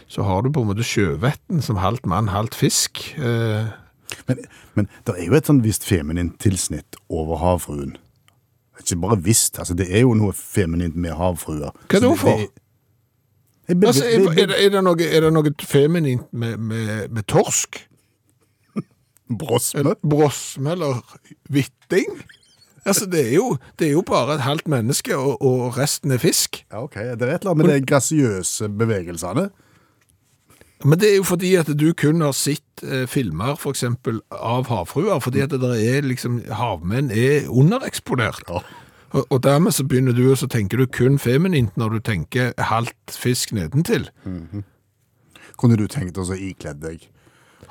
så 0.08 0.24
har 0.24 0.41
du 0.46 0.50
på 0.56 0.62
en 0.63 0.70
måte 0.72 0.86
sjøvetten 0.88 1.62
som 1.62 1.80
halvt 1.84 2.06
mann, 2.08 2.30
halvt 2.32 2.56
fisk. 2.56 3.04
Eh, 3.17 3.67
Men, 4.28 4.38
men 4.76 4.88
det 5.06 5.13
er 5.20 5.26
jo 5.28 5.34
et 5.36 5.46
sånn 5.50 5.60
visst 5.62 5.84
feminint 5.84 6.38
tilsnitt 6.39 6.96
over 7.12 7.38
havfruen. 7.41 7.98
Ikke 8.80 8.96
bare 9.04 9.17
visst, 9.22 9.60
altså 9.60 9.76
det 9.76 9.89
er 9.91 10.06
jo 10.06 10.13
noe 10.15 10.32
feminint 10.34 10.96
med 10.96 11.12
havfruer. 11.20 11.74
Hva 11.91 12.00
da 12.00 12.08
det- 12.08 12.20
for? 12.20 12.38
det- 12.38 12.50
Jeg 13.67 13.80
be- 13.82 13.88
altså, 13.88 14.06
er, 14.06 14.30
er, 14.32 14.46
det- 14.48 14.60
er, 14.65 14.70
det 14.70 14.84
noe, 14.84 15.02
er 15.04 15.22
det 15.22 15.34
noe 15.34 15.52
feminint 15.67 16.24
med, 16.34 16.58
med, 16.58 17.10
med 17.12 17.28
torsk? 17.28 17.82
Brosme? 19.39 19.96
Brosme 20.08 20.72
eller 20.72 21.02
hvitting? 21.52 22.08
Altså, 22.88 23.06
det 23.12 23.26
er, 23.28 23.34
jo, 23.36 23.58
det 23.80 23.89
er 23.89 23.91
jo 23.91 24.02
bare 24.08 24.36
et 24.38 24.41
halvt 24.46 24.67
menneske, 24.72 25.17
og, 25.17 25.41
og 25.43 25.76
resten 25.78 26.12
er 26.15 26.17
fisk. 26.24 26.62
Ja, 26.72 26.84
ok. 26.86 26.93
Det 26.96 27.22
er 27.28 27.34
et 27.36 27.41
eller 27.43 27.52
annet 27.52 27.65
med 27.65 27.74
de 27.76 27.86
grasiøse 27.89 28.70
bevegelsene. 28.70 29.50
Men 30.86 31.00
det 31.02 31.10
er 31.12 31.16
jo 31.18 31.26
fordi 31.26 31.56
at 31.58 31.70
du 31.74 31.88
kun 31.98 32.22
har 32.22 32.36
sett 32.38 32.84
eh, 32.86 33.08
filmer 33.10 33.56
for 33.58 33.74
eksempel 33.74 34.20
av 34.32 34.70
havfruer, 34.70 35.20
fordi 35.24 35.42
at 35.46 35.56
det 35.58 35.74
er 35.82 36.06
liksom, 36.06 36.44
havmenn 36.54 37.10
er 37.12 37.50
undereksponert. 37.50 38.44
Ja. 38.50 38.62
Og, 39.16 39.26
og 39.30 39.44
dermed 39.44 39.74
så 39.74 39.86
begynner 39.88 40.13
du, 40.13 40.26
og 40.32 40.38
så 40.38 40.48
tenker 40.52 40.78
du 40.78 40.86
kun 40.86 41.18
feminint 41.20 41.78
når 41.80 41.98
du 41.98 42.00
tenker 42.12 42.52
halvt 42.60 43.16
fisk 43.16 43.54
nedentil. 43.56 44.10
Kunne 45.58 45.78
du 45.80 45.88
tenkt 45.90 46.20
oss 46.22 46.30
å 46.30 46.38
ikledd 46.38 46.84
deg 46.84 47.08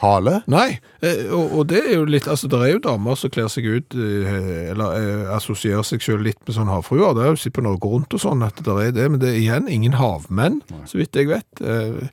hale? 0.01 0.41
Nei, 0.51 0.79
eh, 1.05 1.27
og, 1.33 1.53
og 1.61 1.69
det 1.71 1.83
er 1.85 1.95
jo 1.99 2.07
litt, 2.09 2.27
altså 2.29 2.51
det 2.53 2.61
er 2.63 2.73
jo 2.75 2.83
damer 2.85 3.19
som 3.19 3.33
kler 3.33 3.51
seg 3.53 3.69
ut, 3.69 3.97
eh, 3.97 4.73
eller 4.73 4.97
eh, 4.99 5.35
assosierer 5.37 5.87
seg 5.87 6.05
selv 6.05 6.27
litt 6.27 6.41
med 6.45 6.57
sånn 6.57 6.73
havfruer, 6.73 7.15
det 7.17 7.25
er 7.25 7.31
jo 7.33 7.41
sett 7.41 7.57
på 7.57 7.65
Norge 7.65 7.93
rundt 7.93 8.17
og 8.17 8.23
sånn 8.23 8.45
at 8.47 8.61
det 8.65 8.77
er 8.83 8.97
det, 8.97 9.07
men 9.13 9.23
det 9.23 9.31
er 9.33 9.39
igjen 9.41 9.71
ingen 9.73 9.97
havmenn, 10.01 10.61
så 10.89 11.01
vidt 11.01 11.17
jeg 11.17 11.31
vet. 11.33 11.63
Eh, 11.63 12.11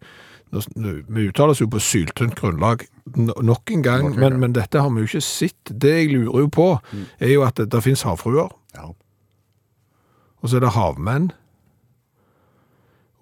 Vi 0.53 1.27
uttaler 1.29 1.49
oss 1.55 1.61
jo 1.63 1.67
på 1.67 1.79
syltynt 1.81 2.35
grunnlag 2.37 2.83
no- 3.17 3.41
nok 3.41 3.71
en 3.71 3.81
gang, 3.83 4.03
Nok 4.03 4.13
en 4.13 4.19
men, 4.19 4.29
gang. 4.31 4.39
men 4.39 4.53
dette 4.53 4.79
har 4.81 4.89
vi 4.93 5.01
jo 5.01 5.07
ikke 5.09 5.21
sett. 5.25 5.71
Det 5.81 5.93
jeg 5.95 6.11
lurer 6.13 6.39
jo 6.45 6.47
på, 6.47 6.67
er 7.19 7.33
jo 7.33 7.43
at 7.43 7.55
det, 7.57 7.69
det 7.71 7.83
finnes 7.83 8.03
havfruer, 8.05 8.51
Ja. 8.75 8.89
og 10.43 10.49
så 10.49 10.55
er 10.57 10.59
det 10.67 10.73
havmenn. 10.75 11.31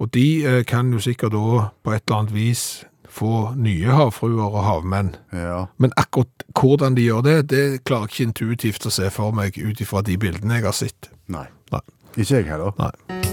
Og 0.01 0.09
de 0.13 0.43
eh, 0.45 0.63
kan 0.65 0.91
jo 0.91 0.99
sikkert 0.99 1.31
da 1.35 1.69
på 1.83 1.93
et 1.93 2.03
eller 2.07 2.17
annet 2.23 2.33
vis 2.33 2.63
få 3.11 3.53
nye 3.55 3.85
havfruer 3.91 4.47
og 4.49 4.63
havmenn. 4.65 5.15
ja. 5.33 5.65
Men 5.77 5.91
akkurat 5.97 6.43
hvordan 6.57 6.95
de 6.95 7.01
gjør 7.05 7.21
det, 7.21 7.49
det 7.49 7.83
klarer 7.83 8.07
jeg 8.07 8.11
ikke 8.11 8.27
intuitivt 8.29 8.85
å 8.87 8.91
se 8.91 9.09
for 9.13 9.31
meg 9.31 9.57
ut 9.57 9.81
ifra 9.83 10.01
de 10.01 10.17
bildene 10.17 10.57
jeg 10.59 10.63
har 10.65 10.71
sett. 10.73 11.09
Nei. 11.27 11.45
Nei. 11.71 11.81
Ikke 12.17 12.35
jeg 12.41 12.45
heller. 12.49 12.71
Nei. 12.79 13.30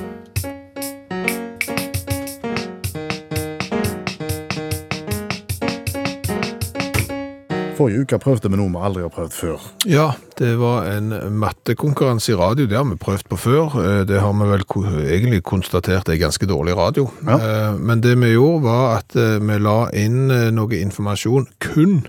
Forrige 7.78 8.02
uke 8.02 8.18
prøvde 8.18 8.50
vi 8.50 8.58
noe 8.58 8.72
vi 8.74 8.80
aldri 8.82 9.04
har 9.04 9.12
prøvd 9.14 9.34
før. 9.36 9.66
Ja, 9.86 10.08
det 10.40 10.50
var 10.58 10.88
en 10.90 11.12
mattekonkurranse 11.38 12.32
i 12.32 12.38
radio. 12.38 12.66
Det 12.66 12.74
har 12.78 12.86
vi 12.88 12.96
prøvd 12.98 13.28
på 13.30 13.38
før. 13.38 13.76
Eh, 13.84 14.04
Det 14.08 14.18
har 14.20 14.32
vi 14.34 14.48
vel 14.50 14.64
egentlig 15.06 15.42
konstatert 15.46 16.08
er 16.08 16.18
ganske 16.18 16.46
dårlig 16.50 16.74
radio. 16.76 17.08
Ja. 17.26 17.38
Eh, 17.38 17.78
Men 17.78 18.00
det 18.00 18.16
vi 18.18 18.32
gjorde 18.34 18.62
var 18.66 18.96
at 18.98 19.14
eh, 19.16 19.38
vi 19.38 19.58
la 19.62 19.88
inn 19.94 20.26
noe 20.54 20.80
informasjon 20.80 21.46
kun 21.60 22.08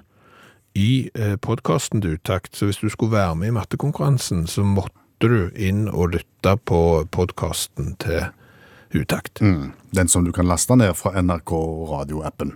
i 0.76 1.10
podkasten 1.42 2.02
til 2.02 2.18
Utakt. 2.18 2.56
Så 2.56 2.66
hvis 2.66 2.80
du 2.82 2.90
skulle 2.90 3.12
være 3.12 3.36
med 3.36 3.48
i 3.50 3.52
mattekonkurransen, 3.52 4.48
så 4.48 4.64
måtte 4.64 5.28
du 5.28 5.50
inn 5.56 5.88
og 5.90 6.14
lytte 6.14 6.58
på 6.66 7.06
podkasten 7.12 7.96
til 8.00 8.26
Utakt. 8.96 9.42
Mm. 9.42 9.72
Den 9.94 10.08
som 10.08 10.24
du 10.26 10.32
kan 10.32 10.48
laste 10.48 10.76
ned 10.76 10.96
fra 10.96 11.12
NRK 11.22 11.52
radioappen. 11.92 12.54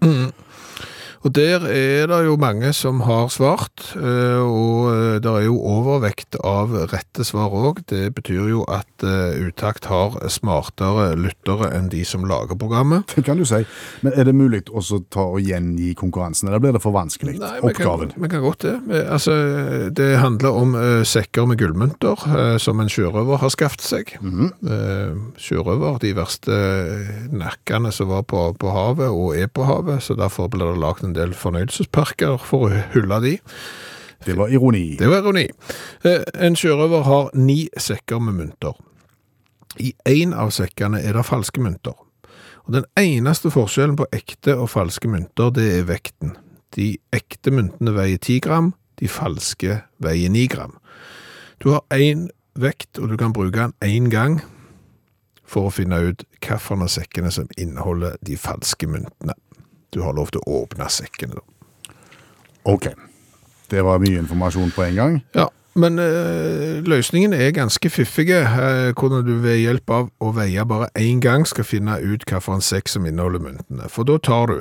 Og 1.23 1.31
der 1.35 1.63
er 1.71 2.09
det 2.11 2.19
jo 2.25 2.35
mange 2.39 2.73
som 2.75 2.99
har 3.07 3.29
svart, 3.31 3.93
eh, 3.95 4.41
og 4.43 4.89
eh, 4.91 5.19
det 5.23 5.31
er 5.31 5.45
jo 5.47 5.55
overvekt 5.55 6.35
av 6.43 6.73
rette 6.91 7.23
svar 7.23 7.53
òg. 7.55 7.79
Det 7.87 8.09
betyr 8.17 8.49
jo 8.51 8.65
at 8.67 9.05
eh, 9.07 9.39
Utakt 9.43 9.87
har 9.87 10.17
smartere 10.31 11.13
lyttere 11.19 11.69
enn 11.75 11.87
de 11.91 12.03
som 12.07 12.27
lager 12.27 12.59
programmet. 12.59 13.07
Det 13.15 13.23
kan 13.23 13.39
du 13.39 13.45
si. 13.47 13.61
Men 14.03 14.17
er 14.19 14.27
det 14.27 14.35
mulig 14.35 14.63
også 14.67 14.99
ta 15.13 15.23
og 15.35 15.39
gjengi 15.43 15.93
konkurransen, 15.95 16.49
eller 16.49 16.61
blir 16.63 16.75
det 16.75 16.83
for 16.83 16.95
vanskelig? 16.95 17.37
Nei, 17.39 17.53
vi 17.61 17.71
kan, 17.71 17.87
Oppgaven. 17.87 18.13
vi 18.19 18.31
kan 18.31 18.43
godt 18.43 18.65
det. 18.67 18.75
Altså, 19.03 19.35
det 19.95 20.09
handler 20.19 20.59
om 20.59 20.75
sekker 21.07 21.47
med 21.47 21.59
gullmynter 21.61 22.59
som 22.61 22.81
en 22.81 22.91
sjørøver 22.91 23.39
har 23.41 23.51
skaffet 23.53 23.83
seg. 23.85 24.13
Eh, 24.19 25.15
sjørøver, 25.39 25.99
de 26.03 26.13
verste 26.17 26.59
nakkene 27.33 27.93
som 27.95 28.11
var 28.11 28.25
på, 28.27 28.45
på 28.59 28.73
havet 28.73 29.11
og 29.11 29.37
er 29.39 29.49
på 29.51 29.67
havet, 29.67 30.03
så 30.03 30.17
derfor 30.19 30.49
ble 30.51 30.67
det 30.67 30.81
lagt 30.81 31.05
en 31.05 31.12
del 31.15 31.33
fornøyelsesparker 31.37 32.37
for 32.41 32.67
å 32.69 32.83
hylle 32.93 33.19
de. 33.23 33.37
Det 34.25 34.37
var 34.39 34.53
ironi. 34.53 34.95
Det 34.99 35.09
var 35.11 35.23
ironi. 35.23 35.47
Eh, 36.03 36.23
En 36.33 36.55
sjørøver 36.55 37.03
har 37.03 37.29
ni 37.33 37.69
sekker 37.77 38.19
med 38.19 38.33
mynter. 38.33 38.73
I 39.79 39.93
én 40.07 40.33
av 40.33 40.51
sekkene 40.53 41.01
er 41.01 41.13
det 41.13 41.25
falske 41.25 41.61
mynter. 41.61 41.95
Og 42.65 42.73
Den 42.73 42.85
eneste 42.97 43.51
forskjellen 43.51 43.97
på 43.99 44.07
ekte 44.13 44.55
og 44.55 44.69
falske 44.69 45.07
mynter, 45.07 45.49
det 45.51 45.79
er 45.79 45.83
vekten. 45.89 46.37
De 46.75 46.97
ekte 47.13 47.51
myntene 47.51 47.93
veier 47.93 48.17
10 48.17 48.39
gram, 48.39 48.73
de 48.99 49.07
falske 49.07 49.81
veier 49.99 50.29
9 50.29 50.47
gram. 50.47 50.77
Du 51.59 51.69
har 51.69 51.83
én 51.91 52.29
vekt, 52.55 52.99
og 52.99 53.09
du 53.09 53.17
kan 53.17 53.33
bruke 53.33 53.59
den 53.59 53.73
én 53.81 54.09
gang 54.09 54.41
for 55.43 55.67
å 55.67 55.73
finne 55.73 55.99
ut 55.99 56.23
hvilke 56.41 56.87
sekkene 56.89 57.31
som 57.31 57.47
inneholder 57.57 58.17
de 58.25 58.37
falske 58.37 58.87
myntene. 58.87 59.35
Du 59.93 60.01
har 60.01 60.15
lov 60.17 60.31
til 60.33 60.41
å 60.43 60.63
åpne 60.63 60.89
sekkene, 60.89 61.39
da. 61.39 61.95
Ok. 62.69 62.89
Det 63.71 63.83
var 63.83 64.01
mye 64.01 64.21
informasjon 64.21 64.71
på 64.75 64.85
en 64.85 64.95
gang. 64.95 65.19
Ja, 65.37 65.47
men 65.79 65.97
eh, 65.99 66.81
løsningen 66.85 67.33
er 67.33 67.53
ganske 67.55 67.89
fiffige, 67.89 68.43
eh, 68.43 68.91
hvordan 68.93 69.25
du 69.25 69.33
ved 69.41 69.57
hjelp 69.57 69.89
av 69.93 70.09
å 70.21 70.33
veie 70.35 70.65
bare 70.69 70.89
én 70.99 71.21
gang 71.23 71.47
skal 71.49 71.65
finne 71.65 71.97
ut 72.01 72.25
hvilken 72.29 72.61
sekk 72.61 72.91
som 72.91 73.07
inneholder 73.09 73.41
myntene. 73.41 73.89
For 73.89 74.05
da 74.05 74.19
tar 74.21 74.51
du 74.51 74.59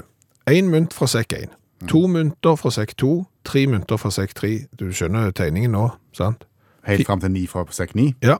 én 0.51 0.71
mynt 0.73 0.97
fra 0.97 1.09
sekk 1.11 1.37
1, 1.37 1.53
to 1.91 2.07
mynter 2.09 2.57
fra 2.57 2.73
sekk 2.73 2.97
2, 2.97 3.13
tre 3.45 3.67
mynter 3.69 4.01
fra 4.01 4.13
sekk 4.15 4.35
3. 4.39 4.55
Du 4.81 4.89
skjønner 4.95 5.35
tegningen 5.37 5.77
nå, 5.77 5.91
sant? 6.17 6.47
Helt 6.89 7.07
fram 7.07 7.21
til 7.23 7.31
ni 7.35 7.45
fra 7.47 7.67
sekk 7.71 7.95
ni. 7.95 8.13
Ja. 8.25 8.39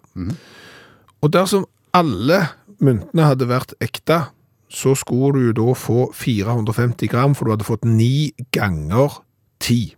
Og 1.23 1.31
dersom 1.35 1.69
alle 1.95 2.41
myntene 2.83 3.29
hadde 3.29 3.47
vært 3.51 3.77
ekte, 3.85 4.25
så 4.73 4.95
skulle 4.97 5.53
du 5.53 5.53
da 5.53 5.73
få 5.77 6.07
450 6.17 7.09
gram, 7.13 7.35
for 7.37 7.45
du 7.45 7.53
hadde 7.53 7.67
fått 7.69 7.85
ni 7.85 8.33
ganger 8.57 9.19
10. 9.61 9.93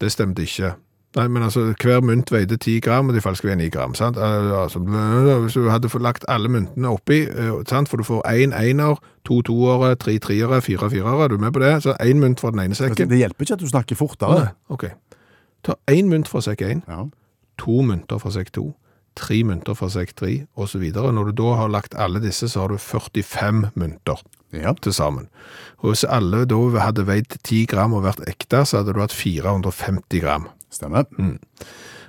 Det 0.00 0.10
stemte 0.12 0.42
ikke. 0.44 0.74
Nei, 1.16 1.26
men 1.28 1.42
altså, 1.44 1.74
hver 1.82 2.00
mynt 2.00 2.30
veide 2.32 2.56
10 2.56 2.78
gram, 2.80 3.08
og 3.10 3.14
de 3.14 3.20
falske 3.20 3.44
veier 3.48 3.58
9 3.60 3.66
gram, 3.74 3.94
sant? 3.94 4.16
Eh, 4.16 4.52
Altså, 4.62 4.78
hvis 4.80 5.52
du 5.58 5.66
hadde 5.68 5.90
lagt 6.00 6.24
alle 6.28 6.48
myntene 6.48 6.88
oppi, 6.88 7.18
eh, 7.28 7.50
sant? 7.68 7.88
For 7.88 7.96
du 8.00 8.04
får 8.08 8.22
en 8.30 8.52
ener, 8.56 8.96
to 9.24 9.42
toere, 9.42 9.94
tre 10.00 10.18
treere, 10.18 10.62
fire 10.64 10.90
firere, 10.90 11.24
er 11.24 11.28
du 11.28 11.36
med 11.38 11.52
på 11.52 11.60
det? 11.60 11.82
Så 11.84 11.92
én 12.00 12.16
mynt 12.20 12.40
fra 12.40 12.50
den 12.50 12.60
ene 12.60 12.74
sekken. 12.74 13.08
Det 13.10 13.18
hjelper 13.18 13.44
ikke 13.44 13.52
at 13.52 13.60
du 13.60 13.68
snakker 13.68 13.96
fortere. 13.96 14.38
nei, 14.40 14.48
ok. 14.70 14.84
Ta 15.64 15.74
én 15.90 16.08
mynt 16.08 16.28
fra 16.28 16.40
sekk 16.40 16.62
1, 16.62 16.82
Ja. 16.88 17.04
to 17.58 17.82
mynter 17.82 18.18
fra 18.18 18.30
sekk 18.30 18.50
2, 18.52 18.74
tre 19.18 19.42
mynter 19.44 19.74
fra 19.78 19.88
sekk 19.92 20.14
3, 20.18 20.30
og 20.56 20.68
så 20.68 20.78
videre. 20.82 21.12
Når 21.12 21.30
du 21.30 21.42
da 21.42 21.54
har 21.60 21.68
lagt 21.72 21.94
alle 21.94 22.20
disse, 22.22 22.48
så 22.48 22.64
har 22.64 22.68
du 22.72 22.78
45 22.78 23.70
mynter 23.74 24.22
Ja. 24.52 24.74
til 24.74 24.92
sammen. 24.92 25.28
Og 25.80 25.92
hvis 25.92 26.04
alle 26.04 26.44
da 26.44 26.56
hadde 26.78 27.06
veid 27.06 27.38
10 27.42 27.66
gram 27.66 27.94
og 27.94 28.04
vært 28.04 28.26
ekte, 28.28 28.64
så 28.66 28.78
hadde 28.82 28.92
du 28.92 29.00
hatt 29.00 29.12
450 29.12 30.20
gram. 30.20 30.48
Stemmer. 30.70 31.04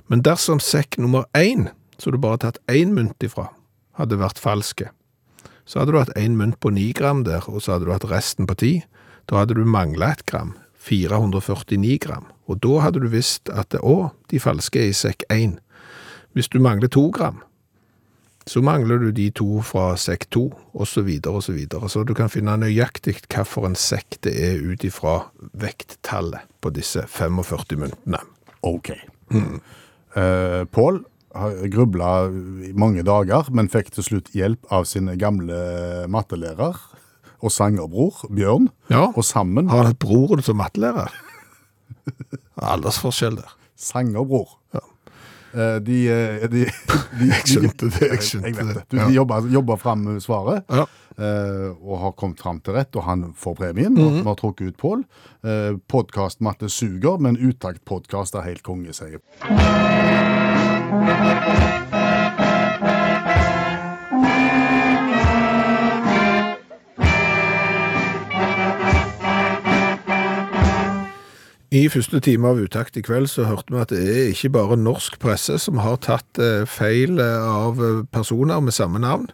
Men 0.10 0.22
dersom 0.22 0.60
sekk 0.60 0.98
nummer 1.00 1.24
1, 1.34 1.70
så 1.98 2.12
du 2.12 2.18
bare 2.18 2.38
tatt 2.38 2.58
én 2.68 2.92
mynt 2.94 3.24
ifra, 3.24 3.50
hadde 3.98 4.18
vært 4.20 4.40
falske, 4.40 4.90
så 5.66 5.80
hadde 5.80 5.92
du 5.94 5.98
hatt 6.00 6.18
én 6.18 6.36
mynt 6.36 6.60
på 6.60 6.70
9 6.74 6.92
gram 6.94 7.24
der, 7.24 7.44
og 7.48 7.62
så 7.62 7.74
hadde 7.78 7.86
du 7.86 7.92
hatt 7.94 8.10
resten 8.12 8.46
på 8.46 8.56
10. 8.60 8.84
Da 9.30 9.38
hadde 9.40 9.56
du 9.56 9.64
manglet 9.64 10.20
et 10.20 10.26
gram, 10.26 10.54
449 10.84 11.98
gram. 12.04 12.26
Og 12.52 12.60
da 12.60 12.82
hadde 12.84 13.00
du 13.00 13.08
visst 13.08 13.48
at 13.50 13.72
å, 13.80 14.12
de 14.30 14.40
falske 14.44 14.82
er 14.82 14.90
i 14.92 14.96
sekk 14.98 15.24
1. 15.32 15.56
Hvis 16.34 16.50
du 16.50 16.60
mangler 16.64 16.90
to 16.92 17.08
gram, 17.14 17.42
så 18.50 18.60
mangler 18.62 19.00
du 19.00 19.12
de 19.16 19.30
to 19.32 19.62
fra 19.64 19.94
sekk 20.00 20.26
2, 20.36 20.42
og 20.74 20.88
så 20.90 21.04
videre 21.06 21.38
og 21.38 21.44
så. 21.46 21.56
Så 21.88 22.04
du 22.04 22.14
kan 22.18 22.32
finne 22.32 22.58
nøyaktig 22.60 23.16
hva 23.32 23.46
for 23.48 23.70
en 23.70 23.78
sekk 23.80 24.18
det 24.26 24.34
er 24.36 24.60
ut 24.60 24.84
ifra 24.84 25.22
vekttallet 25.56 26.50
på 26.60 26.74
disse 26.76 27.06
45 27.08 27.80
myntene. 27.80 28.20
Ok. 28.68 28.92
Eh, 29.32 30.64
Pål 30.76 31.04
grubla 31.74 32.10
i 32.68 32.74
mange 32.78 33.04
dager, 33.08 33.48
men 33.50 33.72
fikk 33.72 33.94
til 33.96 34.06
slutt 34.06 34.34
hjelp 34.38 34.68
av 34.74 34.86
sin 34.86 35.08
gamle 35.18 36.06
mattelærer 36.12 36.78
og 37.44 37.52
sangerbror 37.52 38.28
Bjørn. 38.32 38.70
Ja. 38.92 39.08
Og 39.16 39.26
sammen 39.26 39.70
Har 39.70 39.82
han 39.84 39.92
hatt 39.92 40.00
broren 40.04 40.44
som 40.46 40.60
mattelærer? 40.62 41.12
Aldersforskjell 42.74 43.40
der. 43.40 43.56
Sangerbror. 43.76 44.60
Ja. 44.76 44.84
Eh, 45.54 45.78
De, 45.86 45.98
eh, 46.10 46.48
de, 46.50 46.66
de, 47.20 47.28
Jeg 47.30 47.46
skjønte 47.46 47.90
det, 47.94 48.10
jeg 48.10 48.22
skjønte 48.26 48.52
jeg 48.54 48.68
det. 48.74 48.84
Du, 48.90 48.98
De 48.98 49.14
jobber, 49.14 49.48
jobber 49.54 49.78
fram 49.82 50.06
svaret, 50.24 50.64
Ja. 50.74 50.86
eh, 51.18 51.70
og 51.84 52.00
har 52.02 52.12
kommet 52.18 52.42
fram 52.42 52.60
til 52.66 52.74
rett, 52.74 52.96
og 52.98 53.04
han 53.06 53.28
får 53.38 53.56
premien. 53.62 53.94
Vi 53.96 54.24
har 54.26 54.36
trukket 54.40 54.74
ut 54.74 54.78
Pål. 54.82 55.04
Eh, 55.46 55.78
Podkast 55.88 56.42
Matte 56.42 56.70
suger, 56.70 57.20
men 57.22 57.38
utakt 57.38 57.84
podkast 57.86 58.36
er 58.36 58.48
helt 58.50 58.64
konge, 58.66 58.94
sier 58.98 59.20
I 71.74 71.88
første 71.90 72.20
time 72.22 72.52
av 72.52 72.60
Utakt 72.62 73.00
i 73.00 73.02
kveld 73.02 73.32
så 73.32 73.48
hørte 73.50 73.74
vi 73.74 73.80
at 73.82 73.90
det 73.90 74.02
er 74.06 74.28
ikke 74.30 74.52
bare 74.54 74.76
norsk 74.78 75.16
presse 75.24 75.56
som 75.58 75.80
har 75.82 75.96
tatt 76.06 76.38
eh, 76.38 76.68
feil 76.70 77.18
eh, 77.18 77.46
av 77.50 77.82
eh, 77.82 78.04
personer 78.14 78.62
med 78.62 78.76
samme 78.78 79.02
navn. 79.02 79.26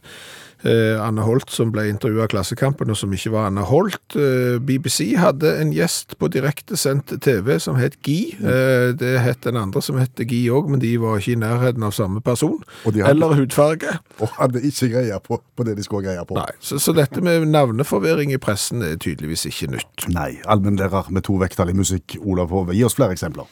Eh, 0.67 0.97
Anne 0.99 1.23
Holt 1.23 1.49
som 1.53 1.69
ble 1.71 1.85
intervjuet 1.87 2.25
av 2.25 2.31
Klassekampen 2.33 2.89
og 2.91 2.97
som 2.99 3.13
ikke 3.15 3.31
var 3.31 3.45
Anne 3.47 3.63
Holt. 3.63 4.01
Eh, 4.19 4.57
BBC 4.59 5.13
hadde 5.15 5.53
en 5.61 5.71
gjest 5.71 6.17
på 6.19 6.27
direktesendt 6.33 7.13
TV 7.23 7.53
som 7.63 7.77
het 7.79 7.95
Gi. 8.03 8.33
Eh, 8.39 8.91
det 8.99 9.13
het 9.23 9.41
den 9.47 9.55
andre 9.55 9.79
som 9.81 9.95
het 10.01 10.19
Gi 10.19 10.41
òg, 10.51 10.67
men 10.69 10.81
de 10.83 10.91
var 10.99 11.17
ikke 11.21 11.37
i 11.37 11.39
nærheten 11.39 11.83
av 11.87 11.93
samme 11.95 12.19
person. 12.21 12.59
Hadde- 12.83 13.07
Eller 13.07 13.35
hudfarge. 13.39 13.99
Og 14.19 14.27
hadde 14.35 14.59
ikke 14.67 14.89
greie 14.91 15.19
på, 15.23 15.39
på 15.55 15.63
det 15.65 15.77
de 15.77 15.83
skulle 15.87 16.03
ha 16.03 16.11
greie 16.13 16.25
på. 16.27 16.35
Nei, 16.35 16.51
så, 16.59 16.75
så 16.79 16.91
dette 16.97 17.21
med 17.23 17.47
navneforvirring 17.47 18.33
i 18.35 18.37
pressen 18.37 18.83
er 18.83 18.97
tydeligvis 18.99 19.45
ikke 19.47 19.71
nytt. 19.77 20.09
Nei. 20.11 20.41
Allmennlærer 20.45 21.07
med 21.09 21.23
to 21.23 21.39
vekttall 21.39 21.69
i 21.71 21.77
musikk, 21.77 22.17
Olav 22.19 22.49
Hove. 22.51 22.75
Gi 22.75 22.83
oss 22.83 22.99
flere 22.99 23.15
eksempler. 23.15 23.47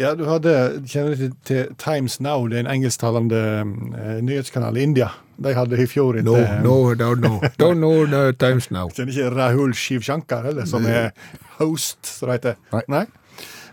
Ja, 0.00 0.14
du 0.16 0.24
hadde, 0.24 0.52
kjenner 0.88 1.16
du 1.16 1.34
til, 1.44 1.74
Times 1.76 2.16
Now, 2.24 2.46
det 2.48 2.56
er 2.56 2.64
en 2.64 2.70
engelsktalende 2.72 3.40
eh, 3.60 4.20
nyhetskanal 4.24 4.78
i 4.80 4.86
India. 4.86 5.10
De 5.42 5.52
hadde 5.56 5.76
i 5.76 5.88
fjor 5.90 6.16
et 6.16 6.24
No, 6.24 6.38
eh, 6.40 6.60
no, 6.64 6.76
don't 6.96 7.20
know. 7.20 7.40
Don't 7.60 7.80
know 7.82 8.06
the 8.08 8.32
times 8.32 8.70
now. 8.70 8.88
Kjenner 8.96 9.12
ikke 9.12 9.32
Rahul 9.36 9.74
Shivshankar, 9.76 10.46
heller, 10.48 10.68
som 10.68 10.86
er 10.88 11.10
host, 11.58 12.00
som 12.08 12.30
det 12.30 12.38
heter. 12.40 12.86
Nei. 12.88 13.04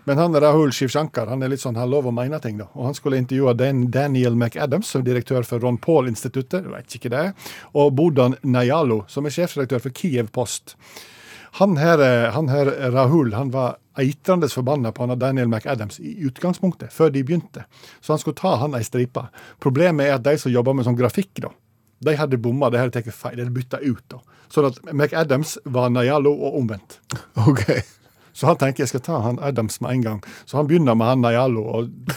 Men 0.08 0.20
han 0.20 0.36
Rahul 0.44 0.72
Shivshankar 0.76 1.28
han 1.32 1.44
er 1.44 1.52
litt 1.52 1.62
sånn, 1.62 1.78
han 1.80 1.88
lover 1.88 2.12
å 2.12 2.16
mene 2.16 2.40
ting. 2.42 2.58
da. 2.60 2.68
Og 2.74 2.90
Han 2.90 2.96
skulle 2.98 3.20
intervjue 3.20 3.54
Dan 3.56 3.86
Daniel 3.92 4.36
McAdams, 4.36 4.92
som 4.92 5.00
er 5.00 5.10
direktør 5.12 5.46
for 5.46 5.62
Ron 5.62 5.78
Paul-instituttet, 5.80 6.64
du 6.66 6.72
vet 6.74 6.96
ikke 7.00 7.12
det, 7.12 7.30
og 7.72 7.94
Bodan 7.96 8.36
Nayalo, 8.42 9.04
som 9.08 9.24
er 9.24 9.36
sjefredaktør 9.36 9.86
for 9.86 9.96
Kiev 9.96 10.32
Post. 10.36 10.76
Han 11.58 11.76
her, 11.76 11.98
eh, 11.98 12.30
han 12.32 12.48
her 12.48 12.70
Rahul 12.94 13.34
han 13.34 13.50
var 13.50 13.76
eitrende 13.98 14.48
forbanna 14.48 14.92
på 14.92 15.06
han 15.06 15.18
Daniel 15.18 15.48
McAdams 15.48 16.00
i 16.00 16.14
utgangspunktet, 16.26 16.92
før 16.92 17.10
de 17.10 17.24
begynte. 17.24 17.64
Så 18.00 18.12
han 18.12 18.22
skulle 18.22 18.38
ta 18.38 18.54
han 18.56 18.74
ei 18.78 18.84
stripe. 18.86 19.26
Problemet 19.60 20.06
er 20.06 20.18
at 20.18 20.24
de 20.24 20.36
som 20.38 20.52
jobber 20.52 20.76
med 20.76 20.86
sånn 20.86 20.98
grafikk, 20.98 21.42
da, 21.42 21.50
de 22.00 22.16
hadde 22.16 22.38
bomma, 22.40 22.70
de 22.70 22.80
hadde 22.80 22.94
tatt 22.96 23.10
feil, 23.14 23.36
de 23.36 23.44
hadde 23.44 23.56
bytta 23.56 23.82
ut. 23.82 24.04
da. 24.08 24.20
Sånn 24.50 24.70
at 24.70 24.78
McAdams 24.92 25.58
var 25.64 25.90
Nayalo 25.90 26.32
og 26.34 26.60
omvendt. 26.62 27.00
Ok. 27.50 27.66
Så 28.32 28.46
han 28.46 28.56
tenker 28.56 28.84
jeg 28.84 28.92
skal 28.92 29.02
ta 29.04 29.16
han 29.24 29.40
Adams 29.42 29.80
med 29.82 29.90
en 29.90 30.02
gang. 30.04 30.18
Så 30.46 30.56
han 30.56 30.68
begynner 30.68 30.94
med 30.96 31.08
han 31.10 31.24
Nayalo 31.24 31.64
og 31.66 32.12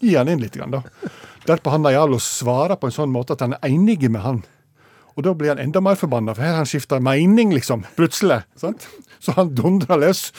gir 0.00 0.20
han 0.20 0.30
inn 0.30 0.40
litt. 0.40 0.54
Grann, 0.56 0.70
da. 0.72 1.10
Derpå 1.48 1.72
han 1.74 1.82
Nayalo 1.84 2.20
svarer 2.22 2.78
på 2.80 2.88
en 2.88 2.94
sånn 2.94 3.12
måte 3.12 3.34
at 3.34 3.42
han 3.44 3.56
er 3.58 3.68
enig 3.68 4.06
med 4.08 4.22
han. 4.24 4.42
Og 5.16 5.24
da 5.26 5.34
blir 5.34 5.52
han 5.52 5.62
enda 5.62 5.82
mer 5.82 5.98
forbanna, 5.98 6.34
for 6.36 6.44
her 6.44 6.54
har 6.54 6.62
han 6.62 6.68
skifta 6.70 7.00
mening, 7.02 7.54
liksom. 7.54 7.84
Plutselig. 7.98 8.42
sant? 8.56 8.86
Så 9.20 9.34
han 9.36 9.52
dundrer 9.54 10.00
løs. 10.00 10.30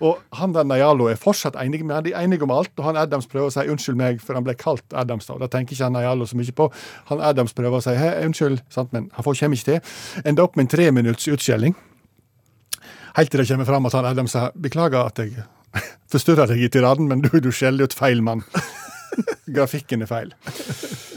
Og 0.00 0.20
han 0.38 0.54
der 0.56 0.64
Nayalo 0.64 1.10
er 1.10 1.18
fortsatt 1.20 1.58
enig 1.60 1.82
med 1.84 1.94
han. 1.96 2.06
De 2.06 2.14
er 2.14 2.24
enige 2.24 2.46
om 2.46 2.54
alt. 2.54 2.72
Og 2.78 2.86
han 2.86 2.96
Adams 2.96 3.28
prøver 3.28 3.50
å 3.50 3.54
si 3.54 3.66
unnskyld 3.68 4.00
meg, 4.00 4.22
for 4.24 4.38
han 4.38 4.46
ble 4.46 4.56
kalt 4.56 4.96
Adams. 4.96 5.28
da. 5.28 5.36
Og 5.36 5.44
Det 5.44 5.50
tenker 5.52 5.76
ikke 5.76 5.90
han 5.90 5.98
Nayalo 5.98 6.26
så 6.26 6.38
mye 6.40 6.56
på. 6.56 6.70
Han 7.12 7.20
Adams 7.20 7.52
prøver 7.56 7.76
å 7.76 7.84
si 7.84 7.94
hei, 7.98 8.10
unnskyld, 8.24 8.64
sant? 8.72 8.92
men 8.96 9.10
han 9.14 9.26
får 9.26 9.42
kommer 9.42 9.60
ikke 9.60 9.72
til. 9.72 9.94
Ender 10.24 10.48
opp 10.48 10.56
med 10.56 10.68
en 10.68 10.74
tre 10.76 10.90
minutts 10.90 11.28
utskjelling. 11.28 11.76
Helt 13.16 13.30
til 13.30 13.42
det 13.42 13.48
kommer 13.50 13.66
fram 13.66 13.86
at 13.86 13.98
han 13.98 14.08
Adams 14.08 14.36
sier 14.36 14.54
beklager 14.54 15.02
at 15.04 15.18
jeg 15.18 15.44
forstyrrer 16.12 16.48
deg 16.48 16.64
i 16.64 16.70
tiraden, 16.72 17.10
men 17.10 17.26
du, 17.26 17.32
du 17.42 17.50
skjeller 17.52 17.90
ut 17.90 17.96
feil 17.96 18.22
mann. 18.24 18.46
Grafikken 19.56 20.04
er 20.04 20.10
feil. 20.10 20.34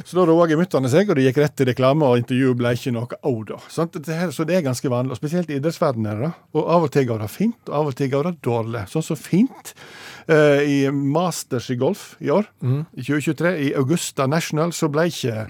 Så 0.03 0.17
da 0.17 0.25
roa 0.27 0.47
gemyttene 0.49 0.89
seg, 0.91 1.09
og 1.09 1.17
det 1.17 1.27
gikk 1.27 1.39
rett 1.43 1.55
til 1.59 1.69
reklame, 1.69 2.07
og 2.07 2.21
intervjuet 2.21 2.59
ble 2.59 2.73
ikke 2.77 2.93
noe 2.95 3.19
av 3.19 3.43
da. 3.49 3.59
Så 3.71 4.47
det 4.47 4.57
er 4.57 4.65
ganske 4.65 4.91
vanlig, 4.91 5.15
og 5.15 5.21
spesielt 5.21 5.51
i 5.51 5.59
idrettsverdenen. 5.59 6.25
er. 6.25 6.33
Og 6.57 6.67
av 6.75 6.87
og 6.87 6.91
til 6.93 7.07
går 7.09 7.23
det 7.23 7.29
fint, 7.31 7.61
og 7.69 7.77
av 7.79 7.91
og 7.91 7.99
til 7.99 8.11
går 8.13 8.29
det 8.29 8.35
dårlig. 8.45 8.83
Sånn 8.91 9.05
så 9.05 9.17
fint 9.19 9.73
eh, 10.27 10.65
i 10.65 10.79
Masters 10.91 11.69
i 11.73 11.79
golf 11.79 12.13
i 12.23 12.33
år, 12.33 12.49
i 12.93 13.05
2023, 13.05 13.55
i 13.69 13.71
Augusta 13.79 14.27
National, 14.27 14.75
så 14.75 14.91
ble 14.91 15.07
ikke 15.11 15.47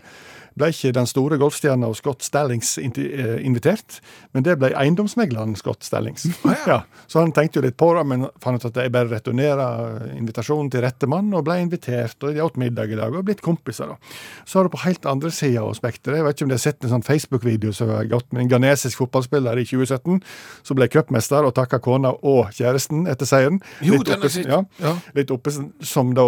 ble 0.57 0.69
ikke 0.73 0.91
den 0.95 1.07
store 1.09 1.37
golfstjerna 1.41 1.87
og 1.89 1.95
Scott 1.97 2.21
Stallings 2.25 2.75
eh, 2.77 3.39
invitert, 3.45 3.99
men 4.33 4.43
det 4.45 4.57
ble 4.61 4.71
eiendomsmegleren 4.77 5.55
Scott 5.59 5.83
Stallings. 5.83 6.25
ja. 6.69 6.81
Så 7.07 7.19
han 7.23 7.31
tenkte 7.35 7.59
jo 7.59 7.65
litt 7.65 7.77
på 7.79 7.89
det, 7.97 8.03
men 8.09 8.27
fant 8.43 8.61
ut 8.61 8.69
at 8.71 8.81
jeg 8.83 8.91
bare 8.93 9.09
returnerer 9.11 10.13
invitasjonen 10.17 10.69
til 10.73 10.83
rette 10.85 11.07
mann, 11.09 11.31
og 11.33 11.45
ble 11.47 11.59
invitert, 11.63 12.17
og 12.23 12.33
de 12.35 12.43
åt 12.43 12.57
middag 12.61 12.93
i 12.93 12.99
dag, 12.99 13.13
og 13.17 13.25
blitt 13.27 13.41
kompiser. 13.45 13.93
da. 13.93 13.97
Så 14.45 14.59
er 14.61 14.67
det 14.69 14.73
på 14.75 14.83
helt 14.85 15.05
andre 15.09 15.31
sida 15.33 15.63
av 15.63 15.73
spekteret, 15.77 16.19
jeg 16.21 16.27
vet 16.27 16.37
ikke 16.37 16.47
om 16.47 16.53
de 16.53 16.57
har 16.59 16.65
sett 16.65 16.83
en 16.87 16.93
sånn 16.95 17.05
Facebook-video 17.07 17.73
som 17.75 17.89
har 17.93 18.05
gått 18.11 18.29
med 18.33 18.45
en 18.45 18.51
ghanesisk 18.53 19.01
fotballspiller 19.03 19.59
i 19.61 19.65
2017, 19.69 20.21
som 20.63 20.77
ble 20.79 20.87
cupmester 20.93 21.45
og 21.47 21.55
takka 21.57 21.79
kona 21.83 22.13
og 22.21 22.53
kjæresten 22.55 23.07
etter 23.11 23.29
seieren. 23.29 23.59
Jo, 23.81 23.97
Litt 23.97 24.09
oppe- 24.17 24.31
Ja, 24.43 24.63
Ja. 24.83 24.95
litt 25.15 25.31
oppe, 25.31 25.51
som 25.81 26.13
da 26.13 26.23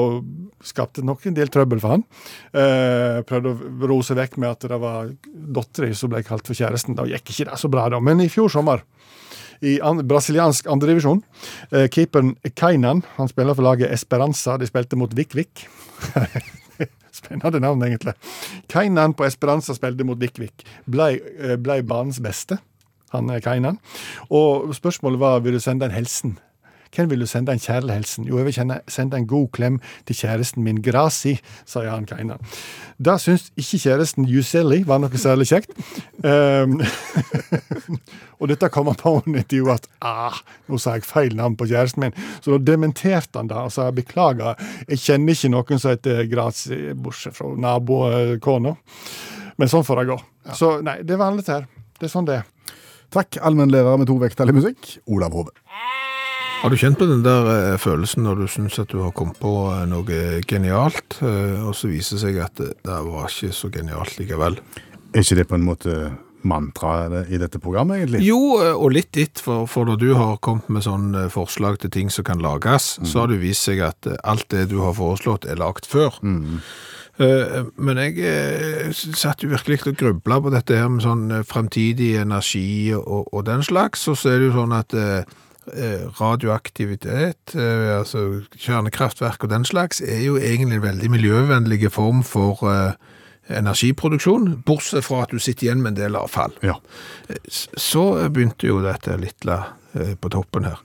skapte 0.65 1.03
nok 1.05 1.25
en 1.27 1.33
del 1.37 1.47
trøbbel 1.53 1.79
for 1.81 1.95
han. 1.95 2.03
Eh, 2.53 3.21
prøvde 3.27 3.51
å 3.53 3.87
roe 3.89 4.03
seg 4.15 4.21
vekk 4.21 4.37
med 4.41 4.55
at 4.55 4.67
det 4.71 4.79
var 4.81 5.11
dattera 5.55 5.91
som 5.95 6.11
ble 6.13 6.23
kalt 6.25 6.47
for 6.47 6.57
kjæresten. 6.57 6.95
Da 6.97 7.05
gikk 7.09 7.31
ikke 7.33 7.49
det 7.49 7.59
så 7.59 7.71
bra, 7.71 7.87
da. 7.91 7.99
Men 7.99 8.23
i 8.23 8.29
fjor 8.31 8.51
sommer, 8.51 8.83
i 9.65 9.77
an 9.83 10.03
brasiliansk 10.07 10.67
andredivisjon, 10.71 11.21
eh, 11.71 11.87
keeperen 11.91 12.35
Kainan, 12.55 13.03
han 13.17 13.31
spiller 13.31 13.55
for 13.55 13.67
laget 13.67 13.91
Esperanza, 13.91 14.57
de 14.57 14.67
spilte 14.69 14.99
mot 14.99 15.11
Vik-Vik. 15.15 15.67
Spennende 17.19 17.61
navn, 17.63 17.83
egentlig. 17.83 18.15
Kainan 18.71 19.15
på 19.15 19.27
Esperanza 19.27 19.75
spilte 19.75 20.07
mot 20.07 20.19
Vik-Vik. 20.19 20.65
Blei, 20.87 21.15
blei 21.59 21.81
banens 21.83 22.19
beste, 22.23 22.59
han 23.15 23.31
er 23.31 23.43
Kainan. 23.43 23.79
Og 24.29 24.73
spørsmålet 24.75 25.21
var 25.21 25.43
vil 25.45 25.55
du 25.55 25.63
sende 25.63 25.87
en 25.87 25.95
hilsen 25.95 26.37
hvem 26.95 27.09
vil 27.11 27.23
du 27.23 27.27
sende 27.29 27.53
en 27.53 27.61
kjærlig 27.61 27.97
hilsen? 27.99 28.27
Jo, 28.29 28.39
jeg 28.39 28.47
vil 28.47 28.73
sende 28.91 29.19
en 29.19 29.27
god 29.27 29.49
klem 29.55 29.79
til 30.07 30.17
kjæresten 30.21 30.63
min 30.63 30.81
Grasi, 30.83 31.35
sa 31.67 31.83
han 31.89 32.07
Kainan. 32.09 32.41
Da 32.97 33.17
syns 33.19 33.49
ikke 33.59 33.81
kjæresten 33.83 34.27
Juseli 34.29 34.83
var 34.87 35.01
noe 35.03 35.19
særlig 35.19 35.49
kjekt. 35.51 35.75
Um, 36.23 36.79
og 38.39 38.49
dette 38.51 38.71
kom 38.71 38.87
han 38.91 38.99
på 38.99 39.17
under 39.19 39.43
intervjuet 39.43 39.83
at 39.83 39.89
ah, 40.05 40.39
nå 40.71 40.79
sa 40.79 40.95
jeg 40.95 41.07
feil 41.07 41.35
navn 41.35 41.57
på 41.59 41.67
kjæresten 41.69 42.05
min. 42.05 42.17
Så 42.39 42.55
da 42.55 42.61
dementerte 42.71 43.41
han 43.41 43.51
det 43.51 43.59
og 43.59 43.73
sa 43.75 43.89
beklager, 43.95 44.55
jeg 44.87 45.03
kjenner 45.03 45.35
ikke 45.35 45.53
noen 45.53 45.81
som 45.81 45.95
heter 45.95 46.23
Grasi, 46.31 46.81
bortsett 46.95 47.35
fra 47.37 47.51
nabokona. 47.67 48.75
Men 49.59 49.71
sånn 49.71 49.85
får 49.87 50.01
det 50.01 50.09
gå. 50.11 50.19
Så 50.55 50.75
nei, 50.85 50.99
det 51.03 51.15
er 51.15 51.21
vanlig 51.21 51.47
her. 51.49 51.67
Det 51.99 52.09
er 52.09 52.11
sånn 52.11 52.27
det 52.27 52.39
er. 52.41 52.51
Takk, 53.15 53.37
allmennlærer 53.47 54.01
med 54.01 54.09
to 54.09 54.17
vekttall 54.19 54.51
i 54.51 54.57
musikk, 54.57 54.97
Olav 55.07 55.35
Hove. 55.37 55.53
Har 56.61 56.71
du 56.71 56.77
kjent 56.79 56.97
på 56.97 57.05
den 57.05 57.23
der 57.25 57.47
eh, 57.51 57.77
følelsen 57.81 58.23
når 58.25 58.39
du 58.39 58.45
syns 58.49 58.79
at 58.81 58.89
du 58.89 59.01
har 59.03 59.13
kommet 59.15 59.37
på 59.41 59.51
eh, 59.69 59.83
noe 59.89 60.19
genialt, 60.49 61.19
eh, 61.21 61.59
og 61.61 61.75
så 61.77 61.91
viser 61.91 62.17
det 62.17 62.23
seg 62.23 62.39
at 62.41 62.61
det, 62.61 62.71
var 63.05 63.27
ikke 63.29 63.51
så 63.53 63.69
genialt 63.73 64.15
likevel? 64.17 64.57
Er 65.11 65.21
ikke 65.21 65.37
det 65.41 65.45
på 65.51 65.59
en 65.59 65.67
måte 65.67 65.97
mantraet 66.45 67.29
i 67.33 67.39
dette 67.41 67.61
programmet, 67.61 68.01
egentlig? 68.01 68.23
Jo, 68.25 68.39
og 68.71 68.95
litt 68.95 69.11
ditt, 69.17 69.41
for, 69.45 69.69
for 69.69 69.89
når 69.89 70.01
du 70.01 70.09
har 70.17 70.41
kommet 70.45 70.71
med 70.73 70.87
sånn 70.87 71.11
eh, 71.25 71.29
forslag 71.33 71.79
til 71.83 71.93
ting 71.93 72.09
som 72.13 72.25
kan 72.27 72.41
lages, 72.41 72.95
så 73.03 73.23
har 73.23 73.33
det 73.33 73.43
vist 73.43 73.67
seg 73.67 73.83
at 73.85 74.09
alt 74.23 74.49
det 74.53 74.67
du 74.73 74.79
har 74.81 74.97
foreslått 74.97 75.45
er 75.49 75.61
lagt 75.61 75.89
før. 75.89 76.17
Mm. 76.25 76.61
Men 77.15 77.99
jeg 78.01 78.91
satt 79.15 79.45
jo 79.45 79.47
virkelig 79.53 79.85
og 79.87 79.95
grubla 79.95 80.41
på 80.43 80.51
dette 80.51 80.75
her 80.75 80.89
med 80.91 81.05
sånn 81.05 81.29
fremtidig 81.47 82.17
energi 82.19 82.91
og, 82.97 83.29
og 83.31 83.45
den 83.47 83.63
slags, 83.63 84.03
og 84.11 84.17
så 84.19 84.33
er 84.33 84.41
det 84.41 84.49
jo 84.49 84.57
sånn 84.57 84.75
at 84.75 84.97
radioaktivitet, 86.19 87.55
eh, 87.55 87.97
altså 87.97 88.41
kjernekraftverk 88.53 89.43
og 89.43 89.49
den 89.49 89.65
slags, 89.65 90.01
er 90.01 90.21
jo 90.21 90.37
egentlig 90.37 90.79
en 90.79 90.83
veldig 90.83 91.11
miljøvennlig 91.11 91.91
form 91.91 92.23
for 92.23 92.61
eh, 92.69 92.93
energiproduksjon, 93.49 94.63
bortsett 94.65 95.05
fra 95.05 95.23
at 95.23 95.33
du 95.33 95.39
sitter 95.39 95.67
igjen 95.67 95.81
med 95.81 95.93
en 95.93 96.01
del 96.03 96.19
avfall. 96.19 96.53
Ja. 96.65 96.77
Så 97.49 98.29
begynte 98.29 98.69
jo 98.69 98.81
dette 98.85 99.17
lille 99.21 99.59
eh, 99.93 100.13
på 100.19 100.29
toppen 100.33 100.69
her. 100.69 100.81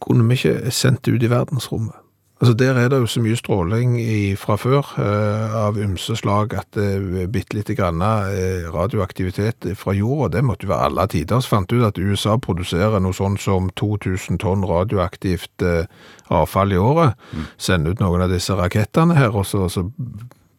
Kunne 0.00 0.28
vi 0.28 0.38
ikke 0.38 0.70
sendt 0.70 1.04
det 1.04 1.16
ut 1.16 1.26
i 1.26 1.32
verdensrommet? 1.32 1.96
Altså 2.40 2.54
Der 2.54 2.74
er 2.78 2.88
det 2.88 2.98
jo 3.00 3.06
så 3.06 3.20
mye 3.20 3.36
stråling 3.36 3.96
i, 4.00 4.36
fra 4.38 4.54
før 4.56 4.92
eh, 5.02 5.54
av 5.58 5.78
ymse 5.82 6.14
slag 6.20 6.54
at 6.54 6.78
eh, 6.78 7.26
bitte 7.26 7.56
lite 7.58 7.74
grann 7.74 7.98
eh, 7.98 8.68
radioaktivitet 8.70 9.66
fra 9.74 9.92
jorda, 9.92 10.36
det 10.36 10.44
måtte 10.46 10.68
jo 10.68 10.70
være 10.70 10.86
alle 10.86 11.06
tider. 11.10 11.42
Så 11.42 11.50
fant 11.56 11.70
du 11.70 11.80
ut 11.80 11.88
at 11.88 11.98
USA 11.98 12.36
produserer 12.38 13.02
noe 13.02 13.16
sånn 13.16 13.40
som 13.42 13.72
2000 13.74 14.38
tonn 14.38 14.62
radioaktivt 14.62 15.66
eh, 15.66 15.90
avfall 16.30 16.76
i 16.76 16.78
året. 16.78 17.18
Sender 17.58 17.96
ut 17.96 18.04
noen 18.04 18.22
av 18.28 18.30
disse 18.30 18.54
rakettene 18.54 19.18
her, 19.18 19.34
og 19.34 19.46
så, 19.46 19.66
så 19.66 19.88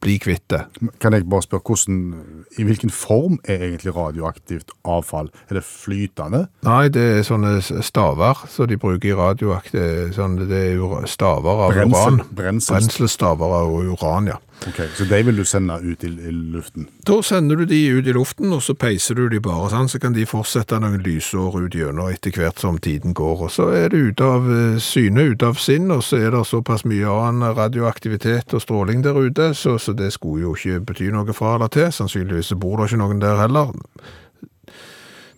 bli 0.01 0.17
kvitt 0.17 0.45
det. 0.49 0.61
Kan 1.03 1.13
jeg 1.13 1.25
bare 1.29 1.43
spørre 1.43 1.61
hvordan, 1.67 2.45
i 2.57 2.63
hvilken 2.63 2.89
form 2.89 3.39
er 3.43 3.65
egentlig 3.67 3.91
radioaktivt 3.95 4.71
avfall? 4.87 5.29
Er 5.49 5.55
det 5.59 5.63
flytende? 5.67 6.45
Nei, 6.63 6.87
det 6.87 7.03
er 7.19 7.25
sånne 7.27 7.57
staver 7.83 8.45
som 8.47 8.67
de 8.71 8.77
bruker 8.79 9.11
i 9.11 9.17
radioaktivt 9.19 10.15
Sånn, 10.15 10.37
det 10.49 10.57
er 10.71 10.75
jo 10.79 11.01
staver 11.05 11.65
av 11.65 11.73
Brensel- 11.75 12.19
uran. 12.19 12.21
brensel- 12.35 12.75
Brenselstaver 12.79 13.45
av 13.59 13.71
uran, 13.75 14.27
ja. 14.31 14.37
Ok, 14.67 14.79
Så 14.95 15.05
de 15.07 15.23
vil 15.23 15.37
du 15.37 15.45
sende 15.47 15.77
ut 15.79 16.03
i, 16.03 16.07
i 16.07 16.31
luften? 16.31 16.89
Da 17.07 17.21
sender 17.23 17.55
du 17.55 17.65
de 17.65 17.77
ut 17.95 18.07
i 18.07 18.13
luften, 18.13 18.51
og 18.53 18.63
så 18.63 18.73
peiser 18.75 19.15
du 19.15 19.29
de 19.31 19.39
bare, 19.39 19.69
sånn, 19.71 19.87
så 19.87 20.01
kan 20.03 20.13
de 20.13 20.25
fortsette 20.27 20.79
noen 20.83 20.99
lysår 21.05 21.55
ut 21.63 21.77
gjennom 21.77 22.09
etter 22.11 22.35
hvert 22.35 22.59
som 22.59 22.77
tiden 22.77 23.15
går. 23.15 23.45
Og 23.47 23.53
så 23.55 23.69
er 23.75 23.93
det 23.93 24.01
ute 24.09 24.27
av 24.27 24.49
eh, 24.51 24.79
syne, 24.83 25.29
ute 25.31 25.47
av 25.47 25.61
sinn, 25.63 25.87
og 25.95 26.03
så 26.03 26.19
er 26.19 26.35
det 26.35 26.43
såpass 26.49 26.83
mye 26.89 27.07
annen 27.07 27.55
radioaktivitet 27.55 28.57
og 28.57 28.63
stråling 28.65 29.03
der 29.05 29.15
ute, 29.15 29.53
så, 29.55 29.77
så 29.79 29.95
det 29.95 30.11
skulle 30.17 30.43
jo 30.43 30.55
ikke 30.57 30.83
bety 30.91 31.11
noe 31.15 31.35
fra 31.37 31.55
eller 31.55 31.71
til. 31.71 31.87
Sannsynligvis 31.95 32.51
bor 32.59 32.81
det 32.81 32.89
ikke 32.89 33.03
noen 33.05 33.23
der 33.23 33.39
heller. 33.39 33.71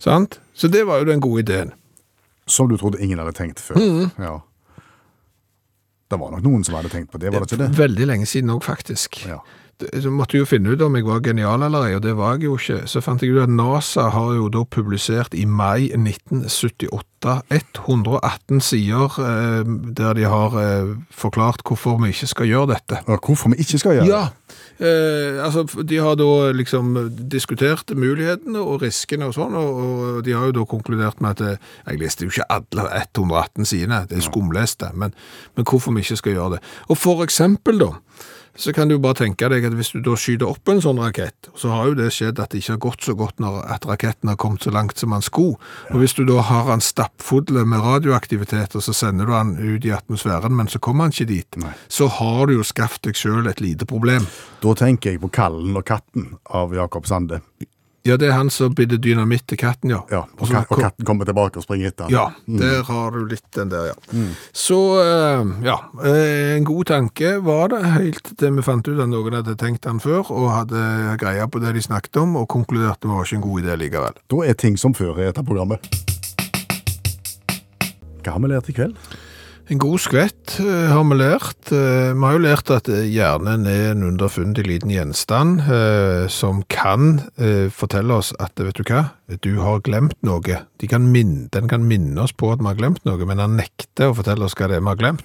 Sant? 0.02 0.40
Så 0.54 0.68
det 0.68 0.82
var 0.88 0.98
jo 0.98 1.12
den 1.12 1.22
gode 1.22 1.46
ideen. 1.46 1.76
Som 2.50 2.66
du 2.68 2.74
trodde 2.76 2.98
ingen 2.98 3.22
hadde 3.22 3.36
tenkt 3.38 3.62
før? 3.62 3.78
Ja. 4.18 4.40
Det 6.12 6.20
var 6.20 6.32
nok 6.34 6.44
noen 6.44 6.64
som 6.66 6.76
hadde 6.76 6.92
tenkt 6.92 7.12
på 7.12 7.20
det, 7.22 7.32
var 7.32 7.44
det 7.44 7.52
ikke 7.52 7.64
det? 7.64 7.72
Veldig 7.78 8.08
lenge 8.10 8.28
siden 8.28 8.52
òg, 8.52 8.64
faktisk. 8.66 9.22
Ja. 9.24 9.40
Så 9.82 10.12
måtte 10.14 10.38
jo 10.38 10.46
finne 10.46 10.74
ut 10.74 10.82
om 10.84 10.94
jeg 10.94 11.06
var 11.08 11.22
genial 11.24 11.64
eller 11.66 11.88
ei, 11.88 11.94
og 11.96 12.02
det 12.04 12.12
var 12.18 12.36
jeg 12.36 12.46
jo 12.46 12.56
ikke. 12.58 12.82
Så 12.90 13.02
fant 13.02 13.22
jeg 13.24 13.34
ut 13.34 13.42
at 13.42 13.50
NASA 13.50 14.08
har 14.14 14.34
jo 14.36 14.50
da 14.52 14.62
publisert 14.68 15.34
i 15.34 15.46
mai 15.48 15.88
1978 15.96 17.34
118 17.50 18.62
sider 18.62 19.18
eh, 19.22 19.72
der 19.98 20.18
de 20.18 20.28
har 20.28 20.56
eh, 20.60 20.92
forklart 21.10 21.64
hvorfor 21.66 21.98
vi 22.02 22.12
ikke 22.14 22.30
skal 22.30 22.50
gjøre 22.50 22.72
dette. 22.74 23.00
Og 23.08 23.26
hvorfor 23.26 23.54
vi 23.54 23.62
ikke 23.64 23.80
skal 23.82 23.98
gjøre 23.98 24.10
Ja, 24.10 24.22
eh, 24.82 25.38
altså 25.44 25.64
de 25.82 26.00
har 26.02 26.18
da 26.20 26.50
liksom 26.54 26.94
diskutert 27.32 27.94
mulighetene 27.96 28.60
og 28.60 28.82
riskene 28.82 29.28
og 29.30 29.36
sånn, 29.36 29.56
og, 29.58 29.80
og 29.82 30.20
de 30.26 30.34
har 30.36 30.50
jo 30.50 30.56
da 30.60 30.66
konkludert 30.68 31.22
med 31.24 31.36
at 31.36 31.44
eh, 31.46 31.72
jeg 31.86 32.02
leste 32.02 32.26
jo 32.26 32.34
ikke 32.34 32.48
alle 32.52 32.88
118 33.00 33.68
sidene, 33.68 34.04
det 34.10 34.18
er 34.18 34.26
skumleste, 34.26 34.92
men, 34.94 35.16
men 35.56 35.68
hvorfor 35.68 35.94
vi 35.96 36.04
ikke 36.04 36.20
skal 36.20 36.38
gjøre 36.38 36.56
det. 36.56 36.62
Og 36.90 37.00
for 37.00 37.24
eksempel 37.26 37.80
da, 37.82 37.92
så 38.54 38.72
kan 38.72 38.88
du 38.88 38.98
bare 39.00 39.16
tenke 39.22 39.48
deg 39.48 39.64
at 39.64 39.74
hvis 39.76 39.92
du 39.94 40.02
da 40.04 40.14
skyter 40.18 40.50
opp 40.50 40.68
en 40.68 40.82
sånn 40.84 41.00
rakett, 41.00 41.48
så 41.56 41.72
har 41.72 41.88
jo 41.88 41.96
det 41.98 42.10
skjedd 42.12 42.40
at 42.42 42.52
det 42.52 42.60
ikke 42.60 42.74
har 42.74 42.82
gått 42.84 43.06
så 43.06 43.14
godt 43.16 43.40
når 43.42 43.62
at 43.74 43.86
raketten 43.88 44.28
har 44.28 44.38
kommet 44.40 44.66
så 44.66 44.72
langt 44.74 45.00
som 45.00 45.14
han 45.16 45.24
skulle. 45.24 45.56
Og 45.92 46.02
hvis 46.02 46.16
du 46.18 46.24
da 46.28 46.42
har 46.44 46.68
han 46.68 46.84
stappfull 46.84 47.48
med 47.64 47.84
radioaktivitet, 47.84 48.76
og 48.76 48.84
så 48.84 48.94
sender 48.96 49.28
du 49.28 49.34
han 49.36 49.56
ut 49.56 49.86
i 49.88 49.94
atmosfæren, 49.96 50.56
men 50.56 50.68
så 50.68 50.82
kommer 50.82 51.08
han 51.08 51.16
ikke 51.16 51.30
dit, 51.32 51.60
så 51.88 52.10
har 52.20 52.46
du 52.46 52.58
jo 52.58 52.66
skaffet 52.66 53.08
deg 53.08 53.18
selv 53.18 53.48
et 53.48 53.64
lite 53.64 53.88
problem. 53.88 54.28
Da 54.62 54.76
tenker 54.78 55.14
jeg 55.14 55.22
på 55.22 55.32
Kallen 55.32 55.76
og 55.76 55.86
katten 55.88 56.34
av 56.52 56.76
Jakob 56.76 57.08
Sande. 57.08 57.40
Ja, 58.02 58.16
det 58.18 58.32
er 58.32 58.32
han 58.34 58.48
som 58.50 58.72
bidde 58.74 58.96
dynamitt 58.98 59.44
til 59.46 59.58
katten, 59.62 59.92
ja. 59.94 60.00
Ja, 60.10 60.24
og, 60.34 60.48
så 60.50 60.64
og 60.64 60.80
katten 60.80 61.06
kommer 61.06 61.28
tilbake 61.28 61.60
og 61.60 61.62
springer 61.62 61.92
etter 61.92 62.08
han. 62.08 62.14
Ja, 62.16 62.56
der 62.58 62.82
har 62.88 63.14
du 63.14 63.20
litt 63.30 63.46
den 63.54 63.70
der, 63.70 63.92
ja. 63.92 64.24
Så, 64.50 64.78
eh, 64.98 65.52
ja, 65.68 65.76
eh, 66.02 66.56
en 66.56 66.66
god 66.66 66.90
tanke 66.90 67.36
var 67.46 67.70
det, 67.70 67.84
helt 67.94 68.32
til 68.40 68.56
vi 68.58 68.66
fant 68.66 68.90
ut 68.90 68.98
at 68.98 69.10
noen 69.12 69.38
hadde 69.38 69.54
tenkt 69.60 69.86
den 69.86 70.02
før, 70.02 70.26
og 70.34 70.50
hadde 70.50 70.82
greia 71.22 71.46
på 71.46 71.62
det 71.62 71.76
de 71.78 71.84
snakket 71.86 72.18
om, 72.24 72.34
og 72.42 72.50
konkluderte 72.50 73.06
det 73.06 73.14
var 73.14 73.22
ikke 73.28 73.38
en 73.38 73.46
god 73.46 73.62
idé 73.62 73.78
likevel. 73.84 74.18
Da 74.34 74.42
er 74.50 74.58
ting 74.58 74.80
som 74.80 74.98
før 74.98 75.22
i 75.22 75.28
dette 75.30 75.46
programmet. 75.46 75.86
Hva 78.22 78.34
har 78.34 78.42
vi 78.42 78.50
lært 78.50 78.70
i 78.70 78.74
kveld? 78.74 78.98
En 79.70 79.78
god 79.78 80.00
skvett 80.02 80.56
eh, 80.60 80.90
har 80.90 81.04
vi 81.06 81.16
lært. 81.16 81.70
Eh, 81.72 82.10
Vi 82.12 82.24
har 82.24 82.34
jo 82.34 82.42
lært 82.42 82.70
at 82.74 82.88
eh, 82.90 83.06
hjernen 83.08 83.64
er 83.70 83.92
en 83.92 84.02
underfundig 84.04 84.64
liten 84.66 84.90
gjenstand 84.90 85.62
som 86.32 86.62
kan 86.72 87.20
fortelle 87.72 88.16
oss 88.18 88.32
at, 88.42 88.58
vet 88.58 88.76
du 88.80 88.82
hva, 88.88 89.04
du 89.44 89.52
har 89.62 89.80
glemt 89.86 90.18
noe. 90.26 90.58
De 90.82 90.88
kan 90.90 91.06
minne, 91.12 91.46
den 91.54 91.70
kan 91.70 91.86
minne 91.88 92.20
oss 92.24 92.34
på 92.34 92.50
at 92.52 92.60
vi 92.60 92.68
har 92.68 92.78
glemt 92.80 93.04
noe, 93.08 93.22
men 93.28 93.40
han 93.40 93.56
nekter 93.58 94.10
å 94.10 94.16
fortelle 94.18 94.44
oss 94.48 94.56
hva 94.58 94.68
det 94.68 94.80
er 94.80 94.84
vi 94.84 94.92
har 94.92 95.00
glemt. 95.00 95.24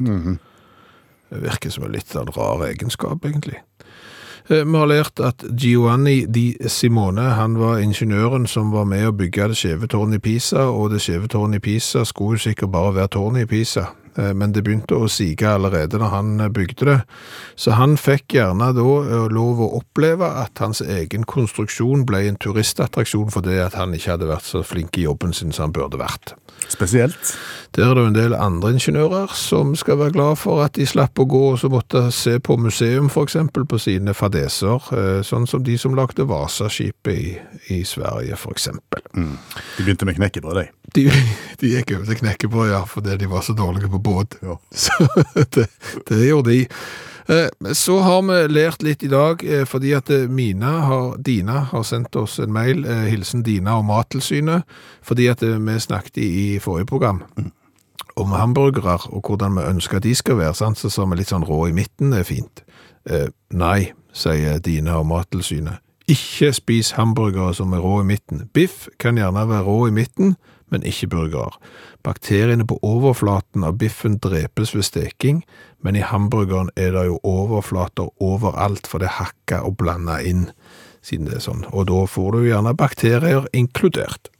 Det 1.27 1.41
virker 1.43 1.73
som 1.73 1.87
en 1.87 1.91
litt 1.97 2.07
sånn 2.13 2.29
rar 2.37 2.63
egenskap, 2.69 3.25
egentlig. 3.27 3.59
Vi 4.47 4.63
har 4.63 4.87
lært 4.87 5.19
at 5.19 5.43
Giovanni 5.59 6.21
di 6.31 6.53
Simone 6.71 7.33
han 7.35 7.57
var 7.59 7.81
ingeniøren 7.83 8.45
som 8.47 8.69
var 8.71 8.85
med 8.87 9.09
å 9.09 9.15
bygge 9.17 9.49
det 9.51 9.57
skjeve 9.59 9.89
tårnet 9.91 10.21
i 10.21 10.23
Pisa, 10.29 10.69
og 10.71 10.93
det 10.93 11.01
skjeve 11.03 11.27
tårnet 11.33 11.59
i 11.59 11.65
Pisa 11.65 12.05
skulle 12.07 12.37
jo 12.37 12.45
sikkert 12.47 12.71
bare 12.71 12.93
være 13.01 13.11
tårnet 13.17 13.43
i 13.43 13.49
Pisa, 13.57 13.89
men 14.33 14.53
det 14.55 14.63
begynte 14.65 14.97
å 14.97 15.09
sige 15.11 15.49
allerede 15.49 15.99
når 16.01 16.13
han 16.13 16.33
eh, 16.41 16.51
bygde 16.53 16.89
det. 16.89 16.97
Så 17.55 17.77
han 17.77 17.97
fikk 18.01 18.37
gjerne 18.37 18.71
da 18.77 18.87
eh, 19.03 19.27
lov 19.33 19.61
å 19.61 19.71
oppleve 19.81 20.29
at 20.43 20.63
hans 20.63 20.81
egen 20.81 21.27
konstruksjon 21.29 22.05
ble 22.07 22.25
en 22.27 22.41
turistattraksjon 22.41 23.31
fordi 23.33 23.59
at 23.63 23.77
han 23.77 23.95
ikke 23.97 24.15
hadde 24.15 24.31
vært 24.31 24.49
så 24.49 24.63
flink 24.65 24.97
i 24.97 25.07
jobben 25.07 25.35
sin 25.37 25.53
som 25.55 25.67
han 25.67 25.77
burde 25.77 26.01
vært. 26.01 26.35
Spesielt. 26.67 27.35
Der 27.75 27.85
er 27.85 27.93
det 27.93 28.01
jo 28.01 28.09
en 28.09 28.15
del 28.15 28.33
andre 28.33 28.71
ingeniører 28.73 29.31
som 29.37 29.75
skal 29.77 29.99
være 29.99 30.15
glad 30.15 30.39
for 30.41 30.63
at 30.65 30.75
de 30.75 30.87
slapp 30.89 31.19
å 31.21 31.27
gå 31.29 31.43
og 31.51 31.59
så 31.61 31.69
måtte 31.71 32.07
se 32.15 32.37
på 32.43 32.57
museum 32.59 33.11
eksempel 33.21 33.65
på 33.69 33.79
sine 33.81 34.13
fadeser, 34.17 34.89
eh, 34.97 35.21
sånn 35.25 35.47
som 35.47 35.63
de 35.63 35.77
som 35.77 35.95
lagde 35.95 36.25
Vasaskipet 36.27 37.13
i, 37.13 37.37
i 37.77 37.83
Sverige 37.85 38.37
for 38.39 38.55
eksempel. 38.55 39.03
De 39.13 39.83
begynte 39.83 40.07
med 40.07 40.17
knekkebrød, 40.17 40.61
de. 40.61 40.65
De, 40.95 41.05
de 41.61 41.73
gikk 41.75 41.93
over 41.97 42.09
til 42.09 42.19
knekkebrød, 42.21 42.71
ja, 42.71 42.83
fordi 42.87 43.17
de 43.21 43.29
var 43.31 43.45
så 43.45 43.55
dårlige 43.57 43.91
på 43.91 44.01
båt. 44.07 44.39
Ja. 44.41 44.57
Så 44.85 45.11
det, 45.55 45.67
det 46.09 46.23
gjorde 46.23 46.55
de. 46.55 46.63
Eh, 47.27 47.73
Så 47.75 47.99
har 47.99 48.21
vi 48.23 48.39
lært 48.53 48.83
litt 48.87 49.03
i 49.03 49.11
dag, 49.11 49.43
eh, 49.43 49.65
fordi 49.67 49.91
at 49.97 50.09
eh, 50.15 50.29
Mina 50.31 50.71
har, 50.87 51.17
Dina 51.19 51.65
har 51.73 51.83
sendt 51.83 52.15
oss 52.15 52.39
en 52.39 52.53
mail, 52.55 52.85
hilsen 53.11 53.43
Dina 53.43 53.75
og 53.81 53.85
Mattilsynet, 53.89 54.63
fordi 55.03 55.27
at 55.27 55.43
vi 55.43 55.79
snakket 55.83 56.23
i 56.23 56.29
i 56.55 56.59
forrige 56.63 56.87
program 56.87 57.23
om 58.17 58.31
hamburgere 58.33 58.97
og 59.13 59.27
hvordan 59.27 59.57
vi 59.57 59.65
ønsker 59.69 60.01
de 60.01 60.15
skal 60.15 60.39
være, 60.39 60.55
sant? 60.57 60.79
så 60.79 60.89
sa 60.89 61.05
vi 61.05 61.19
litt 61.19 61.29
sånn 61.31 61.45
rå 61.45 61.67
i 61.69 61.75
midten 61.75 62.15
er 62.17 62.25
fint. 62.27 62.63
Eh, 63.09 63.27
nei, 63.53 63.91
sier 64.15 64.57
Dina 64.63 64.97
og 65.01 65.07
Mattilsynet. 65.11 65.83
Ikke 66.07 66.53
spis 66.55 66.93
hamburgere 66.95 67.53
som 67.53 67.73
er 67.75 67.83
rå 67.83 67.99
i 68.01 68.07
midten. 68.07 68.45
Biff 68.55 68.87
kan 68.99 69.19
gjerne 69.19 69.43
være 69.49 69.65
rå 69.67 69.79
i 69.89 69.93
midten, 69.95 70.37
men 70.73 70.85
ikke 70.87 71.09
burgere. 71.11 71.55
Bakteriene 72.05 72.65
på 72.67 72.79
overflaten 72.85 73.65
av 73.67 73.77
biffen 73.81 74.17
drepes 74.23 74.73
ved 74.75 74.87
steking, 74.87 75.43
men 75.83 75.95
i 75.95 76.05
hamburgeren 76.05 76.71
er 76.75 76.93
det 76.95 77.05
jo 77.09 77.19
overflater 77.27 78.09
overalt, 78.23 78.87
for 78.87 79.03
det 79.03 79.11
er 79.11 79.19
hakka 79.21 79.61
og 79.67 79.77
blanda 79.81 80.19
inn, 80.21 80.49
siden 81.05 81.29
det 81.29 81.39
er 81.39 81.45
sånn. 81.47 81.65
Og 81.71 81.87
da 81.91 82.03
får 82.09 82.35
du 82.35 82.47
gjerne 82.49 82.75
bakterier 82.77 83.47
inkludert. 83.55 84.31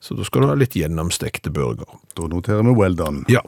Så 0.00 0.14
da 0.14 0.22
skal 0.22 0.44
du 0.44 0.46
ha 0.46 0.54
litt 0.54 0.76
gjennomstekte 0.78 1.50
burger. 1.50 1.88
Da 2.14 2.28
noterer 2.30 2.62
vi 2.62 2.70
well 2.78 2.94
done. 2.94 3.24
Ja. 3.28 3.40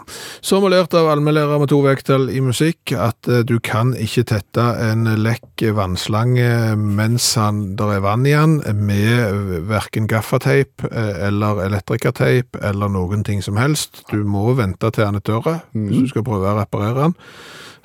Så 0.43 0.59
har 0.61 0.73
lært 0.73 0.95
av 0.99 1.07
allmennlærer 1.13 1.61
med 1.63 1.71
to 1.71 1.79
vekttall 1.85 2.27
i 2.35 2.41
musikk 2.43 2.91
at 2.99 3.29
eh, 3.31 3.45
du 3.47 3.61
kan 3.63 3.93
ikke 3.95 4.25
tette 4.33 4.65
en 4.89 5.07
lekk 5.23 5.63
vannslange 5.79 6.49
mens 6.77 7.29
han, 7.39 7.77
der 7.79 7.95
er 7.97 8.03
vann 8.03 8.27
i 8.27 8.35
den, 8.35 8.59
med 8.83 9.63
verken 9.71 10.11
gaffateip 10.11 10.83
eh, 10.91 11.23
eller 11.29 11.63
elektrikerteip 11.69 12.59
eller 12.61 12.91
noen 12.99 13.23
ting 13.27 13.43
som 13.47 13.57
helst. 13.61 14.03
Du 14.11 14.25
må 14.27 14.49
vente 14.59 14.91
til 14.91 15.07
han 15.07 15.21
er 15.21 15.27
tørre 15.27 15.61
hvis 15.71 16.03
du 16.09 16.13
skal 16.17 16.27
prøve 16.27 16.51
å 16.51 16.59
reparere 16.59 17.07
han. 17.09 17.19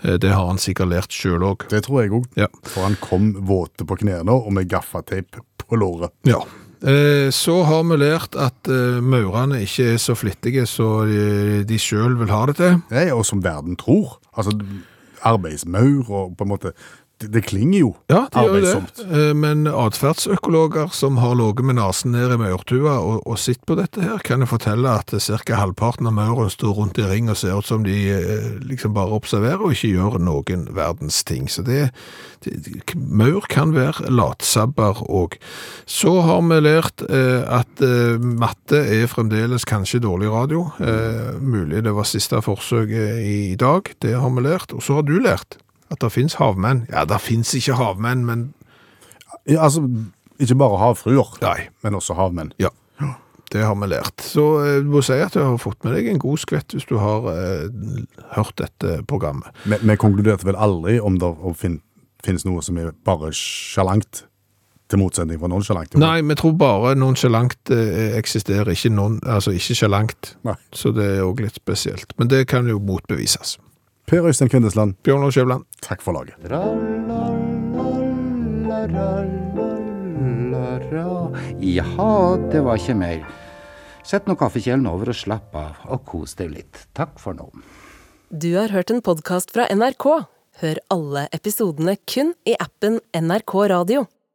Eh, 0.02 0.18
Det 0.18 0.34
har 0.34 0.50
han 0.50 0.58
sikkert 0.58 0.90
lært 0.90 1.14
sjøl 1.14 1.46
òg. 1.54 1.70
Det 1.70 1.86
tror 1.86 2.02
jeg 2.02 2.18
òg. 2.18 2.26
Ja. 2.42 2.50
For 2.66 2.90
han 2.90 2.98
kom 3.02 3.36
våte 3.46 3.86
på 3.86 4.02
knærne 4.02 4.34
og 4.42 4.52
med 4.58 4.70
gaffateip 4.74 5.38
på 5.66 5.78
låret. 5.82 6.14
Ja. 6.26 6.42
Eh, 6.86 7.32
Så 7.34 7.64
har 7.66 7.84
vi 7.90 7.98
lært 7.98 8.36
at 8.38 8.70
eh, 8.70 9.02
maurene 9.02 9.64
ikke 9.66 9.94
er 9.96 10.02
så 10.02 10.14
flittige 10.16 10.68
så 10.70 11.06
de, 11.66 11.80
sjøl 11.82 12.20
vil 12.20 12.30
ha 12.30 12.46
det 12.46 12.58
til. 12.60 12.82
Og 13.16 13.26
som 13.26 13.44
verden 13.44 13.76
tror. 13.76 14.20
Altså, 14.38 14.54
arbeidsmaur 15.26 16.12
og 16.12 16.38
på 16.38 16.46
en 16.46 16.52
måte 16.54 16.72
Det, 17.22 17.30
det 17.32 17.46
klinger 17.48 17.80
jo 17.80 17.90
Ja, 18.12 18.26
det 18.28 18.42
gjør 18.42 18.50
arbeidsomt. 18.50 18.98
det. 19.00 19.20
Eh, 19.30 19.34
Men 19.40 19.68
atferdsøkologer 19.72 20.90
som 20.92 21.18
har 21.24 21.36
ligget 21.40 21.66
med 21.66 21.78
nesen 21.80 22.12
ned 22.12 22.34
i 22.36 22.38
maurtua 22.42 22.98
og, 23.00 23.22
og 23.28 23.38
sett 23.40 23.62
på 23.66 23.78
dette 23.80 24.02
her, 24.04 24.20
kan 24.26 24.44
jeg 24.44 24.50
fortelle 24.52 24.90
at 25.00 25.14
ca. 25.16 25.56
halvparten 25.62 26.08
av 26.10 26.14
mauren 26.18 26.50
står 26.52 26.76
rundt 26.76 27.00
i 27.00 27.08
ring 27.08 27.30
og 27.32 27.38
ser 27.40 27.56
ut 27.58 27.66
som 27.70 27.84
de 27.88 27.96
eh, 28.12 28.50
liksom 28.68 28.94
bare 28.98 29.16
observerer 29.16 29.64
og 29.64 29.72
ikke 29.76 29.94
gjør 29.96 30.20
noen 30.20 30.68
verdens 30.76 31.22
ting. 31.24 31.48
Så 31.52 31.64
det, 31.64 31.90
det 32.44 32.84
Maur 32.96 33.48
kan 33.50 33.72
være 33.76 34.12
latsabber 34.12 35.00
òg. 35.08 35.38
Så 35.88 36.18
har 36.26 36.42
vi 36.46 36.60
lært 36.68 37.06
eh, 37.10 37.44
at 37.48 37.80
eh, 37.86 38.20
matte 38.20 38.84
er 38.92 39.08
fremdeles 39.12 39.64
kanskje 39.66 40.04
dårlig 40.04 40.30
radio. 40.36 40.68
Eh, 40.84 41.36
mulig 41.40 41.84
det 41.88 41.96
var 41.96 42.04
siste 42.12 42.42
forsøk 42.44 42.92
eh, 42.92 43.22
i 43.52 43.56
dag. 43.56 43.88
Det 44.04 44.16
har 44.20 44.30
vi 44.36 44.44
lært. 44.46 44.76
Og 44.76 44.84
så 44.84 45.00
har 45.00 45.08
du 45.08 45.16
lært 45.24 45.58
at 45.92 46.02
det 46.02 46.12
finnes 46.12 46.38
havmenn. 46.40 46.86
Ja, 46.92 47.06
det 47.06 47.22
finnes 47.22 47.54
ikke 47.58 47.78
havmenn, 47.80 48.26
men 48.26 48.54
Ja, 49.48 49.64
altså, 49.68 49.84
ikke 50.40 50.56
bare 50.58 50.78
havfruer, 50.82 51.36
Nei. 51.42 51.68
men 51.84 51.96
også 51.96 52.16
havmenn. 52.18 52.54
ja. 52.60 52.70
Det 53.54 53.62
har 53.62 53.76
vi 53.78 53.88
lært. 53.88 54.24
Så 54.26 54.42
eh, 54.66 54.80
du 54.82 54.90
må 54.90 55.04
si 55.06 55.14
at 55.22 55.36
du 55.38 55.40
har 55.40 55.58
fått 55.62 55.84
med 55.86 55.94
deg 55.94 56.08
en 56.10 56.20
god 56.20 56.40
skvett 56.42 56.74
hvis 56.74 56.88
du 56.90 56.96
har 56.98 57.28
eh, 57.30 57.68
hørt 58.34 58.56
dette 58.58 59.04
programmet. 59.08 59.54
Vi, 59.70 59.78
vi 59.86 59.96
konkluderte 60.02 60.48
vel 60.50 60.58
aldri 60.58 60.96
om 61.00 61.20
det 61.22 61.30
fin, 61.62 61.78
finnes 62.26 62.44
noe 62.44 62.64
som 62.66 62.80
er 62.82 62.90
bare 63.06 63.30
sjalangt, 63.38 64.24
til 64.90 65.00
motsetning 65.02 65.40
fra 65.42 65.48
nonsjalangt. 65.50 65.96
Nei, 66.02 66.20
vi 66.26 66.36
tror 66.38 66.58
bare 66.58 66.96
nonchalant 66.98 67.72
eh, 67.74 68.18
eksisterer, 68.18 68.70
ikke, 68.74 68.92
non, 68.94 69.20
altså 69.24 69.54
ikke 69.56 69.78
sjalangt. 69.78 70.34
Så 70.74 70.92
det 70.98 71.06
er 71.16 71.24
òg 71.26 71.46
litt 71.46 71.56
spesielt. 71.62 72.18
Men 72.18 72.34
det 72.34 72.44
kan 72.50 72.68
jo 72.70 72.82
motbevises. 72.82 73.56
Per 74.06 74.22
Øystein 74.22 74.50
Kvindesland, 74.50 74.96
Bjørn 75.04 75.22
Lars 75.26 75.34
Skjævland. 75.34 75.64
takk 75.82 76.02
for 76.02 76.14
laget. 76.14 76.36
Jaha, 81.60 82.38
det 82.52 82.62
var 82.64 82.78
ikke 82.78 82.96
mer. 82.96 83.26
Sett 84.06 84.28
nå 84.30 84.36
kaffekjelen 84.38 84.86
over 84.86 85.10
og 85.10 85.18
slapp 85.18 85.56
av, 85.58 85.82
og 85.90 86.06
kos 86.06 86.36
deg 86.38 86.54
litt. 86.54 86.86
Takk 86.94 87.18
for 87.20 87.34
nå. 87.34 87.50
Du 88.30 88.54
har 88.54 88.70
hørt 88.70 88.94
en 88.94 89.02
podkast 89.02 89.54
fra 89.56 89.66
NRK. 89.74 90.06
Hør 90.62 90.78
alle 90.94 91.26
episodene 91.36 91.98
kun 92.06 92.36
i 92.46 92.54
appen 92.62 93.02
NRK 93.18 93.56
Radio. 93.74 94.06